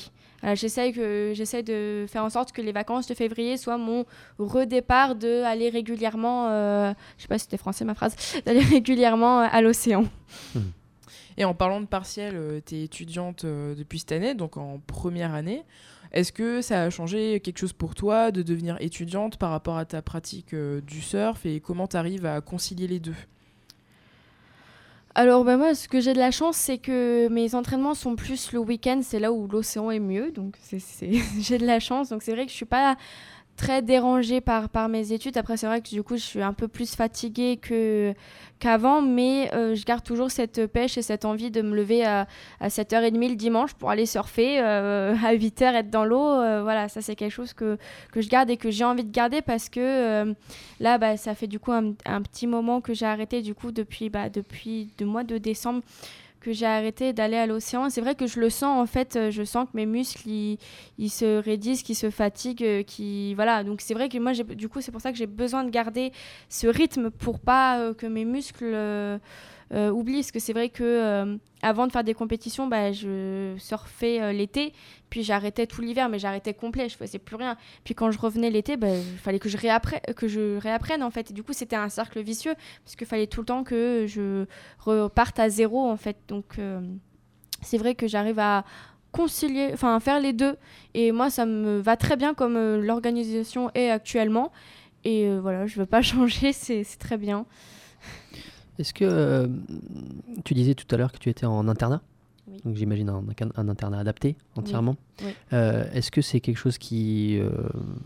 J'essaye 0.54 0.92
que- 0.92 1.32
j'essaye 1.34 1.62
de 1.62 2.04
faire 2.08 2.24
en 2.24 2.30
sorte 2.30 2.52
que 2.52 2.60
les 2.62 2.72
vacances 2.72 3.06
de 3.06 3.14
février 3.14 3.56
soient 3.56 3.78
mon 3.78 4.04
redépart 4.38 5.14
de 5.14 5.42
aller 5.44 5.68
régulièrement, 5.68 6.48
euh, 6.48 6.92
je 7.16 7.22
sais 7.22 7.28
pas 7.28 7.38
si 7.38 7.44
c'était 7.44 7.56
français 7.58 7.84
ma 7.84 7.94
phrase, 7.94 8.16
d'aller 8.46 8.60
régulièrement 8.60 9.42
euh, 9.42 9.46
à 9.50 9.60
l'océan. 9.62 10.04
Et 11.38 11.44
en 11.44 11.54
parlant 11.54 11.80
de 11.80 11.86
partiel, 11.86 12.60
tu 12.66 12.74
es 12.76 12.82
étudiante 12.84 13.44
euh, 13.44 13.74
depuis 13.74 14.00
cette 14.00 14.12
année, 14.12 14.34
donc 14.34 14.56
en 14.56 14.80
première 14.86 15.32
année. 15.34 15.62
Est-ce 16.12 16.30
que 16.30 16.60
ça 16.60 16.82
a 16.82 16.90
changé 16.90 17.40
quelque 17.40 17.58
chose 17.58 17.72
pour 17.72 17.94
toi 17.94 18.30
de 18.32 18.42
devenir 18.42 18.76
étudiante 18.80 19.38
par 19.38 19.50
rapport 19.50 19.78
à 19.78 19.86
ta 19.86 20.02
pratique 20.02 20.52
euh, 20.52 20.82
du 20.82 21.00
surf 21.00 21.46
et 21.46 21.60
comment 21.60 21.86
tu 21.86 21.96
arrives 21.96 22.26
à 22.26 22.42
concilier 22.42 22.86
les 22.86 23.00
deux? 23.00 23.14
Alors 25.14 25.44
ben 25.44 25.58
moi, 25.58 25.74
ce 25.74 25.88
que 25.88 26.00
j'ai 26.00 26.14
de 26.14 26.18
la 26.18 26.30
chance, 26.30 26.56
c'est 26.56 26.78
que 26.78 27.28
mes 27.28 27.54
entraînements 27.54 27.94
sont 27.94 28.16
plus 28.16 28.52
le 28.52 28.58
week-end, 28.58 29.00
c'est 29.02 29.18
là 29.18 29.30
où 29.30 29.46
l'océan 29.46 29.90
est 29.90 30.00
mieux, 30.00 30.32
donc 30.32 30.56
j'ai 31.38 31.58
de 31.58 31.66
la 31.66 31.80
chance. 31.80 32.08
Donc 32.08 32.22
c'est 32.22 32.32
vrai 32.32 32.46
que 32.46 32.50
je 32.50 32.56
suis 32.56 32.64
pas 32.64 32.96
très 33.56 33.82
dérangée 33.82 34.40
par, 34.40 34.68
par 34.68 34.88
mes 34.88 35.12
études. 35.12 35.36
Après, 35.36 35.56
c'est 35.56 35.66
vrai 35.66 35.80
que 35.80 35.88
du 35.88 36.02
coup, 36.02 36.16
je 36.16 36.22
suis 36.22 36.42
un 36.42 36.52
peu 36.52 36.68
plus 36.68 36.94
fatiguée 36.94 37.60
qu'avant, 38.58 39.02
mais 39.02 39.52
euh, 39.54 39.74
je 39.74 39.84
garde 39.84 40.02
toujours 40.02 40.30
cette 40.30 40.66
pêche 40.66 40.98
et 40.98 41.02
cette 41.02 41.24
envie 41.24 41.50
de 41.50 41.62
me 41.62 41.74
lever 41.74 42.04
à, 42.04 42.26
à 42.60 42.68
7h30 42.68 43.28
le 43.28 43.36
dimanche 43.36 43.74
pour 43.74 43.90
aller 43.90 44.06
surfer, 44.06 44.60
euh, 44.60 45.14
à 45.24 45.34
8h 45.34 45.74
être 45.74 45.90
dans 45.90 46.04
l'eau. 46.04 46.28
Euh, 46.28 46.62
voilà, 46.62 46.88
ça 46.88 47.00
c'est 47.00 47.14
quelque 47.14 47.32
chose 47.32 47.52
que, 47.52 47.78
que 48.10 48.20
je 48.20 48.28
garde 48.28 48.50
et 48.50 48.56
que 48.56 48.70
j'ai 48.70 48.84
envie 48.84 49.04
de 49.04 49.12
garder 49.12 49.42
parce 49.42 49.68
que 49.68 50.34
là, 50.80 50.98
bah, 50.98 51.16
ça 51.16 51.34
fait 51.34 51.46
du 51.46 51.58
coup 51.58 51.72
un, 51.72 51.92
un 52.06 52.22
petit 52.22 52.46
moment 52.46 52.80
que 52.80 52.94
j'ai 52.94 53.06
arrêté 53.06 53.42
du 53.42 53.54
coup 53.54 53.72
depuis, 53.72 54.10
bah, 54.10 54.28
depuis 54.28 54.90
le 54.98 55.06
mois 55.06 55.24
de 55.24 55.38
décembre 55.38 55.82
que 56.42 56.52
j'ai 56.52 56.66
arrêté 56.66 57.12
d'aller 57.12 57.36
à 57.36 57.46
l'océan. 57.46 57.88
C'est 57.88 58.00
vrai 58.00 58.14
que 58.14 58.26
je 58.26 58.40
le 58.40 58.50
sens 58.50 58.82
en 58.82 58.86
fait, 58.86 59.16
euh, 59.16 59.30
je 59.30 59.44
sens 59.44 59.64
que 59.64 59.76
mes 59.76 59.86
muscles 59.86 60.28
ils, 60.28 61.10
se 61.10 61.40
raidissent, 61.40 61.82
qu'ils 61.82 61.96
se 61.96 62.10
fatiguent, 62.10 62.64
euh, 62.64 62.82
qui 62.82 63.34
voilà. 63.34 63.62
Donc 63.64 63.80
c'est 63.80 63.94
vrai 63.94 64.08
que 64.08 64.18
moi 64.18 64.32
du 64.32 64.68
coup 64.68 64.80
c'est 64.80 64.90
pour 64.90 65.00
ça 65.00 65.12
que 65.12 65.18
j'ai 65.18 65.26
besoin 65.26 65.64
de 65.64 65.70
garder 65.70 66.12
ce 66.48 66.66
rythme 66.66 67.10
pour 67.10 67.38
pas 67.38 67.78
euh, 67.78 67.94
que 67.94 68.06
mes 68.06 68.24
muscles 68.24 68.74
euh, 69.72 69.90
oublient. 69.90 70.20
Parce 70.20 70.32
que 70.32 70.40
c'est 70.40 70.52
vrai 70.52 70.68
que 70.68 70.82
euh, 70.82 71.36
avant 71.62 71.86
de 71.86 71.92
faire 71.92 72.04
des 72.04 72.14
compétitions, 72.14 72.66
bah, 72.66 72.92
je 72.92 73.54
surfais 73.58 74.20
euh, 74.20 74.32
l'été, 74.32 74.72
puis 75.10 75.22
j'arrêtais 75.22 75.66
tout 75.66 75.80
l'hiver, 75.80 76.08
mais 76.08 76.18
j'arrêtais 76.18 76.54
complet, 76.54 76.88
je 76.88 76.96
faisais 76.96 77.18
plus 77.18 77.36
rien. 77.36 77.56
Puis 77.84 77.94
quand 77.94 78.10
je 78.10 78.18
revenais 78.18 78.50
l'été, 78.50 78.76
bah, 78.76 78.88
il 78.88 79.18
fallait 79.18 79.38
que 79.38 79.48
je, 79.48 79.56
que 80.12 80.28
je 80.28 80.58
réapprenne 80.58 81.02
en 81.02 81.10
fait. 81.10 81.30
Et 81.30 81.34
du 81.34 81.42
coup 81.42 81.52
c'était 81.52 81.76
un 81.76 81.88
cercle 81.88 82.20
vicieux 82.20 82.54
parce 82.84 82.96
qu'il 82.96 83.06
fallait 83.06 83.26
tout 83.26 83.40
le 83.40 83.46
temps 83.46 83.64
que 83.64 84.06
je 84.08 84.46
reparte 84.78 85.38
à 85.38 85.48
zéro 85.48 85.88
en 85.88 85.96
fait. 85.96 86.16
Donc 86.28 86.58
c'est 87.60 87.78
vrai 87.78 87.94
que 87.94 88.06
j'arrive 88.06 88.38
à 88.38 88.64
concilier, 89.12 89.70
enfin 89.72 89.98
faire 90.00 90.20
les 90.20 90.32
deux. 90.32 90.56
Et 90.94 91.12
moi 91.12 91.30
ça 91.30 91.46
me 91.46 91.80
va 91.80 91.96
très 91.96 92.16
bien 92.16 92.34
comme 92.34 92.56
l'organisation 92.80 93.70
est 93.74 93.90
actuellement. 93.90 94.52
Et 95.04 95.26
euh, 95.26 95.40
voilà, 95.40 95.66
je 95.66 95.78
veux 95.78 95.86
pas 95.86 96.02
changer, 96.02 96.52
c'est 96.52 96.84
très 96.98 97.16
bien. 97.16 97.46
Est-ce 98.82 98.92
que 98.92 99.04
euh, 99.04 99.46
tu 100.44 100.54
disais 100.54 100.74
tout 100.74 100.92
à 100.92 100.96
l'heure 100.98 101.12
que 101.12 101.18
tu 101.18 101.28
étais 101.30 101.46
en 101.46 101.68
internat? 101.68 102.00
Oui. 102.48 102.56
Donc 102.64 102.74
j'imagine 102.74 103.08
un, 103.08 103.22
internat 103.68 104.00
adapté 104.00 104.34
entièrement. 104.56 104.96
oui. 105.22 105.30
Euh, 105.52 105.84
Est-ce 105.94 106.10
que 106.10 106.20
c'est 106.20 106.40
quelque 106.40 106.56
chose 106.56 106.78
qui 106.78 107.38
euh, 107.38 107.48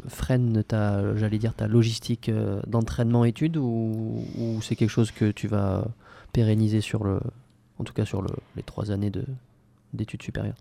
freine 0.06 0.62
ta, 0.62 1.16
j'allais 1.16 1.38
dire, 1.38 1.54
ta 1.54 1.66
logistique 1.66 2.28
euh, 2.28 2.60
d'entraînement-études 2.66 3.56
ou, 3.56 4.22
ou 4.38 4.60
c'est 4.60 4.76
quelque 4.76 4.90
chose 4.90 5.12
que 5.12 5.30
tu 5.30 5.48
vas 5.48 5.86
pérenniser 6.34 6.82
sur 6.82 7.04
le, 7.04 7.20
en 7.78 7.84
tout 7.84 7.94
cas 7.94 8.04
sur 8.04 8.20
le- 8.20 8.28
les 8.56 8.62
trois 8.62 8.90
années 8.90 9.08
de- 9.08 9.24
d'études 9.94 10.22
supérieures? 10.22 10.56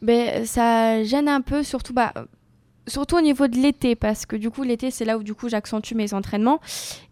Ben, 0.00 0.46
ça 0.46 1.02
gêne 1.02 1.26
un 1.28 1.40
peu, 1.40 1.64
surtout, 1.64 1.92
bah, 1.92 2.12
surtout 2.88 3.16
au 3.16 3.20
niveau 3.20 3.46
de 3.46 3.56
l'été, 3.56 3.94
parce 3.94 4.26
que 4.26 4.36
du 4.36 4.50
coup, 4.50 4.62
l'été, 4.62 4.90
c'est 4.90 5.04
là 5.04 5.18
où 5.18 5.22
du 5.22 5.34
coup 5.34 5.48
j'accentue 5.48 5.94
mes 5.94 6.14
entraînements. 6.14 6.60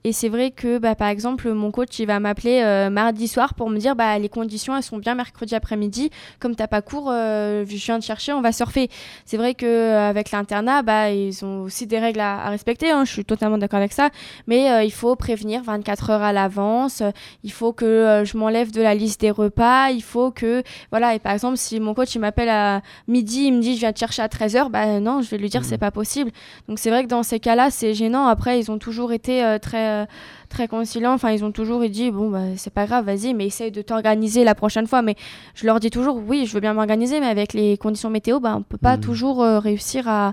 Et 0.05 0.13
c'est 0.13 0.29
vrai 0.29 0.53
que, 0.53 0.79
bah, 0.79 0.95
par 0.95 1.09
exemple, 1.09 1.51
mon 1.53 1.73
coach, 1.73 1.99
il 1.99 2.07
va 2.07 2.21
m'appeler 2.21 2.63
euh, 2.63 2.91
mardi 2.91 3.27
soir 3.27 3.55
pour 3.55 3.71
me 3.71 3.79
dire 3.79 3.97
bah, 3.97 4.17
les 4.21 4.29
conditions, 4.29 4.77
elles 4.77 4.85
sont 4.85 4.99
bien 4.99 5.17
mercredi 5.17 5.55
après-midi. 5.55 6.11
Comme 6.39 6.55
t'as 6.55 6.69
pas 6.69 6.81
cours, 6.81 7.11
euh, 7.11 7.65
je 7.67 7.75
viens 7.75 7.99
te 7.99 8.05
chercher, 8.05 8.33
on 8.33 8.41
va 8.41 8.53
surfer. 8.53 8.89
C'est 9.25 9.37
vrai 9.37 9.55
qu'avec 9.55 10.31
l'internat, 10.31 10.83
bah, 10.83 11.11
ils 11.11 11.45
ont 11.45 11.63
aussi 11.63 11.89
des 11.89 11.99
règles 11.99 12.21
à, 12.21 12.49
respecter. 12.51 12.91
hein, 12.91 13.05
je 13.05 13.13
suis 13.13 13.25
totalement 13.25 13.59
d'accord 13.59 13.79
avec 13.79 13.93
ça. 13.93 14.11
Mais 14.47 14.71
euh, 14.71 14.85
il 14.85 14.93
faut 14.93 15.17
prévenir 15.17 15.63
24 15.65 16.11
heures 16.11 16.23
à 16.23 16.33
l'avance. 16.33 17.03
Il 17.43 17.51
faut 17.51 17.73
que 17.73 17.85
euh, 17.85 18.25
je 18.25 18.37
m'enlève 18.37 18.71
de 18.71 18.83
la 18.83 18.95
liste 18.95 19.21
des 19.21 19.33
repas. 19.33 19.91
Il 19.91 20.03
faut 20.03 20.31
que. 20.31 20.63
Voilà. 20.93 21.17
Et 21.17 21.19
par 21.19 21.33
exemple, 21.33 21.57
si 21.57 21.81
mon 21.81 21.95
coach, 21.95 22.15
il 22.15 22.21
m'appelle 22.21 22.49
à 22.49 22.81
midi, 23.09 23.47
il 23.47 23.55
me 23.55 23.61
dit 23.61 23.75
je 23.75 23.81
viens 23.81 23.93
te 23.93 23.99
chercher 23.99 24.23
à 24.23 24.29
13h, 24.29 24.71
bah 24.71 25.01
non, 25.01 25.21
je 25.21 25.31
vais 25.31 25.39
lui 25.39 25.49
dire 25.49 25.65
c'est 25.67 25.79
pas 25.79 25.91
possible. 25.91 26.31
Donc 26.69 26.79
c'est 26.79 26.91
vrai 26.91 27.03
que 27.05 27.09
dans 27.09 27.23
ces 27.23 27.41
cas-là, 27.41 27.71
c'est 27.71 27.95
gênant. 27.95 28.27
Après, 28.27 28.59
ils 28.59 28.71
ont 28.71 28.79
toujours 28.79 29.13
été 29.13 29.45
euh, 29.45 29.59
très, 29.59 30.03
euh, 30.03 30.07
très 30.49 30.69
conciliants. 30.69 31.13
Enfin, 31.15 31.31
ils 31.31 31.45
ont 31.45 31.53
toujours 31.53 31.81
dit 31.89 32.11
bon, 32.11 32.31
bah, 32.31 32.41
c'est 32.57 32.73
pas 32.73 32.87
grave, 32.87 33.05
vas-y, 33.07 33.35
mais 33.35 33.47
essaye 33.47 33.71
de 33.71 33.83
t'organiser 33.83 34.45
la 34.45 34.55
prochaine 34.55 34.87
fois. 34.87 35.03
Mais 35.03 35.17
je 35.55 35.67
leur 35.67 35.81
dis 35.81 35.91
toujours 35.91 36.17
oui, 36.27 36.47
je 36.47 36.53
veux 36.55 36.61
bien 36.61 36.75
m'organiser, 36.75 37.21
mais 37.21 37.27
avec 37.27 37.53
les 37.53 37.77
conditions 37.77 38.11
météo, 38.11 38.41
bah, 38.41 38.55
on 38.57 38.63
peut 38.63 38.79
pas 38.79 38.97
Mhm. 38.97 39.03
toujours 39.03 39.43
euh, 39.43 39.59
réussir 39.59 40.09
à, 40.09 40.33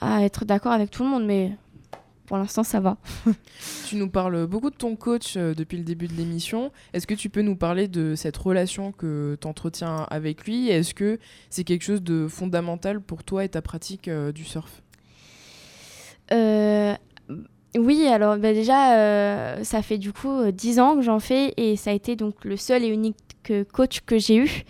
à 0.00 0.22
être 0.22 0.44
d'accord 0.44 0.72
avec 0.72 0.90
tout 0.90 1.02
le 1.04 1.08
monde. 1.10 1.24
Mais 1.24 1.52
pour 2.26 2.38
l'instant, 2.38 2.62
ça 2.62 2.80
va. 2.80 2.96
Tu 3.86 3.96
nous 3.96 4.08
parles 4.08 4.46
beaucoup 4.46 4.70
de 4.70 4.76
ton 4.76 4.96
coach 4.96 5.34
euh, 5.36 5.54
depuis 5.54 5.76
le 5.76 5.84
début 5.84 6.08
de 6.08 6.14
l'émission. 6.14 6.72
Est-ce 6.92 7.06
que 7.06 7.14
tu 7.14 7.28
peux 7.28 7.42
nous 7.42 7.56
parler 7.56 7.86
de 7.86 8.14
cette 8.14 8.36
relation 8.36 8.92
que 8.92 9.36
tu 9.40 9.46
entretiens 9.46 10.06
avec 10.10 10.46
lui? 10.46 10.68
Est-ce 10.68 10.94
que 10.94 11.18
c'est 11.50 11.64
quelque 11.64 11.82
chose 11.82 12.02
de 12.02 12.26
fondamental 12.28 13.00
pour 13.00 13.24
toi 13.24 13.44
et 13.44 13.48
ta 13.48 13.62
pratique 13.62 14.08
euh, 14.08 14.32
du 14.32 14.44
surf? 14.44 14.82
Euh, 16.32 16.94
oui, 17.76 18.06
alors 18.06 18.38
bah, 18.38 18.52
déjà, 18.52 19.62
ça 19.64 19.82
fait 19.82 19.98
du 19.98 20.12
coup 20.12 20.30
euh, 20.30 20.52
10 20.52 20.80
ans 20.80 20.96
que 20.96 21.02
j'en 21.02 21.20
fais 21.20 21.52
et 21.56 21.76
ça 21.76 21.90
a 21.90 21.92
été 21.92 22.16
donc 22.16 22.44
le 22.44 22.56
seul 22.56 22.84
et 22.84 22.88
unique 22.88 23.16
coach 23.72 24.00
que 24.00 24.18
j'ai 24.18 24.36
eu. 24.36 24.64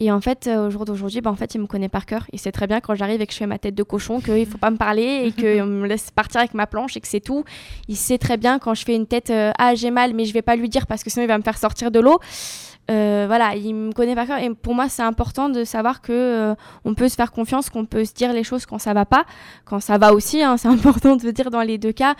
Et 0.00 0.12
en 0.12 0.20
fait, 0.20 0.46
euh, 0.46 0.66
au 0.66 0.70
jour 0.70 0.84
d'aujourd'hui, 0.84 1.20
bah, 1.20 1.30
en 1.30 1.34
fait, 1.34 1.54
il 1.54 1.60
me 1.60 1.66
connaît 1.66 1.88
par 1.88 2.06
cœur. 2.06 2.26
Il 2.32 2.38
sait 2.38 2.52
très 2.52 2.66
bien 2.66 2.80
quand 2.80 2.94
j'arrive 2.94 3.20
et 3.20 3.26
que 3.26 3.32
je 3.32 3.38
fais 3.38 3.46
ma 3.46 3.58
tête 3.58 3.74
de 3.74 3.82
cochon 3.82 4.20
qu'il 4.20 4.46
faut 4.46 4.58
pas 4.58 4.70
me 4.70 4.76
parler 4.76 5.24
et 5.26 5.32
qu'on 5.58 5.66
me 5.66 5.86
laisse 5.86 6.10
partir 6.10 6.40
avec 6.40 6.54
ma 6.54 6.66
planche 6.66 6.96
et 6.96 7.00
que 7.00 7.08
c'est 7.08 7.20
tout. 7.20 7.44
Il 7.88 7.96
sait 7.96 8.18
très 8.18 8.36
bien 8.36 8.58
quand 8.58 8.74
je 8.74 8.84
fais 8.84 8.94
une 8.94 9.06
tête 9.06 9.30
euh, 9.30 9.52
ah 9.58 9.74
j'ai 9.74 9.90
mal, 9.90 10.14
mais 10.14 10.24
je 10.24 10.32
vais 10.32 10.42
pas 10.42 10.56
lui 10.56 10.68
dire 10.68 10.86
parce 10.86 11.02
que 11.02 11.10
sinon 11.10 11.24
il 11.24 11.28
va 11.28 11.38
me 11.38 11.42
faire 11.42 11.58
sortir 11.58 11.90
de 11.90 12.00
l'eau. 12.00 12.20
Euh, 12.90 13.24
voilà, 13.26 13.54
il 13.54 13.74
me 13.74 13.92
connaît 13.92 14.14
par 14.14 14.26
cœur 14.26 14.38
et 14.38 14.48
pour 14.54 14.74
moi 14.74 14.88
c'est 14.88 15.02
important 15.02 15.50
de 15.50 15.62
savoir 15.64 16.00
que 16.00 16.12
euh, 16.12 16.54
on 16.86 16.94
peut 16.94 17.10
se 17.10 17.16
faire 17.16 17.32
confiance, 17.32 17.68
qu'on 17.68 17.84
peut 17.84 18.06
se 18.06 18.14
dire 18.14 18.32
les 18.32 18.42
choses 18.42 18.64
quand 18.64 18.78
ça 18.78 18.94
va 18.94 19.04
pas, 19.04 19.26
quand 19.66 19.80
ça 19.80 19.98
va 19.98 20.14
aussi, 20.14 20.42
hein, 20.42 20.56
c'est 20.58 20.68
important 20.68 21.16
de 21.16 21.24
le 21.24 21.32
dire 21.32 21.50
dans 21.50 21.60
les 21.60 21.76
deux 21.76 21.92
cas. 21.92 22.14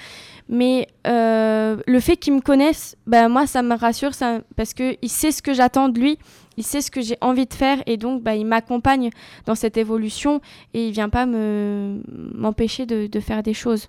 Mais 0.51 0.87
euh, 1.07 1.79
le 1.87 2.01
fait 2.01 2.17
qu'il 2.17 2.35
me 2.35 2.41
connaisse, 2.41 2.97
ben 3.07 3.31
moi 3.31 3.47
ça 3.47 3.63
me 3.63 3.75
rassure 3.75 4.13
ça, 4.13 4.41
parce 4.57 4.75
que 4.75 4.97
il 5.01 5.09
sait 5.09 5.33
ce 5.33 5.41
que 5.41 5.55
j'attends 5.55 5.89
de 5.89 5.99
lui, 5.99 6.19
il 6.59 6.65
sait 6.65 6.83
ce 6.83 6.91
que 6.91 7.01
j'ai 7.01 7.17
envie 7.21 7.47
de 7.47 7.55
faire 7.55 7.79
et 7.87 7.97
donc 7.97 8.23
bah, 8.23 8.35
il 8.35 8.45
m'accompagne 8.45 9.11
dans 9.47 9.55
cette 9.55 9.77
évolution 9.77 10.41
et 10.75 10.89
il 10.89 10.93
vient 10.93 11.09
pas 11.09 11.25
me 11.25 12.03
m'empêcher 12.35 12.85
de, 12.85 13.07
de 13.07 13.21
faire 13.21 13.43
des 13.43 13.55
choses. 13.55 13.87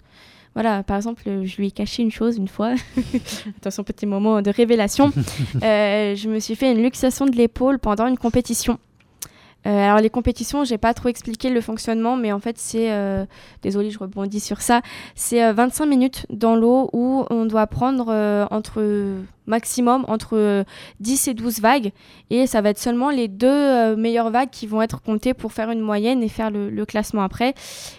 Voilà, 0.54 0.84
par 0.84 0.98
exemple, 0.98 1.24
je 1.26 1.58
lui 1.58 1.68
ai 1.68 1.72
caché 1.72 2.04
une 2.04 2.12
chose 2.12 2.38
une 2.38 2.48
fois. 2.48 2.74
Attention, 3.58 3.84
petit 3.84 4.06
moment 4.06 4.42
de 4.42 4.52
révélation. 4.52 5.12
Euh, 5.64 6.16
je 6.16 6.30
me 6.30 6.40
suis 6.40 6.56
fait 6.56 6.72
une 6.72 6.82
luxation 6.82 7.26
de 7.26 7.36
l'épaule 7.36 7.80
pendant 7.80 8.08
une 8.08 8.18
compétition. 8.18 8.78
Euh, 9.68 9.70
alors 9.70 10.00
les 10.00 10.10
compétitions, 10.10 10.64
j'ai 10.64 10.78
pas 10.78 10.94
trop 10.94 11.10
expliqué 11.10 11.50
le 11.50 11.60
fonctionnement, 11.60 12.16
mais 12.16 12.32
en 12.32 12.40
fait 12.40 12.58
c'est, 12.58 12.92
euh, 12.92 13.26
désolé, 13.62 13.90
je 13.90 14.00
rebondis 14.00 14.40
sur 14.40 14.62
ça, 14.62 14.82
c'est 15.16 15.44
euh, 15.44 15.54
25 15.54 15.86
minutes 15.86 16.26
dans 16.30 16.56
l'eau 16.56 16.90
où 16.94 17.26
on 17.30 17.46
doit 17.46 17.68
prendre 17.68 18.08
euh, 18.10 18.46
entre 18.52 18.82
maximum 19.50 20.06
entre 20.08 20.38
euh, 20.38 20.64
10 21.02 21.28
et 21.28 21.34
12 21.34 21.60
vagues, 21.60 21.92
et 22.30 22.48
ça 22.48 22.62
va 22.62 22.70
être 22.70 22.80
seulement 22.80 23.10
les 23.10 23.28
deux 23.28 23.48
euh, 23.48 23.96
meilleures 23.98 24.30
vagues 24.32 24.50
qui 24.50 24.68
vont 24.68 24.82
être 24.82 25.02
comptées 25.02 25.34
pour 25.34 25.52
faire 25.52 25.70
une 25.72 25.82
moyenne 25.82 26.24
et 26.24 26.30
faire 26.30 26.52
le, 26.52 26.70
le 26.70 26.86
classement 26.86 27.24
après. 27.24 27.54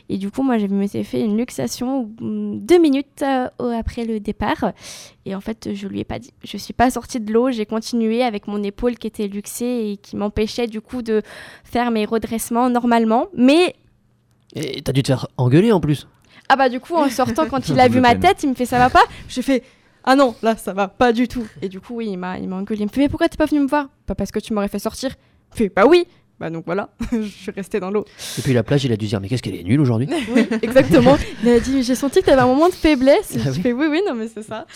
Et 0.09 0.17
du 0.17 0.31
coup, 0.31 0.43
moi, 0.43 0.57
je 0.57 0.67
me 0.67 0.87
suis 0.87 1.05
fait 1.05 1.21
une 1.21 1.37
luxation 1.37 2.11
mm, 2.21 2.61
deux 2.61 2.79
minutes 2.79 3.23
euh, 3.23 3.49
après 3.79 4.05
le 4.05 4.21
départ. 4.21 4.73
Et 5.27 5.35
en 5.35 5.41
fait, 5.41 5.71
je 5.75 5.87
lui 5.87 6.01
ai 6.01 6.05
pas 6.05 6.19
dit. 6.19 6.31
Je 6.45 6.57
suis 6.57 6.73
pas 6.73 6.91
sortie 6.91 7.21
de 7.21 7.31
l'eau, 7.33 7.51
j'ai 7.51 7.67
continué 7.67 8.23
avec 8.23 8.47
mon 8.47 8.63
épaule 8.63 8.97
qui 8.97 9.07
était 9.07 9.29
luxée 9.29 9.91
et 9.93 9.97
qui 9.99 10.17
m'empêchait 10.17 10.67
du 10.67 10.81
coup 10.81 11.03
de 11.03 11.21
faire 11.65 11.91
mes 11.91 12.07
redressements 12.07 12.71
normalement. 12.71 13.27
Mais 13.37 13.75
Et 14.55 14.81
t'as 14.83 14.93
dû 14.93 15.03
te 15.03 15.09
faire 15.09 15.27
engueuler 15.37 15.73
en 15.73 15.81
plus. 15.81 16.07
ah 16.49 16.57
bah 16.57 16.69
du 16.69 16.81
coup, 16.81 16.95
en 16.95 17.09
sortant, 17.11 17.47
quand 17.49 17.69
il 17.69 17.79
a 17.79 17.89
vu 17.95 18.01
ma 18.01 18.15
tête, 18.15 18.43
il 18.43 18.49
me 18.51 18.55
fait 18.55 18.67
ça 18.67 18.79
va 18.79 18.89
pas? 18.91 19.05
Je 19.29 19.41
fais 19.41 19.63
ah 20.05 20.17
non, 20.17 20.35
là 20.43 20.57
ça 20.57 20.73
va 20.73 20.89
pas 20.89 21.13
du 21.13 21.29
tout. 21.29 21.47
Et 21.63 21.69
du 21.69 21.81
coup, 21.81 21.97
oui, 21.97 22.09
il 22.11 22.17
m'a 22.17 22.39
il 22.39 22.49
m'a 22.49 22.57
engueulé. 22.57 22.81
Il 22.83 22.87
me 22.87 22.91
fait 22.91 23.01
mais 23.01 23.09
pourquoi 23.09 23.29
t'es 23.29 23.37
pas 23.37 23.47
venu 23.47 23.61
me 23.61 23.67
voir? 23.69 23.89
Pas 24.07 24.15
parce 24.15 24.31
que 24.31 24.39
tu 24.39 24.53
m'aurais 24.55 24.69
fait 24.69 24.79
sortir. 24.79 25.11
Je 25.53 25.59
fais 25.59 25.69
bah 25.69 25.85
oui. 25.87 26.07
Bah 26.39 26.49
donc 26.49 26.65
voilà, 26.65 26.89
je 27.13 27.21
suis 27.21 27.51
restée 27.51 27.81
dans 27.81 27.91
l'eau. 27.91 28.07
Et 28.39 28.43
puis 28.43 28.55
la 28.55 28.63
plage, 28.63 28.83
il 28.85 28.93
a 28.93 28.97
dû 28.97 29.07
dire 29.07 29.21
mais 29.21 29.29
qu'est-ce 29.29 29.43
qu'elle 29.43 29.57
est 29.57 29.63
nulle 29.63 29.81
aujourd'hui? 29.81 30.09
Oui, 30.35 30.47
exactement. 30.63 31.19
Il 31.43 31.51
a 31.51 31.61
dit 31.61 31.83
j'ai 31.83 31.95
senti 31.95 32.21
que 32.21 32.27
t'avais 32.27 32.41
un 32.41 32.47
moment 32.47 32.69
de 32.71 32.75
faiblesse. 32.75 33.37
Ah 33.37 33.43
je 33.45 33.57
oui. 33.57 33.61
fais 33.61 33.73
oui 33.75 33.87
oui 33.91 34.01
non 34.07 34.15
mais 34.15 34.27
c'est 34.29 34.43
ça. 34.43 34.67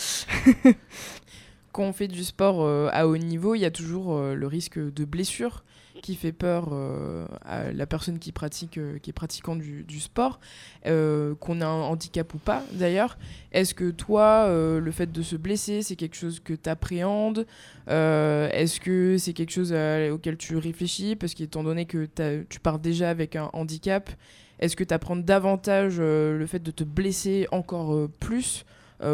Quand 1.72 1.84
on 1.84 1.92
fait 1.92 2.06
du 2.06 2.22
sport 2.22 2.62
euh, 2.62 2.88
à 2.92 3.08
haut 3.08 3.16
niveau, 3.16 3.54
il 3.54 3.60
y 3.60 3.64
a 3.64 3.70
toujours 3.70 4.14
euh, 4.14 4.34
le 4.34 4.46
risque 4.46 4.78
de 4.78 5.04
blessure 5.04 5.64
qui 6.02 6.14
fait 6.16 6.32
peur 6.32 6.68
euh, 6.72 7.26
à 7.44 7.72
la 7.72 7.86
personne 7.86 8.18
qui 8.18 8.32
pratique, 8.32 8.78
euh, 8.78 8.98
qui 8.98 9.10
est 9.10 9.14
pratiquant 9.14 9.56
du, 9.56 10.00
sport, 10.00 10.40
euh, 10.86 11.34
qu'on 11.36 11.60
a 11.60 11.66
un 11.66 11.82
handicap 11.82 12.32
ou 12.34 12.38
pas 12.38 12.62
d'ailleurs. 12.72 13.16
Est-ce 13.52 13.74
que 13.74 13.90
toi, 13.90 14.48
le 14.48 14.90
fait 14.90 15.10
de 15.10 15.22
se 15.22 15.36
blesser, 15.36 15.82
c'est 15.82 15.96
quelque 15.96 16.16
chose 16.16 16.40
que 16.40 16.52
tu 16.52 16.68
appréhendes 16.68 17.46
Est-ce 17.86 18.80
que 18.80 19.16
c'est 19.18 19.32
quelque 19.32 19.52
chose 19.52 19.72
auquel 20.12 20.36
tu 20.36 20.56
réfléchis? 20.56 21.16
Parce 21.16 21.34
qu'étant 21.34 21.62
donné 21.62 21.86
que 21.86 22.08
tu 22.48 22.60
pars 22.60 22.78
déjà 22.78 23.10
avec 23.10 23.36
un 23.36 23.50
handicap, 23.52 24.10
est-ce 24.58 24.76
que 24.76 24.84
tu 24.84 24.92
apprends 24.92 25.16
davantage 25.16 26.00
le 26.00 26.46
fait 26.46 26.62
de 26.62 26.70
te 26.70 26.84
blesser 26.84 27.46
encore 27.52 28.08
plus 28.18 28.64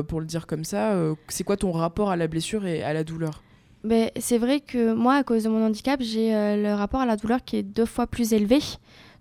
pour 0.08 0.20
le 0.20 0.26
dire 0.26 0.46
comme 0.46 0.64
ça, 0.64 0.96
c'est 1.28 1.44
quoi 1.44 1.56
ton 1.56 1.72
rapport 1.72 2.10
à 2.10 2.16
la 2.16 2.26
blessure 2.26 2.66
et 2.66 2.82
à 2.82 2.94
la 2.94 3.04
douleur? 3.04 3.42
Ben, 3.82 4.10
c'est 4.18 4.36
vrai 4.36 4.60
que 4.60 4.92
moi, 4.92 5.14
à 5.14 5.24
cause 5.24 5.44
de 5.44 5.48
mon 5.48 5.64
handicap, 5.64 6.00
j'ai 6.02 6.34
euh, 6.34 6.56
le 6.56 6.74
rapport 6.74 7.00
à 7.00 7.06
la 7.06 7.16
douleur 7.16 7.42
qui 7.44 7.56
est 7.56 7.62
deux 7.62 7.86
fois 7.86 8.06
plus 8.06 8.34
élevé. 8.34 8.58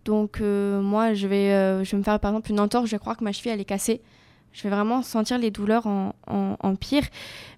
Donc 0.05 0.41
euh, 0.41 0.81
moi, 0.81 1.13
je 1.13 1.27
vais, 1.27 1.51
euh, 1.53 1.83
je 1.83 1.91
vais 1.91 1.97
me 1.97 2.03
faire 2.03 2.19
par 2.19 2.31
exemple 2.31 2.51
une 2.51 2.59
entorse, 2.59 2.87
je 2.87 2.91
vais 2.91 2.99
croire 2.99 3.15
que 3.15 3.23
ma 3.23 3.31
cheville 3.31 3.51
elle 3.53 3.61
est 3.61 3.65
cassée. 3.65 4.01
Je 4.51 4.63
vais 4.63 4.69
vraiment 4.69 5.01
sentir 5.03 5.37
les 5.37 5.51
douleurs 5.51 5.85
en, 5.87 6.75
pire. 6.75 7.03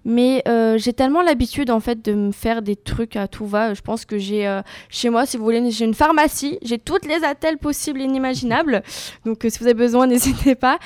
Mais 0.04 0.42
euh, 0.48 0.78
j'ai 0.78 0.92
tellement 0.92 1.22
l'habitude 1.22 1.70
en 1.70 1.80
fait 1.80 2.04
de 2.04 2.12
me 2.12 2.32
faire 2.32 2.60
des 2.60 2.76
trucs 2.76 3.16
à 3.16 3.28
tout 3.28 3.46
va. 3.46 3.72
Je 3.74 3.80
pense 3.80 4.04
que 4.04 4.18
j'ai 4.18 4.46
euh, 4.46 4.62
chez 4.88 5.10
moi, 5.10 5.26
si 5.26 5.36
vous 5.36 5.44
voulez, 5.44 5.70
j'ai 5.70 5.84
une 5.84 5.94
pharmacie. 5.94 6.58
J'ai 6.62 6.78
toutes 6.78 7.06
les 7.06 7.24
attelles 7.24 7.58
possibles 7.58 8.00
et 8.00 8.04
inimaginables. 8.04 8.82
Donc 9.24 9.44
euh, 9.44 9.48
si 9.48 9.58
vous 9.58 9.66
avez 9.66 9.74
besoin, 9.74 10.06
n'hésitez 10.08 10.54
pas. 10.54 10.78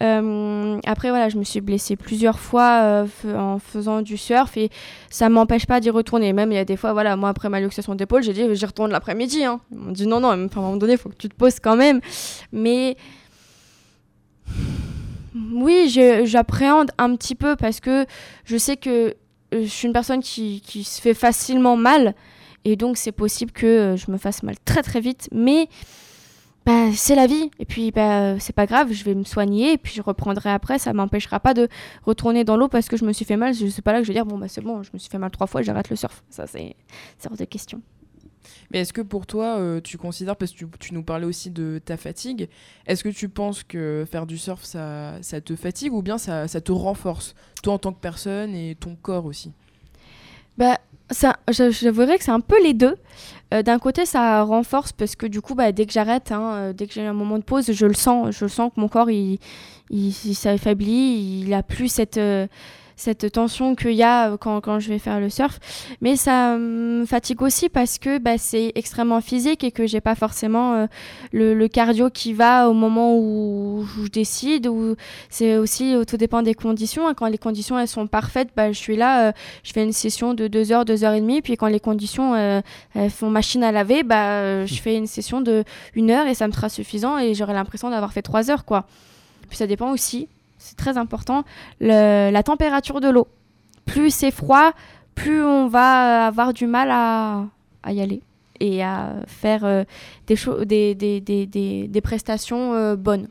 Après 0.00 1.10
voilà, 1.10 1.28
je 1.28 1.38
me 1.38 1.44
suis 1.44 1.60
blessée 1.60 1.94
plusieurs 1.94 2.40
fois 2.40 3.06
en 3.24 3.60
faisant 3.60 4.02
du 4.02 4.16
surf 4.16 4.56
et 4.56 4.68
ça 5.10 5.28
m'empêche 5.28 5.66
pas 5.66 5.78
d'y 5.78 5.90
retourner. 5.90 6.32
Même 6.32 6.50
il 6.50 6.56
y 6.56 6.58
a 6.58 6.64
des 6.64 6.76
fois, 6.76 6.92
voilà, 6.92 7.14
moi 7.14 7.28
après 7.28 7.48
ma 7.48 7.60
luxation 7.60 7.94
d'épaule, 7.94 8.24
j'ai 8.24 8.32
dit 8.32 8.42
j'y 8.52 8.66
retourne 8.66 8.90
l'après-midi. 8.90 9.44
Hein. 9.44 9.60
Ils 9.70 9.78
m'ont 9.78 9.92
dit 9.92 10.08
non, 10.08 10.18
non, 10.18 10.30
à 10.30 10.34
un 10.34 10.48
moment 10.56 10.76
donné, 10.76 10.94
il 10.94 10.98
faut 10.98 11.08
que 11.08 11.14
tu 11.14 11.28
te 11.28 11.36
poses 11.36 11.60
quand 11.60 11.76
même. 11.76 12.00
Mais 12.50 12.96
oui, 15.34 15.88
j'appréhende 16.24 16.90
un 16.98 17.16
petit 17.16 17.34
peu 17.34 17.56
parce 17.56 17.80
que 17.80 18.06
je 18.44 18.56
sais 18.56 18.76
que 18.76 19.14
euh, 19.54 19.62
je 19.62 19.66
suis 19.66 19.86
une 19.86 19.92
personne 19.92 20.20
qui, 20.20 20.60
se 20.84 21.00
fait 21.00 21.14
facilement 21.14 21.76
mal 21.76 22.14
et 22.64 22.76
donc 22.76 22.96
c'est 22.96 23.12
possible 23.12 23.50
que 23.52 23.66
euh, 23.66 23.96
je 23.96 24.10
me 24.10 24.18
fasse 24.18 24.42
mal 24.42 24.56
très 24.64 24.82
très 24.82 25.00
vite. 25.00 25.28
Mais 25.32 25.68
bah, 26.66 26.88
c'est 26.94 27.14
la 27.14 27.26
vie 27.26 27.50
et 27.58 27.64
puis 27.64 27.90
bah, 27.90 28.38
c'est 28.38 28.54
pas 28.54 28.66
grave, 28.66 28.92
je 28.92 29.04
vais 29.04 29.14
me 29.14 29.24
soigner 29.24 29.72
et 29.72 29.78
puis 29.78 29.94
je 29.94 30.02
reprendrai 30.02 30.50
après. 30.50 30.78
Ça 30.78 30.92
m'empêchera 30.92 31.40
pas 31.40 31.54
de 31.54 31.68
retourner 32.04 32.44
dans 32.44 32.56
l'eau 32.56 32.68
parce 32.68 32.88
que 32.88 32.96
je 32.96 33.04
me 33.04 33.12
suis 33.12 33.24
fait 33.24 33.36
mal. 33.36 33.54
Je 33.54 33.66
sais 33.68 33.82
pas 33.82 33.92
là 33.92 33.98
que 33.98 34.04
je 34.04 34.08
vais 34.08 34.14
dire 34.14 34.26
bon 34.26 34.38
bah 34.38 34.48
c'est 34.48 34.62
bon, 34.62 34.82
je 34.82 34.90
me 34.92 34.98
suis 34.98 35.10
fait 35.10 35.18
mal 35.18 35.30
trois 35.30 35.46
fois, 35.46 35.62
j'arrête 35.62 35.88
le 35.90 35.96
surf. 35.96 36.22
Ça 36.30 36.46
c'est 36.46 36.76
hors 37.28 37.36
de 37.36 37.44
question. 37.44 37.80
Mais 38.70 38.80
est-ce 38.80 38.92
que 38.92 39.00
pour 39.02 39.26
toi, 39.26 39.58
euh, 39.58 39.80
tu 39.80 39.98
considères, 39.98 40.36
parce 40.36 40.52
que 40.52 40.64
tu, 40.78 40.94
nous 40.94 41.02
parlais 41.02 41.26
aussi 41.26 41.50
de 41.50 41.80
ta 41.84 41.96
fatigue, 41.96 42.48
est-ce 42.86 43.04
que 43.04 43.08
tu 43.08 43.28
penses 43.28 43.62
que 43.64 44.04
faire 44.10 44.26
du 44.26 44.38
surf, 44.38 44.64
ça, 44.64 45.14
ça 45.22 45.40
te 45.40 45.54
fatigue 45.56 45.92
ou 45.92 46.02
bien 46.02 46.18
ça, 46.18 46.48
ça 46.48 46.60
te 46.60 46.72
renforce, 46.72 47.34
toi 47.62 47.74
en 47.74 47.78
tant 47.78 47.92
que 47.92 48.00
personne 48.00 48.54
et 48.54 48.74
ton 48.74 48.96
corps 49.00 49.24
aussi? 49.26 49.52
Bah, 50.58 50.78
ça, 51.10 51.38
je- 51.50 51.70
j'avouerais 51.70 52.18
que 52.18 52.24
c'est 52.24 52.30
un 52.30 52.40
peu 52.40 52.62
les 52.62 52.74
deux. 52.74 52.96
Euh, 53.54 53.62
D'un 53.62 53.78
côté, 53.78 54.04
ça 54.06 54.42
renforce 54.42 54.92
parce 54.92 55.16
que 55.16 55.26
du 55.26 55.40
coup, 55.40 55.54
bah, 55.54 55.72
dès 55.72 55.86
que 55.86 55.92
j'arrête, 55.92 56.30
hein, 56.32 56.52
euh, 56.54 56.72
dès 56.72 56.86
que 56.86 56.92
j'ai 56.92 57.06
un 57.06 57.12
moment 57.12 57.38
de 57.38 57.44
pause, 57.44 57.70
je 57.72 57.86
le 57.86 57.94
sens. 57.94 58.34
Je 58.34 58.46
sens 58.46 58.70
que 58.74 58.80
mon 58.80 58.88
corps, 58.88 59.10
il, 59.10 59.38
il, 59.90 60.12
s'affaiblit. 60.34 61.40
Il 61.42 61.54
a 61.54 61.62
plus 61.62 61.88
cette, 61.88 62.18
cette 62.96 63.32
tension 63.32 63.74
qu'il 63.74 63.92
y 63.92 64.02
a 64.02 64.32
euh, 64.32 64.36
quand, 64.36 64.60
quand 64.60 64.78
je 64.78 64.88
vais 64.88 64.98
faire 64.98 65.20
le 65.20 65.30
surf. 65.30 65.58
Mais 66.00 66.16
ça 66.16 66.56
me 66.56 67.04
fatigue 67.06 67.42
aussi 67.42 67.68
parce 67.68 67.98
que 67.98 68.18
bah, 68.18 68.38
c'est 68.38 68.72
extrêmement 68.74 69.20
physique 69.20 69.64
et 69.64 69.70
que 69.70 69.86
j'ai 69.86 70.00
pas 70.00 70.14
forcément 70.14 70.74
euh, 70.74 70.86
le, 71.32 71.66
cardio 71.68 72.10
qui 72.10 72.32
va 72.32 72.68
au 72.68 72.74
moment 72.74 73.16
où, 73.16 73.84
je 74.02 74.08
décide. 74.08 74.66
Ou 74.66 74.96
c'est 75.30 75.56
aussi, 75.56 75.94
tout 76.06 76.16
dépend 76.16 76.42
des 76.42 76.54
conditions. 76.54 77.08
hein. 77.08 77.14
Quand 77.14 77.26
les 77.26 77.38
conditions 77.38 77.78
elles 77.78 77.88
sont 77.88 78.06
parfaites, 78.06 78.48
bah, 78.56 78.72
je 78.72 78.78
suis 78.78 78.96
là, 78.96 79.28
euh, 79.28 79.32
je 79.62 79.72
fais 79.72 79.82
une 79.82 79.92
session 79.92 80.34
de 80.34 80.46
2 80.48 80.72
heures, 80.72 80.84
2 80.84 81.04
heures 81.04 81.14
et 81.14 81.20
demie. 81.20 81.42
Puis 81.42 81.56
quand 81.56 81.68
les 81.68 81.80
conditions 81.80 82.34
elles 82.94 83.10
font 83.10 83.30
machine 83.30 83.64
à 83.64 83.72
laver, 83.72 84.02
bah, 84.02 84.66
je 84.66 84.74
fais 84.74 84.96
une 84.96 85.06
session 85.06 85.40
de 85.40 85.64
1 85.96 86.10
heure 86.10 86.26
et 86.26 86.34
ça 86.34 86.46
me 86.46 86.52
sera 86.52 86.68
suffisant 86.68 87.18
et 87.18 87.34
j'aurai 87.34 87.54
l'impression 87.54 87.90
d'avoir 87.90 88.12
fait 88.12 88.22
3 88.22 88.50
heures. 88.50 88.64
quoi. 88.64 88.86
Puis 89.48 89.58
ça 89.58 89.66
dépend 89.66 89.92
aussi, 89.92 90.28
c'est 90.62 90.76
très 90.76 90.96
important, 90.98 91.44
le- 91.80 92.30
la 92.30 92.42
température 92.42 93.00
de 93.00 93.08
l'eau. 93.08 93.28
Plus 93.84 94.10
c'est 94.14 94.30
froid, 94.30 94.72
plus 95.14 95.42
on 95.44 95.66
va 95.68 96.26
avoir 96.26 96.52
du 96.52 96.66
mal 96.66 96.88
à, 96.90 97.46
à 97.82 97.92
y 97.92 98.00
aller 98.00 98.22
et 98.60 98.82
à 98.82 99.16
faire 99.26 99.64
euh, 99.64 99.84
des, 100.26 100.36
cho- 100.36 100.64
des, 100.64 100.94
des, 100.94 101.20
des, 101.20 101.46
des, 101.46 101.88
des 101.88 102.00
prestations 102.00 102.74
euh, 102.74 102.94
bonnes. 102.96 103.28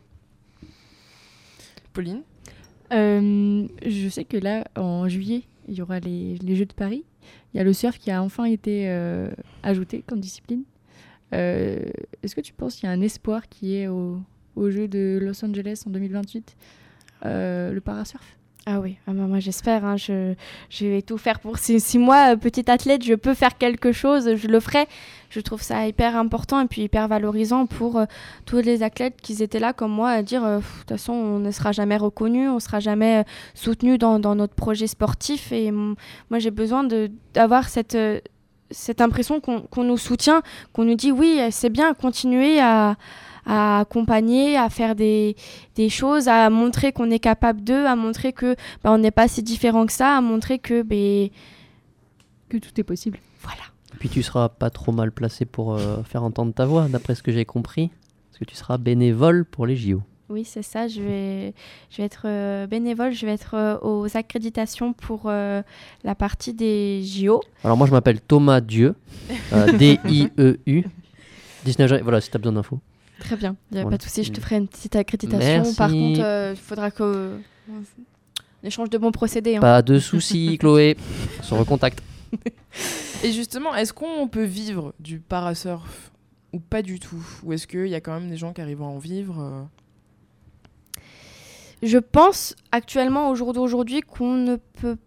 Pauline? 1.93 2.21
Euh, 2.93 3.67
je 3.85 4.09
sais 4.09 4.25
que 4.25 4.37
là, 4.37 4.65
en 4.75 5.07
juillet, 5.07 5.43
il 5.67 5.75
y 5.75 5.81
aura 5.81 5.99
les, 5.99 6.35
les 6.41 6.55
Jeux 6.55 6.65
de 6.65 6.73
Paris. 6.73 7.03
Il 7.53 7.57
y 7.57 7.59
a 7.59 7.63
le 7.63 7.73
surf 7.73 7.97
qui 7.97 8.11
a 8.11 8.21
enfin 8.21 8.45
été 8.45 8.89
euh, 8.89 9.29
ajouté 9.63 10.03
comme 10.05 10.19
discipline. 10.19 10.63
Euh, 11.33 11.79
Est-ce 12.23 12.35
que 12.35 12.41
tu 12.41 12.53
penses 12.53 12.75
qu'il 12.75 12.87
y 12.87 12.89
a 12.89 12.91
un 12.95 13.01
espoir 13.01 13.47
qui 13.47 13.75
est 13.75 13.87
au, 13.87 14.19
aux 14.55 14.69
Jeux 14.69 14.87
de 14.87 15.19
Los 15.21 15.43
Angeles 15.45 15.83
en 15.87 15.91
2028 15.91 16.55
euh, 16.57 16.80
Le 17.23 17.79
parasurf 17.79 18.23
Ah 18.65 18.79
oui, 18.79 18.97
ah 19.07 19.11
bah 19.13 19.23
moi 19.27 19.39
j'espère. 19.39 19.85
hein, 19.85 19.97
je, 19.97 20.33
vais 20.81 21.01
tout 21.01 21.17
faire 21.17 21.39
pour. 21.39 21.57
Si, 21.57 21.97
moi, 21.97 22.33
euh, 22.33 22.35
petite 22.35 22.69
athlète, 22.69 23.03
je 23.03 23.13
peux 23.15 23.33
faire 23.33 23.57
quelque 23.57 23.91
chose, 23.91 24.35
je 24.35 24.47
le 24.47 24.59
ferai. 24.59 24.87
Je 25.29 25.39
trouve 25.39 25.61
ça 25.61 25.87
hyper 25.87 26.15
important 26.17 26.59
et 26.61 26.67
puis 26.67 26.81
hyper 26.83 27.07
valorisant 27.07 27.65
pour 27.65 27.97
euh, 27.97 28.05
tous 28.45 28.57
les 28.57 28.83
athlètes 28.83 29.15
qui 29.21 29.41
étaient 29.41 29.59
là 29.59 29.71
comme 29.73 29.91
moi 29.91 30.09
à 30.09 30.21
dire 30.23 30.43
euh, 30.43 30.57
de 30.59 30.63
toute 30.79 30.89
façon, 30.89 31.13
on 31.13 31.39
ne 31.39 31.51
sera 31.51 31.71
jamais 31.71 31.97
reconnu, 31.97 32.49
on 32.49 32.55
ne 32.55 32.59
sera 32.59 32.79
jamais 32.79 33.21
euh, 33.21 33.23
soutenu 33.53 33.97
dans, 33.97 34.19
notre 34.35 34.53
projet 34.55 34.87
sportif. 34.87 35.51
Et 35.51 35.71
moi, 35.71 36.39
j'ai 36.39 36.51
besoin 36.51 36.83
d'avoir 37.33 37.69
cette. 37.69 37.95
euh, 37.95 38.19
cette 38.73 39.01
impression 39.01 39.41
qu'on 39.41 39.59
qu'on 39.63 39.83
nous 39.83 39.97
soutient, 39.97 40.41
qu'on 40.71 40.85
nous 40.85 40.95
dit 40.95 41.11
oui, 41.11 41.41
c'est 41.51 41.69
bien, 41.69 41.93
continuez 41.93 42.61
à, 42.61 42.95
à 43.45 43.79
accompagner, 43.79 44.57
à 44.57 44.69
faire 44.69 44.95
des, 44.95 45.35
des 45.75 45.89
choses, 45.89 46.27
à 46.27 46.49
montrer 46.49 46.91
qu'on 46.91 47.09
est 47.11 47.19
capable 47.19 47.63
d'eux, 47.63 47.85
à 47.85 47.95
montrer 47.95 48.33
que 48.33 48.55
bah, 48.83 48.91
on 48.91 48.97
n'est 48.97 49.11
pas 49.11 49.27
si 49.27 49.43
différent 49.43 49.85
que 49.85 49.93
ça, 49.93 50.17
à 50.17 50.21
montrer 50.21 50.59
que 50.59 50.81
ben 50.83 51.29
Que 52.49 52.57
tout 52.57 52.79
est 52.79 52.83
possible. 52.83 53.17
voilà. 53.41 53.61
Puis 53.99 54.09
tu 54.09 54.23
seras 54.23 54.49
pas 54.49 54.69
trop 54.69 54.91
mal 54.91 55.11
placé 55.11 55.45
pour 55.45 55.73
euh, 55.75 56.01
faire 56.03 56.23
entendre 56.23 56.53
ta 56.53 56.65
voix, 56.65 56.87
d'après 56.87 57.13
ce 57.15 57.21
que 57.23 57.31
j'ai 57.31 57.45
compris. 57.45 57.89
Parce 58.29 58.39
que 58.39 58.45
tu 58.45 58.55
seras 58.55 58.77
bénévole 58.77 59.45
pour 59.45 59.65
les 59.67 59.75
JO. 59.75 60.01
Oui, 60.29 60.45
c'est 60.45 60.61
ça. 60.63 60.87
Je 60.87 61.01
vais, 61.01 61.53
je 61.89 61.97
vais 61.97 62.03
être 62.03 62.21
euh, 62.25 62.65
bénévole, 62.65 63.11
je 63.11 63.25
vais 63.25 63.33
être 63.33 63.53
euh, 63.53 63.77
aux 63.81 64.15
accréditations 64.15 64.93
pour 64.93 65.23
euh, 65.25 65.61
la 66.05 66.15
partie 66.15 66.53
des 66.53 67.03
JO. 67.03 67.41
Alors 67.65 67.75
moi 67.75 67.85
je 67.85 67.91
m'appelle 67.91 68.21
Thomas 68.21 68.61
Dieu, 68.61 68.95
euh, 69.51 69.71
D-I-E-U. 69.77 70.85
19 71.65 71.89
janvier, 71.89 72.03
voilà, 72.03 72.21
si 72.21 72.31
t'as 72.31 72.39
besoin 72.39 72.53
d'infos. 72.53 72.79
Très 73.21 73.37
bien, 73.37 73.55
il 73.71 73.75
n'y 73.75 73.79
a 73.79 73.83
Voilà. 73.83 73.95
pas 73.95 73.97
de 73.99 74.03
souci, 74.03 74.23
je 74.23 74.31
te 74.31 74.41
ferai 74.41 74.57
une 74.57 74.67
petite 74.67 74.95
accréditation. 74.95 75.47
Merci. 75.61 75.75
Par 75.75 75.89
contre, 75.89 76.19
euh, 76.21 76.51
il 76.55 76.59
faudra 76.59 76.91
que. 76.91 77.37
On 77.69 78.67
échange 78.67 78.89
de 78.89 78.97
bons 78.97 79.11
procédés. 79.11 79.55
hein. 79.55 79.61
Pas 79.61 79.81
de 79.81 79.97
soucis, 79.99 80.57
Chloé. 80.59 80.97
On 81.39 81.43
se 81.43 81.53
recontacte. 81.53 82.01
Et 83.23 83.31
justement, 83.31 83.73
est-ce 83.75 83.93
qu'on 83.93 84.27
peut 84.27 84.43
vivre 84.43 84.93
du 84.99 85.19
parasurf 85.19 86.11
ou 86.53 86.59
pas 86.59 86.81
du 86.81 86.99
tout? 86.99 87.23
Ou 87.43 87.53
est-ce 87.53 87.67
qu'il 87.67 87.87
y 87.87 87.95
a 87.95 88.01
quand 88.01 88.13
même 88.19 88.29
des 88.29 88.37
gens 88.37 88.53
qui 88.53 88.61
arrivent 88.61 88.81
à 88.81 88.85
en 88.85 88.97
vivre 88.97 89.39
euh? 89.39 89.63
Je 91.83 91.97
pense 91.97 92.55
actuellement, 92.71 93.29
au 93.29 93.35
jour 93.35 93.53
d'aujourd'hui, 93.53 94.01
qu'on 94.01 94.33
ne 94.35 94.55
peut 94.55 94.97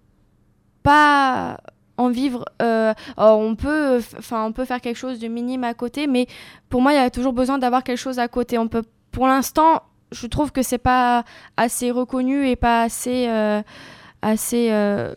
pas 0.82 1.58
en 1.96 2.08
vivre. 2.10 2.44
euh, 2.62 2.92
alors, 3.16 3.38
on 3.38 3.54
peut, 3.56 3.98
enfin, 4.18 4.44
on 4.46 4.52
peut 4.52 4.64
faire 4.64 4.80
quelque 4.80 4.96
chose 4.96 5.18
de 5.18 5.28
minime 5.28 5.64
à 5.64 5.74
côté, 5.74 6.06
mais 6.06 6.26
pour 6.68 6.80
moi, 6.82 6.92
il 6.92 6.96
y 6.96 6.98
a 6.98 7.10
toujours 7.10 7.32
besoin 7.32 7.58
d'avoir 7.58 7.82
quelque 7.84 7.98
chose 7.98 8.18
à 8.18 8.28
côté. 8.28 8.58
On 8.58 8.68
peut, 8.68 8.82
pour 9.12 9.26
l'instant, 9.26 9.82
je 10.12 10.26
trouve 10.26 10.52
que 10.52 10.62
c'est 10.62 10.78
pas 10.78 11.24
assez 11.56 11.90
reconnu 11.90 12.48
et 12.48 12.56
pas 12.56 12.82
assez, 12.82 13.26
euh, 13.28 13.62
assez 14.22 14.68
euh, 14.70 15.14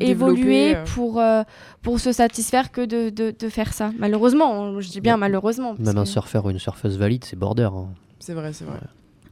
évolué 0.00 0.76
euh. 0.76 0.84
pour, 0.94 1.20
euh, 1.20 1.42
pour 1.82 2.00
se 2.00 2.12
satisfaire 2.12 2.70
que 2.72 2.80
de, 2.82 3.10
de, 3.10 3.34
de 3.36 3.48
faire 3.48 3.72
ça. 3.72 3.90
Malheureusement, 3.98 4.80
je 4.80 4.88
dis 4.88 5.00
bien 5.00 5.16
malheureusement. 5.16 5.74
Même 5.78 5.98
un 5.98 6.02
que- 6.04 6.08
surfeur 6.08 6.44
ou 6.46 6.50
une 6.50 6.58
surfeuse 6.58 6.98
valide, 6.98 7.24
c'est 7.24 7.36
border. 7.38 7.68
hein. 7.74 7.88
C'est 8.18 8.34
vrai, 8.34 8.52
c'est 8.52 8.64
vrai. 8.64 8.78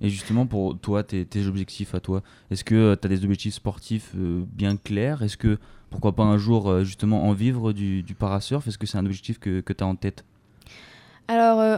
Et 0.01 0.09
justement, 0.09 0.47
pour 0.47 0.79
toi, 0.79 1.03
tes, 1.03 1.27
tes 1.27 1.47
objectifs 1.47 1.95
à 1.95 2.01
toi, 2.01 2.23
est-ce 2.51 2.65
que 2.65 2.95
tu 2.95 3.07
as 3.07 3.09
des 3.09 3.23
objectifs 3.25 3.55
sportifs 3.55 4.13
euh, 4.17 4.43
bien 4.47 4.77
clairs? 4.77 5.23
Est-ce 5.23 5.37
que, 5.37 5.59
pourquoi 5.91 6.13
pas 6.13 6.23
un 6.23 6.39
jour, 6.39 6.69
euh, 6.69 6.85
justement, 6.85 7.25
en 7.25 7.33
vivre 7.33 7.73
du, 7.73 8.03
du 8.03 8.15
parasurf? 8.15 8.67
Est-ce 8.67 8.79
que 8.79 8.87
c'est 8.87 8.99
un 8.99 9.05
objectif 9.05 9.39
que, 9.39 9.61
que 9.61 9.73
tu 9.73 9.85
as 9.85 9.87
en 9.87 9.97
tête? 9.97 10.25
Alors, 11.29 11.61
euh, 11.61 11.77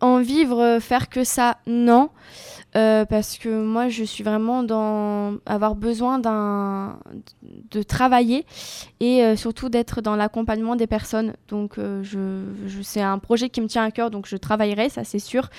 en, 0.00 0.20
vivre, 0.20 0.60
euh, 0.60 0.80
faire 0.80 1.08
que 1.08 1.24
ça, 1.24 1.58
non. 1.66 2.10
Parce 2.74 3.36
que 3.36 3.62
moi, 3.62 3.90
je 3.90 4.02
suis 4.02 4.24
vraiment 4.24 4.62
dans 4.62 5.34
avoir 5.44 5.74
besoin 5.74 6.18
de 6.18 7.82
travailler 7.82 8.46
et 8.98 9.36
surtout 9.36 9.68
d'être 9.68 10.00
dans 10.00 10.16
l'accompagnement 10.16 10.74
des 10.74 10.86
personnes. 10.86 11.34
Donc, 11.48 11.78
c'est 12.82 13.02
un 13.02 13.18
projet 13.18 13.50
qui 13.50 13.60
me 13.60 13.66
tient 13.66 13.84
à 13.84 13.90
cœur, 13.90 14.10
donc 14.10 14.26
je 14.26 14.38
travaillerai, 14.38 14.88
ça 14.88 15.04
c'est 15.04 15.18
sûr. 15.18 15.50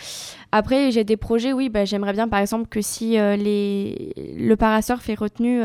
Après, 0.51 0.89
j'ai 0.89 1.03
des 1.03 1.15
projets, 1.15 1.53
oui, 1.53 1.69
bah, 1.69 1.85
j'aimerais 1.85 2.13
bien 2.13 2.27
par 2.27 2.39
exemple 2.39 2.67
que 2.67 2.81
si 2.81 3.15
le 3.15 4.55
parasurf 4.55 5.07
est 5.07 5.19
retenu 5.19 5.61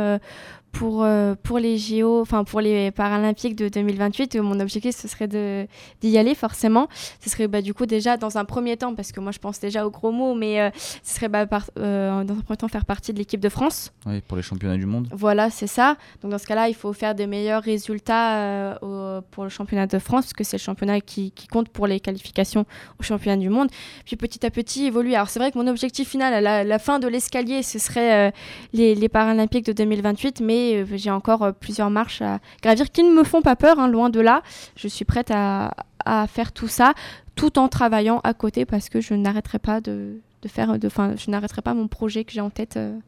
pour, 0.79 1.03
euh, 1.03 1.35
pour 1.43 1.59
les 1.59 1.77
JO, 1.77 2.21
enfin 2.21 2.45
pour 2.45 2.61
les 2.61 2.93
Paralympiques 2.93 3.57
de 3.57 3.69
2028, 3.69 4.37
euh, 4.37 4.43
mon 4.43 4.61
objectif 4.61 4.95
ce 4.95 5.09
serait 5.09 5.27
d'y 5.27 6.19
aller 6.19 6.35
forcément. 6.37 6.87
Ce 7.21 7.29
serait 7.31 7.49
bah, 7.49 7.63
du 7.63 7.75
coup 7.75 7.85
déjà 7.85 8.17
dans 8.17 8.39
un 8.39 8.45
premier 8.45 8.77
temps, 8.77 8.95
parce 8.95 9.11
que 9.11 9.19
moi 9.19 9.33
je 9.33 9.39
pense 9.41 9.59
déjà 9.59 9.85
aux 9.87 9.91
gros 9.91 10.13
mots, 10.13 10.35
mais 10.35 10.61
euh, 10.61 10.71
ce 11.03 11.17
serait 11.17 11.29
bah, 11.29 11.47
par- 11.47 11.69
euh, 11.79 12.23
dans 12.23 12.35
un 12.35 12.41
premier 12.43 12.57
temps 12.59 12.69
faire 12.69 12.85
partie 12.85 13.13
de 13.13 13.19
l'équipe 13.19 13.41
de 13.41 13.49
France. 13.49 13.93
Ouais, 14.07 14.21
Pour 14.21 14.37
les 14.37 14.43
championnats 14.45 14.77
du 14.77 14.87
monde 14.87 15.09
Voilà, 15.13 15.51
c'est 15.51 15.67
ça. 15.67 15.97
Donc 16.23 16.31
dans 16.31 16.39
ce 16.39 16.47
cas-là, 16.47 16.69
il 16.69 16.75
faut 16.75 16.93
faire 16.93 17.17
des 17.17 17.27
meilleurs 17.27 17.63
résultats 17.63 18.79
au- 18.83 19.21
pour 19.33 19.43
le 19.45 19.51
championnat 19.51 19.89
de 19.89 19.99
France, 19.99 20.27
parce 20.27 20.33
que 20.35 20.45
c'est 20.45 20.59
le 20.59 20.63
championnat 20.63 21.01
qui, 21.01 21.33
qui 21.33 21.49
compte 21.49 21.69
pour 21.71 21.89
les 21.89 21.99
qualifications 21.99 22.65
au 23.01 23.03
championnat 23.03 23.37
du 23.37 23.49
monde. 23.49 23.69
Puis 24.05 24.15
petit 24.17 24.47
à 24.47 24.51
petit 24.51 24.87
évoluer. 24.87 25.17
Alors 25.17 25.29
c'est 25.29 25.41
vrai 25.41 25.51
que 25.51 25.59
mon 25.59 25.67
objectif 25.67 26.09
final, 26.09 26.33
à 26.35 26.41
la, 26.41 26.63
la 26.63 26.79
fin 26.79 27.01
de 27.01 27.09
l'escalier, 27.09 27.65
ce 27.65 27.81
serait 27.81 28.33
les, 28.73 28.95
les 28.95 29.09
Paralympiques 29.09 29.67
de 29.67 29.73
2028, 29.73 30.41
mais 30.41 30.68
euh, 30.77 30.87
j'ai 30.97 31.11
encore 31.11 31.43
euh, 31.43 31.53
plusieurs 31.53 31.91
marches 31.91 32.23
à 32.23 32.41
gravir 32.63 32.91
qui 32.91 33.03
ne 33.03 33.13
me 33.13 33.25
font 33.25 33.43
pas 33.43 33.57
peur, 33.57 33.79
hein, 33.79 33.89
loin 33.89 34.11
de 34.11 34.21
là. 34.21 34.43
Je 34.77 34.89
suis 34.89 35.05
prête 35.05 35.31
à, 35.31 35.75
à 36.05 36.27
faire 36.27 36.53
tout 36.53 36.69
ça, 36.69 36.95
tout 37.35 37.59
en 37.59 37.69
travaillant 37.69 38.21
à 38.25 38.35
côté, 38.35 38.65
parce 38.65 38.89
que 38.89 39.01
je 39.01 39.15
n'arrêterai 39.15 39.59
pas 39.59 39.81
de, 39.81 40.21
de 40.43 40.49
faire, 40.49 40.79
de, 40.79 40.89
je 40.89 41.31
n'arrêterai 41.31 41.63
pas 41.63 41.75
mon 41.75 41.89
projet 41.89 42.25
que 42.25 42.33
j'ai 42.33 42.41
en 42.41 42.51
tête. 42.51 42.77
euh, 42.77 42.99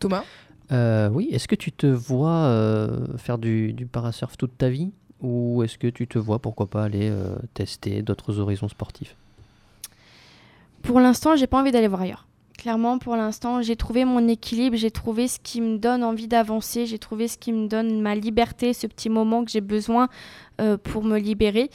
Thomas? 0.00 0.24
Euh, 0.72 1.08
oui, 1.10 1.28
est-ce 1.30 1.46
que 1.46 1.54
tu 1.54 1.72
te 1.72 1.86
vois 1.86 2.30
euh, 2.30 3.16
faire 3.18 3.38
du, 3.38 3.72
du 3.72 3.86
parasurf 3.86 4.36
toute 4.36 4.56
ta 4.56 4.70
vie 4.70 4.92
Ou 5.20 5.62
est-ce 5.62 5.78
que 5.78 5.86
tu 5.86 6.06
te 6.06 6.18
vois, 6.18 6.38
pourquoi 6.38 6.66
pas, 6.66 6.84
aller 6.84 7.08
euh, 7.10 7.36
tester 7.52 8.02
d'autres 8.02 8.38
horizons 8.40 8.68
sportifs? 8.68 9.14
Pour 10.82 11.00
l'instant, 11.00 11.36
j'ai 11.36 11.46
pas 11.46 11.60
envie 11.60 11.70
d'aller 11.70 11.88
voir 11.88 12.02
ailleurs. 12.02 12.26
Clairement, 12.64 12.96
pour 12.96 13.14
l'instant, 13.14 13.60
j'ai 13.60 13.76
trouvé 13.76 14.06
mon 14.06 14.26
équilibre, 14.26 14.74
j'ai 14.74 14.90
trouvé 14.90 15.28
ce 15.28 15.38
qui 15.38 15.60
me 15.60 15.76
donne 15.76 16.02
envie 16.02 16.28
d'avancer, 16.28 16.86
j'ai 16.86 16.98
trouvé 16.98 17.28
ce 17.28 17.36
qui 17.36 17.52
me 17.52 17.68
donne 17.68 18.00
ma 18.00 18.14
liberté, 18.14 18.72
ce 18.72 18.86
petit 18.86 19.10
moment 19.10 19.44
que 19.44 19.50
j'ai 19.50 19.60
besoin 19.60 20.08
euh, 20.62 20.78
pour 20.78 21.04
me 21.04 21.18
libérer. 21.18 21.68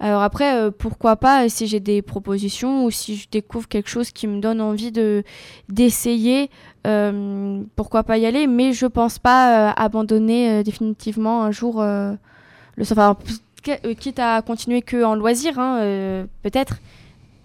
Alors 0.00 0.22
après, 0.22 0.56
euh, 0.56 0.70
pourquoi 0.70 1.16
pas, 1.16 1.50
si 1.50 1.66
j'ai 1.66 1.80
des 1.80 2.00
propositions 2.00 2.86
ou 2.86 2.90
si 2.90 3.16
je 3.16 3.28
découvre 3.30 3.68
quelque 3.68 3.90
chose 3.90 4.10
qui 4.10 4.26
me 4.26 4.40
donne 4.40 4.62
envie 4.62 4.90
de 4.90 5.22
d'essayer, 5.68 6.48
euh, 6.86 7.62
pourquoi 7.76 8.02
pas 8.02 8.16
y 8.16 8.24
aller. 8.24 8.46
Mais 8.46 8.72
je 8.72 8.86
pense 8.86 9.18
pas 9.18 9.70
abandonner 9.72 10.62
définitivement 10.62 11.42
un 11.42 11.50
jour 11.50 11.82
le 11.82 12.16
euh, 13.68 13.94
quitte 13.94 14.18
à 14.18 14.40
continuer 14.40 14.80
que 14.80 15.04
en 15.04 15.14
loisir, 15.14 15.58
hein, 15.58 16.26
peut-être 16.42 16.78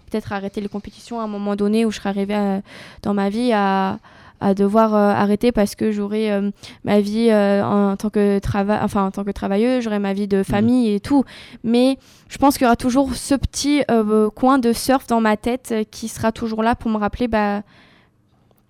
peut-être 0.08 0.32
arrêter 0.32 0.60
les 0.60 0.68
compétitions 0.68 1.20
à 1.20 1.24
un 1.24 1.28
moment 1.28 1.56
donné 1.56 1.84
où 1.84 1.90
je 1.90 1.98
serai 1.98 2.08
arrivée 2.10 2.34
à- 2.34 2.62
dans 3.02 3.14
ma 3.14 3.28
vie 3.28 3.52
à, 3.52 3.98
à 4.40 4.54
devoir 4.54 4.94
euh, 4.94 5.10
arrêter 5.10 5.50
parce 5.52 5.74
que 5.74 5.90
j'aurai 5.90 6.30
euh, 6.32 6.50
ma 6.84 7.00
vie 7.00 7.28
euh, 7.30 7.62
en, 7.64 7.96
tant 7.96 8.08
que 8.10 8.40
enfin 8.84 9.06
en 9.06 9.10
tant 9.10 9.24
que 9.24 9.32
travailleuse, 9.32 9.82
j'aurai 9.82 9.98
ma 9.98 10.12
vie 10.12 10.28
de 10.28 10.42
famille 10.42 10.92
et 10.94 11.00
tout. 11.00 11.24
Mais 11.64 11.98
je 12.28 12.38
pense 12.38 12.54
qu'il 12.56 12.64
y 12.64 12.66
aura 12.66 12.76
toujours 12.76 13.14
ce 13.14 13.34
petit 13.34 13.82
euh, 13.90 14.30
coin 14.30 14.58
de 14.58 14.72
surf 14.72 15.06
dans 15.08 15.20
ma 15.20 15.36
tête 15.36 15.70
euh, 15.72 15.84
qui 15.90 16.08
sera 16.08 16.30
toujours 16.32 16.62
là 16.62 16.74
pour 16.76 16.90
me 16.90 16.98
rappeler 16.98 17.26
bah, 17.28 17.62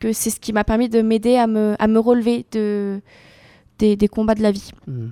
que 0.00 0.12
c'est 0.12 0.30
ce 0.30 0.40
qui 0.40 0.52
m'a 0.52 0.64
permis 0.64 0.88
de 0.88 1.02
m'aider 1.02 1.36
à 1.36 1.46
me, 1.46 1.74
à 1.78 1.86
me 1.86 1.98
relever 1.98 2.46
de, 2.52 3.00
des, 3.78 3.96
des 3.96 4.08
combats 4.08 4.34
de 4.36 4.42
la 4.42 4.52
vie. 4.52 4.70
Hmm. 4.86 5.08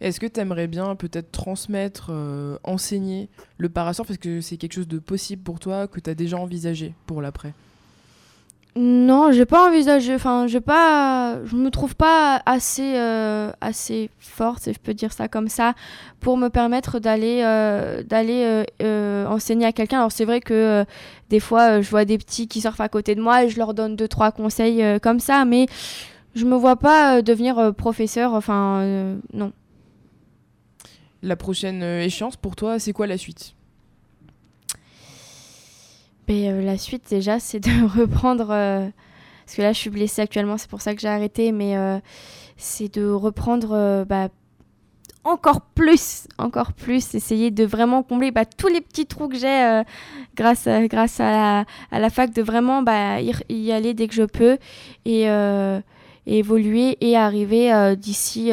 Est-ce 0.00 0.18
que 0.18 0.26
tu 0.26 0.40
aimerais 0.40 0.66
bien 0.66 0.96
peut-être 0.96 1.30
transmettre, 1.30 2.08
euh, 2.10 2.56
enseigner 2.64 3.28
le 3.58 3.68
parasurf 3.68 4.10
Est-ce 4.10 4.18
que 4.18 4.40
c'est 4.40 4.56
quelque 4.56 4.72
chose 4.72 4.88
de 4.88 4.98
possible 4.98 5.42
pour 5.42 5.60
toi 5.60 5.86
que 5.88 6.00
tu 6.00 6.08
as 6.08 6.14
déjà 6.14 6.38
envisagé 6.38 6.94
pour 7.06 7.20
l'après 7.20 7.52
Non, 8.76 9.30
j'ai 9.30 9.44
pas 9.44 9.68
envisagé. 9.68 10.14
Enfin, 10.14 10.46
j'ai 10.46 10.62
pas. 10.62 11.44
Je 11.44 11.54
me 11.54 11.70
trouve 11.70 11.96
pas 11.96 12.40
assez 12.46 12.96
euh, 12.96 13.50
assez 13.60 14.08
forte, 14.18 14.62
si 14.62 14.72
je 14.72 14.78
peux 14.78 14.94
dire 14.94 15.12
ça 15.12 15.28
comme 15.28 15.48
ça, 15.48 15.74
pour 16.20 16.38
me 16.38 16.48
permettre 16.48 16.98
d'aller 16.98 17.42
euh, 17.44 19.26
enseigner 19.26 19.66
à 19.66 19.72
quelqu'un. 19.72 19.98
Alors 19.98 20.12
c'est 20.12 20.24
vrai 20.24 20.40
que 20.40 20.86
des 21.28 21.40
fois, 21.40 21.82
je 21.82 21.90
vois 21.90 22.06
des 22.06 22.16
petits 22.16 22.48
qui 22.48 22.62
surfent 22.62 22.80
à 22.80 22.88
côté 22.88 23.14
de 23.14 23.20
moi 23.20 23.44
et 23.44 23.50
je 23.50 23.58
leur 23.58 23.74
donne 23.74 23.96
deux 23.96 24.08
trois 24.08 24.32
conseils 24.32 24.82
comme 25.00 25.20
ça, 25.20 25.44
mais 25.44 25.66
je 26.34 26.46
me 26.46 26.56
vois 26.56 26.76
pas 26.76 27.20
devenir 27.20 27.74
professeur. 27.74 28.32
Enfin, 28.32 29.18
non. 29.34 29.52
La 31.22 31.36
prochaine 31.36 31.82
euh, 31.82 32.02
échéance 32.02 32.36
pour 32.36 32.56
toi, 32.56 32.78
c'est 32.78 32.92
quoi 32.92 33.06
la 33.06 33.18
suite? 33.18 33.54
Mais 36.28 36.48
euh, 36.48 36.62
la 36.62 36.78
suite, 36.78 37.10
déjà, 37.10 37.38
c'est 37.40 37.60
de 37.60 38.00
reprendre. 38.00 38.50
euh, 38.50 38.88
parce 39.44 39.56
que 39.56 39.62
là, 39.62 39.72
je 39.72 39.78
suis 39.78 39.90
blessée 39.90 40.22
actuellement, 40.22 40.56
c'est 40.56 40.70
pour 40.70 40.80
ça 40.80 40.94
que 40.94 41.00
j'ai 41.00 41.08
arrêté. 41.08 41.52
Mais 41.52 41.74
c'est 42.56 42.94
de 42.94 43.10
reprendre 43.10 44.04
bah, 44.04 44.28
encore 45.24 45.62
plus, 45.62 46.28
encore 46.38 46.72
plus. 46.72 47.16
Essayer 47.16 47.50
de 47.50 47.64
vraiment 47.64 48.04
combler 48.04 48.30
bah, 48.30 48.44
tous 48.44 48.68
les 48.68 48.80
petits 48.80 49.06
trous 49.06 49.28
que 49.28 49.36
j'ai 49.36 49.82
grâce, 50.36 50.68
à, 50.68 51.64
la, 51.90 52.10
fac, 52.10 52.32
de 52.32 52.42
vraiment 52.42 52.82
bah, 52.82 53.20
y, 53.20 53.72
aller 53.72 53.92
dès 53.92 54.06
que 54.06 54.14
je 54.14 54.22
peux 54.22 54.56
et, 55.04 55.26
évoluer 56.26 56.96
et 57.00 57.16
arriver 57.16 57.96
d'ici. 57.96 58.52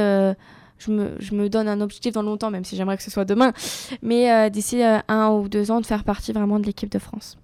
Je 0.79 0.91
me, 1.33 1.49
donne 1.49 1.67
un 1.67 1.81
objectif 1.81 2.13
dans 2.13 2.21
longtemps, 2.21 2.51
même 2.51 2.65
si 2.65 2.75
j'aimerais 2.75 2.97
que 2.97 3.03
ce 3.03 3.11
soit 3.11 3.25
demain, 3.25 3.53
mais 4.01 4.31
euh, 4.31 4.49
d'ici 4.49 4.83
euh, 4.83 4.99
un 5.07 5.29
ou 5.29 5.49
deux 5.49 5.71
ans, 5.71 5.81
de 5.81 5.85
faire 5.85 6.03
partie 6.03 6.31
vraiment 6.31 6.59
de 6.59 6.65
l'équipe 6.65 6.91
de 6.91 6.99
France. 6.99 7.37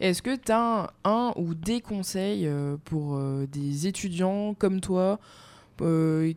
Est-ce 0.00 0.22
que 0.22 0.36
tu 0.36 0.52
as 0.52 0.90
un, 1.04 1.32
ou 1.36 1.54
des 1.54 1.80
conseils 1.80 2.46
euh, 2.46 2.76
pour 2.84 3.18
des 3.50 3.86
étudiants 3.86 4.54
comme 4.54 4.80
toi 4.80 5.18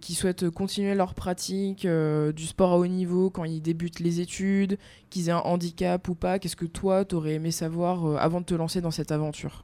qui 0.02 0.16
souhaitent 0.16 0.50
continuer 0.50 0.96
leur 0.96 1.14
pratique 1.14 1.88
du 1.88 2.46
sport 2.46 2.74
à 2.74 2.78
haut 2.78 2.88
niveau 2.88 3.30
quand 3.30 3.46
ils 3.46 3.62
débutent 3.62 4.02
les 4.02 4.20
études, 4.20 4.78
qu'ils 5.10 5.30
aient 5.30 5.34
un 5.34 5.38
handicap 5.38 6.06
ou 6.10 6.16
pas? 6.16 6.40
Qu'est-ce 6.40 6.58
que 6.58 6.66
toi, 6.66 7.06
t'aurais 7.06 7.36
aimé 7.36 7.52
savoir 7.52 8.18
avant 8.22 8.42
de 8.42 8.46
te 8.46 8.54
lancer 8.54 8.82
dans 8.82 8.92
cette 8.92 9.14
aventure? 9.14 9.64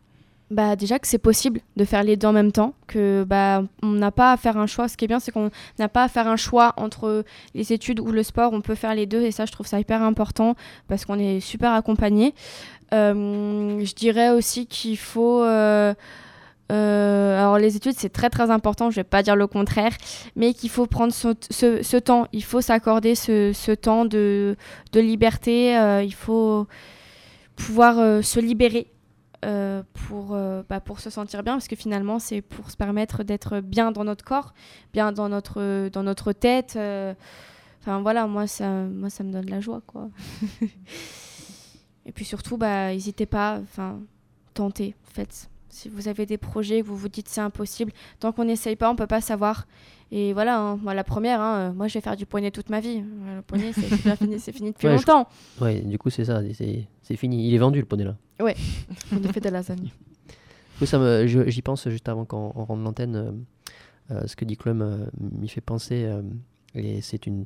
Bah 0.51 0.75
déjà 0.75 0.99
que 0.99 1.07
c'est 1.07 1.17
possible 1.17 1.61
de 1.75 1.85
faire 1.85 2.03
les 2.03 2.17
deux 2.17 2.27
en 2.27 2.31
même 2.31 2.51
temps, 2.51 2.75
que 2.85 3.25
bah 3.27 3.63
on 3.81 3.87
n'a 3.87 4.11
pas 4.11 4.31
à 4.31 4.37
faire 4.37 4.57
un 4.57 4.67
choix. 4.67 4.87
Ce 4.87 4.95
qui 4.95 5.05
est 5.05 5.07
bien, 5.07 5.19
c'est 5.19 5.31
qu'on 5.31 5.49
n'a 5.79 5.89
pas 5.89 6.03
à 6.03 6.07
faire 6.07 6.27
un 6.27 6.35
choix 6.35 6.73
entre 6.77 7.25
les 7.55 7.73
études 7.73 7.99
ou 7.99 8.11
le 8.11 8.21
sport. 8.21 8.53
On 8.53 8.61
peut 8.61 8.75
faire 8.75 8.93
les 8.93 9.07
deux 9.07 9.23
et 9.23 9.31
ça, 9.31 9.45
je 9.45 9.51
trouve 9.51 9.65
ça 9.65 9.79
hyper 9.79 10.03
important 10.03 10.55
parce 10.87 11.03
qu'on 11.03 11.17
est 11.17 11.39
super 11.39 11.71
accompagné. 11.71 12.35
Euh, 12.93 13.83
je 13.83 13.93
dirais 13.95 14.29
aussi 14.29 14.67
qu'il 14.67 14.97
faut 14.97 15.41
euh, 15.41 15.93
euh, 16.71 17.39
alors 17.39 17.57
les 17.57 17.75
études 17.75 17.95
c'est 17.97 18.09
très 18.09 18.29
très 18.29 18.51
important, 18.51 18.91
je 18.91 18.97
vais 18.97 19.03
pas 19.03 19.23
dire 19.23 19.35
le 19.35 19.47
contraire, 19.47 19.91
mais 20.35 20.53
qu'il 20.53 20.69
faut 20.69 20.85
prendre 20.85 21.11
ce, 21.11 21.97
temps, 21.97 22.27
il 22.31 22.43
faut 22.43 22.61
s'accorder 22.61 23.15
ce, 23.15 23.73
temps 23.73 24.05
de, 24.05 24.55
liberté, 24.93 25.73
il 26.03 26.13
faut 26.13 26.67
pouvoir 27.55 28.23
se 28.23 28.39
libérer 28.39 28.87
euh, 29.45 29.83
pour, 29.93 30.33
euh, 30.33 30.63
bah, 30.67 30.79
pour 30.79 30.99
se 30.99 31.09
sentir 31.09 31.43
bien, 31.43 31.53
parce 31.53 31.67
que 31.67 31.75
finalement, 31.75 32.19
c'est 32.19 32.41
pour 32.41 32.71
se 32.71 32.77
permettre 32.77 33.23
d'être 33.23 33.59
bien 33.59 33.91
dans 33.91 34.03
notre 34.03 34.25
corps, 34.25 34.53
bien 34.91 35.11
dans 35.11 35.29
notre, 35.29 35.89
dans 35.89 36.03
notre 36.03 36.33
tête. 36.33 36.73
euh. 36.75 37.13
Enfin 37.81 38.01
voilà, 38.01 38.25
moi 38.25 38.47
ça, 38.47 38.67
moi, 38.67 39.11
ça 39.11 39.23
me 39.23 39.31
donne 39.31 39.45
de 39.45 39.51
la 39.51 39.61
joie. 39.61 39.81
Quoi. 39.85 40.09
Et 42.07 42.11
puis 42.11 42.25
surtout, 42.25 42.57
bah, 42.57 42.89
n'hésitez 42.91 43.27
pas, 43.27 43.59
enfin, 43.61 43.99
tentez, 44.53 44.95
faites. 45.03 45.49
Si 45.69 45.89
vous 45.89 46.07
avez 46.07 46.25
des 46.25 46.37
projets, 46.37 46.81
que 46.81 46.87
vous 46.87 46.97
vous 46.97 47.09
dites 47.09 47.27
c'est 47.29 47.41
impossible, 47.41 47.91
tant 48.19 48.31
qu'on 48.31 48.45
n'essaye 48.45 48.75
pas, 48.75 48.89
on 48.89 48.95
peut 48.95 49.07
pas 49.07 49.21
savoir. 49.21 49.67
Et 50.11 50.33
voilà, 50.33 50.59
hein, 50.59 50.77
moi 50.77 50.93
la 50.93 51.03
première, 51.03 51.41
hein, 51.41 51.57
euh, 51.57 51.73
moi 51.73 51.87
je 51.87 51.95
vais 51.95 52.01
faire 52.01 52.15
du 52.15 52.25
poignet 52.25 52.51
toute 52.51 52.69
ma 52.69 52.79
vie. 52.79 53.03
Euh, 53.03 53.37
Le 53.37 53.41
poignet, 53.41 53.71
c'est 53.73 53.81
fini, 54.17 54.39
fini 54.39 54.71
depuis 54.71 54.87
Ouais, 54.87 54.93
je- 54.97 55.05
longtemps. 55.07 55.27
Ouais, 55.61 55.79
du 55.81 55.97
coup, 55.97 56.09
c'est 56.09 56.25
ça, 56.25 56.41
c'est 56.53 57.15
fini. 57.17 57.47
Il 57.47 57.53
est 57.53 57.57
vendu 57.57 57.79
le 57.79 57.85
poney 57.85 58.03
là. 58.03 58.15
Ouais, 58.39 58.55
on 59.11 59.23
a 59.23 59.33
fait 59.33 59.39
de 59.39 59.45
la 59.45 59.51
lasagne. 59.51 59.89
Oui, 60.81 60.87
ça 60.87 60.99
me- 60.99 61.25
j'y 61.25 61.61
pense 61.61 61.87
juste 61.87 62.09
avant 62.09 62.25
qu'on 62.25 62.51
on 62.53 62.65
rentre 62.65 62.83
l'antenne. 62.83 63.15
euh, 63.15 63.31
euh, 64.11 64.27
ce 64.27 64.35
que 64.35 64.43
dit 64.43 64.57
euh, 64.67 65.05
m'y 65.19 65.47
fait 65.47 65.61
penser, 65.61 66.03
euh, 66.03 66.21
et 66.75 66.99
c'est 67.01 67.25
une 67.27 67.45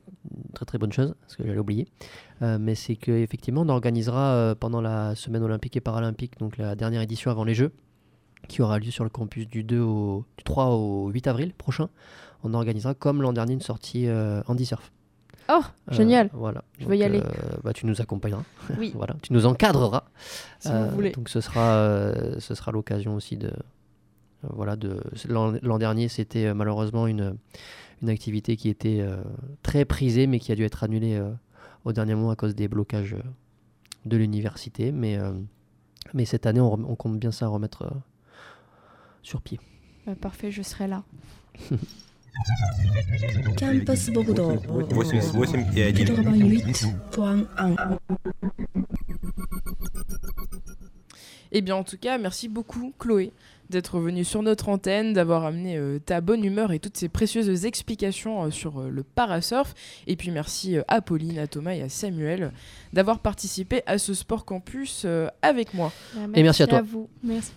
très 0.55 0.66
très 0.66 0.80
bonne 0.80 0.91
chose, 0.91 1.14
parce 1.22 1.36
que 1.36 1.45
j'allais 1.45 1.60
oublier. 1.60 1.88
Mais 2.41 2.74
c'est 2.74 2.95
qu'effectivement, 2.95 3.62
on 3.62 3.70
organisera 3.70 4.55
pendant 4.60 4.82
la 4.82 5.14
semaine 5.14 5.43
olympique 5.43 5.78
et 5.78 5.80
paralympique, 5.82 6.39
donc 6.39 6.57
la 6.57 6.76
dernière 6.76 7.01
édition 7.03 7.30
avant 7.30 7.43
les 7.43 7.53
Jeux, 7.53 7.72
qui 8.47 8.64
aura 8.64 8.80
lieu 8.80 8.89
sur 8.89 9.03
le 9.03 9.10
campus 9.12 9.47
du, 9.47 9.64
2 9.64 9.80
au, 9.80 10.26
du 10.38 10.43
3 10.43 10.70
au 10.76 11.10
8 11.10 11.28
avril 11.28 11.53
prochain. 11.53 11.89
On 12.44 12.54
organisera 12.54 12.94
comme 12.94 13.22
l'an 13.22 13.34
dernier 13.34 13.54
une 13.54 13.62
sortie 13.62 14.08
euh, 14.08 14.42
Andy 14.48 14.66
Surf. 14.66 14.92
Oh, 15.52 15.62
Euh, 15.90 15.94
génial. 15.94 16.30
Voilà. 16.34 16.64
Je 16.78 16.86
veux 16.86 16.96
y 16.96 17.04
aller. 17.04 17.22
bah, 17.64 17.74
tu 17.74 17.86
nous 17.88 18.00
accompagneras. 18.02 18.44
Oui. 18.78 18.92
voilà. 18.96 19.16
Tu 19.24 19.34
nous 19.34 19.46
encadreras. 19.46 20.04
Si 20.60 20.70
vous 20.72 20.90
voulez. 20.92 21.12
Donc 21.12 21.28
ce 21.30 21.42
sera, 21.42 21.74
euh, 21.78 22.40
ce 22.40 22.54
sera 22.56 22.72
l'occasion 22.72 23.16
aussi 23.16 23.36
de. 23.36 23.48
euh, 23.48 23.52
voilà, 24.54 24.76
de 24.76 25.02
l'an 25.28 25.78
dernier, 25.80 26.08
c'était 26.08 26.46
euh, 26.46 26.54
malheureusement 26.54 27.08
une, 27.08 27.36
une 28.02 28.10
activité 28.10 28.56
qui 28.58 28.70
était 28.70 29.00
euh, 29.02 29.18
très 29.64 29.86
prisée, 29.86 30.28
mais 30.28 30.40
qui 30.40 30.52
a 30.52 30.56
dû 30.56 30.64
être 30.64 30.84
annulée 30.84 31.16
euh, 31.18 31.32
au 31.84 31.92
dernier 31.94 32.14
moment 32.16 32.30
à 32.30 32.36
cause 32.36 32.54
des 32.56 32.68
blocages 32.68 33.16
euh, 33.16 33.22
de 34.06 34.16
l'université. 34.18 34.92
Mais, 34.92 35.18
euh, 35.18 35.34
mais 36.14 36.26
cette 36.26 36.46
année, 36.46 36.62
on, 36.62 36.74
on 36.74 36.96
compte 36.96 37.18
bien 37.20 37.32
ça 37.32 37.48
remettre 37.48 37.82
euh, 37.84 37.90
sur 39.24 39.42
pied. 39.42 39.60
Euh, 40.08 40.14
parfait, 40.16 40.52
je 40.52 40.62
serai 40.62 40.88
là. 40.88 41.04
Campus 43.58 44.10
Bordeaux 44.12 44.56
88.1 44.56 45.74
88.1 45.76 47.98
Eh 51.52 51.62
bien, 51.62 51.76
en 51.76 51.84
tout 51.84 51.98
cas, 51.98 52.18
merci 52.20 52.48
beaucoup, 52.48 52.94
Chloé, 53.00 53.32
d'être 53.72 54.00
venue 54.00 54.24
sur 54.24 54.44
notre 54.44 54.70
antenne, 54.70 55.14
d'avoir 55.14 55.46
amené 55.46 55.78
euh, 55.78 55.98
ta 56.00 56.22
bonne 56.22 56.44
humeur 56.46 56.72
et 56.72 56.78
toutes 56.80 56.96
ces 56.96 57.10
précieuses 57.10 57.66
explications 57.66 58.44
euh, 58.46 58.52
sur 58.52 58.80
euh, 58.82 58.90
le 58.90 59.02
parasurf. 59.02 59.74
Et 60.06 60.16
puis, 60.16 60.30
merci 60.30 60.78
euh, 60.78 60.84
à 60.88 61.02
Pauline, 61.02 61.40
à 61.40 61.48
Thomas 61.48 61.74
et 61.74 61.82
à 61.82 61.90
Samuel 61.90 62.52
d'avoir 62.94 63.18
participé 63.20 63.82
à 63.88 63.98
ce 63.98 64.14
Sport 64.14 64.46
Campus 64.46 65.04
euh, 65.06 65.28
avec 65.42 65.74
moi. 65.74 65.92
Bah, 66.16 66.22
Et 66.36 66.44
merci 66.44 66.62
à 66.64 66.68
toi. 66.68 66.82
vous. 66.82 67.10
Merci. 67.24 67.48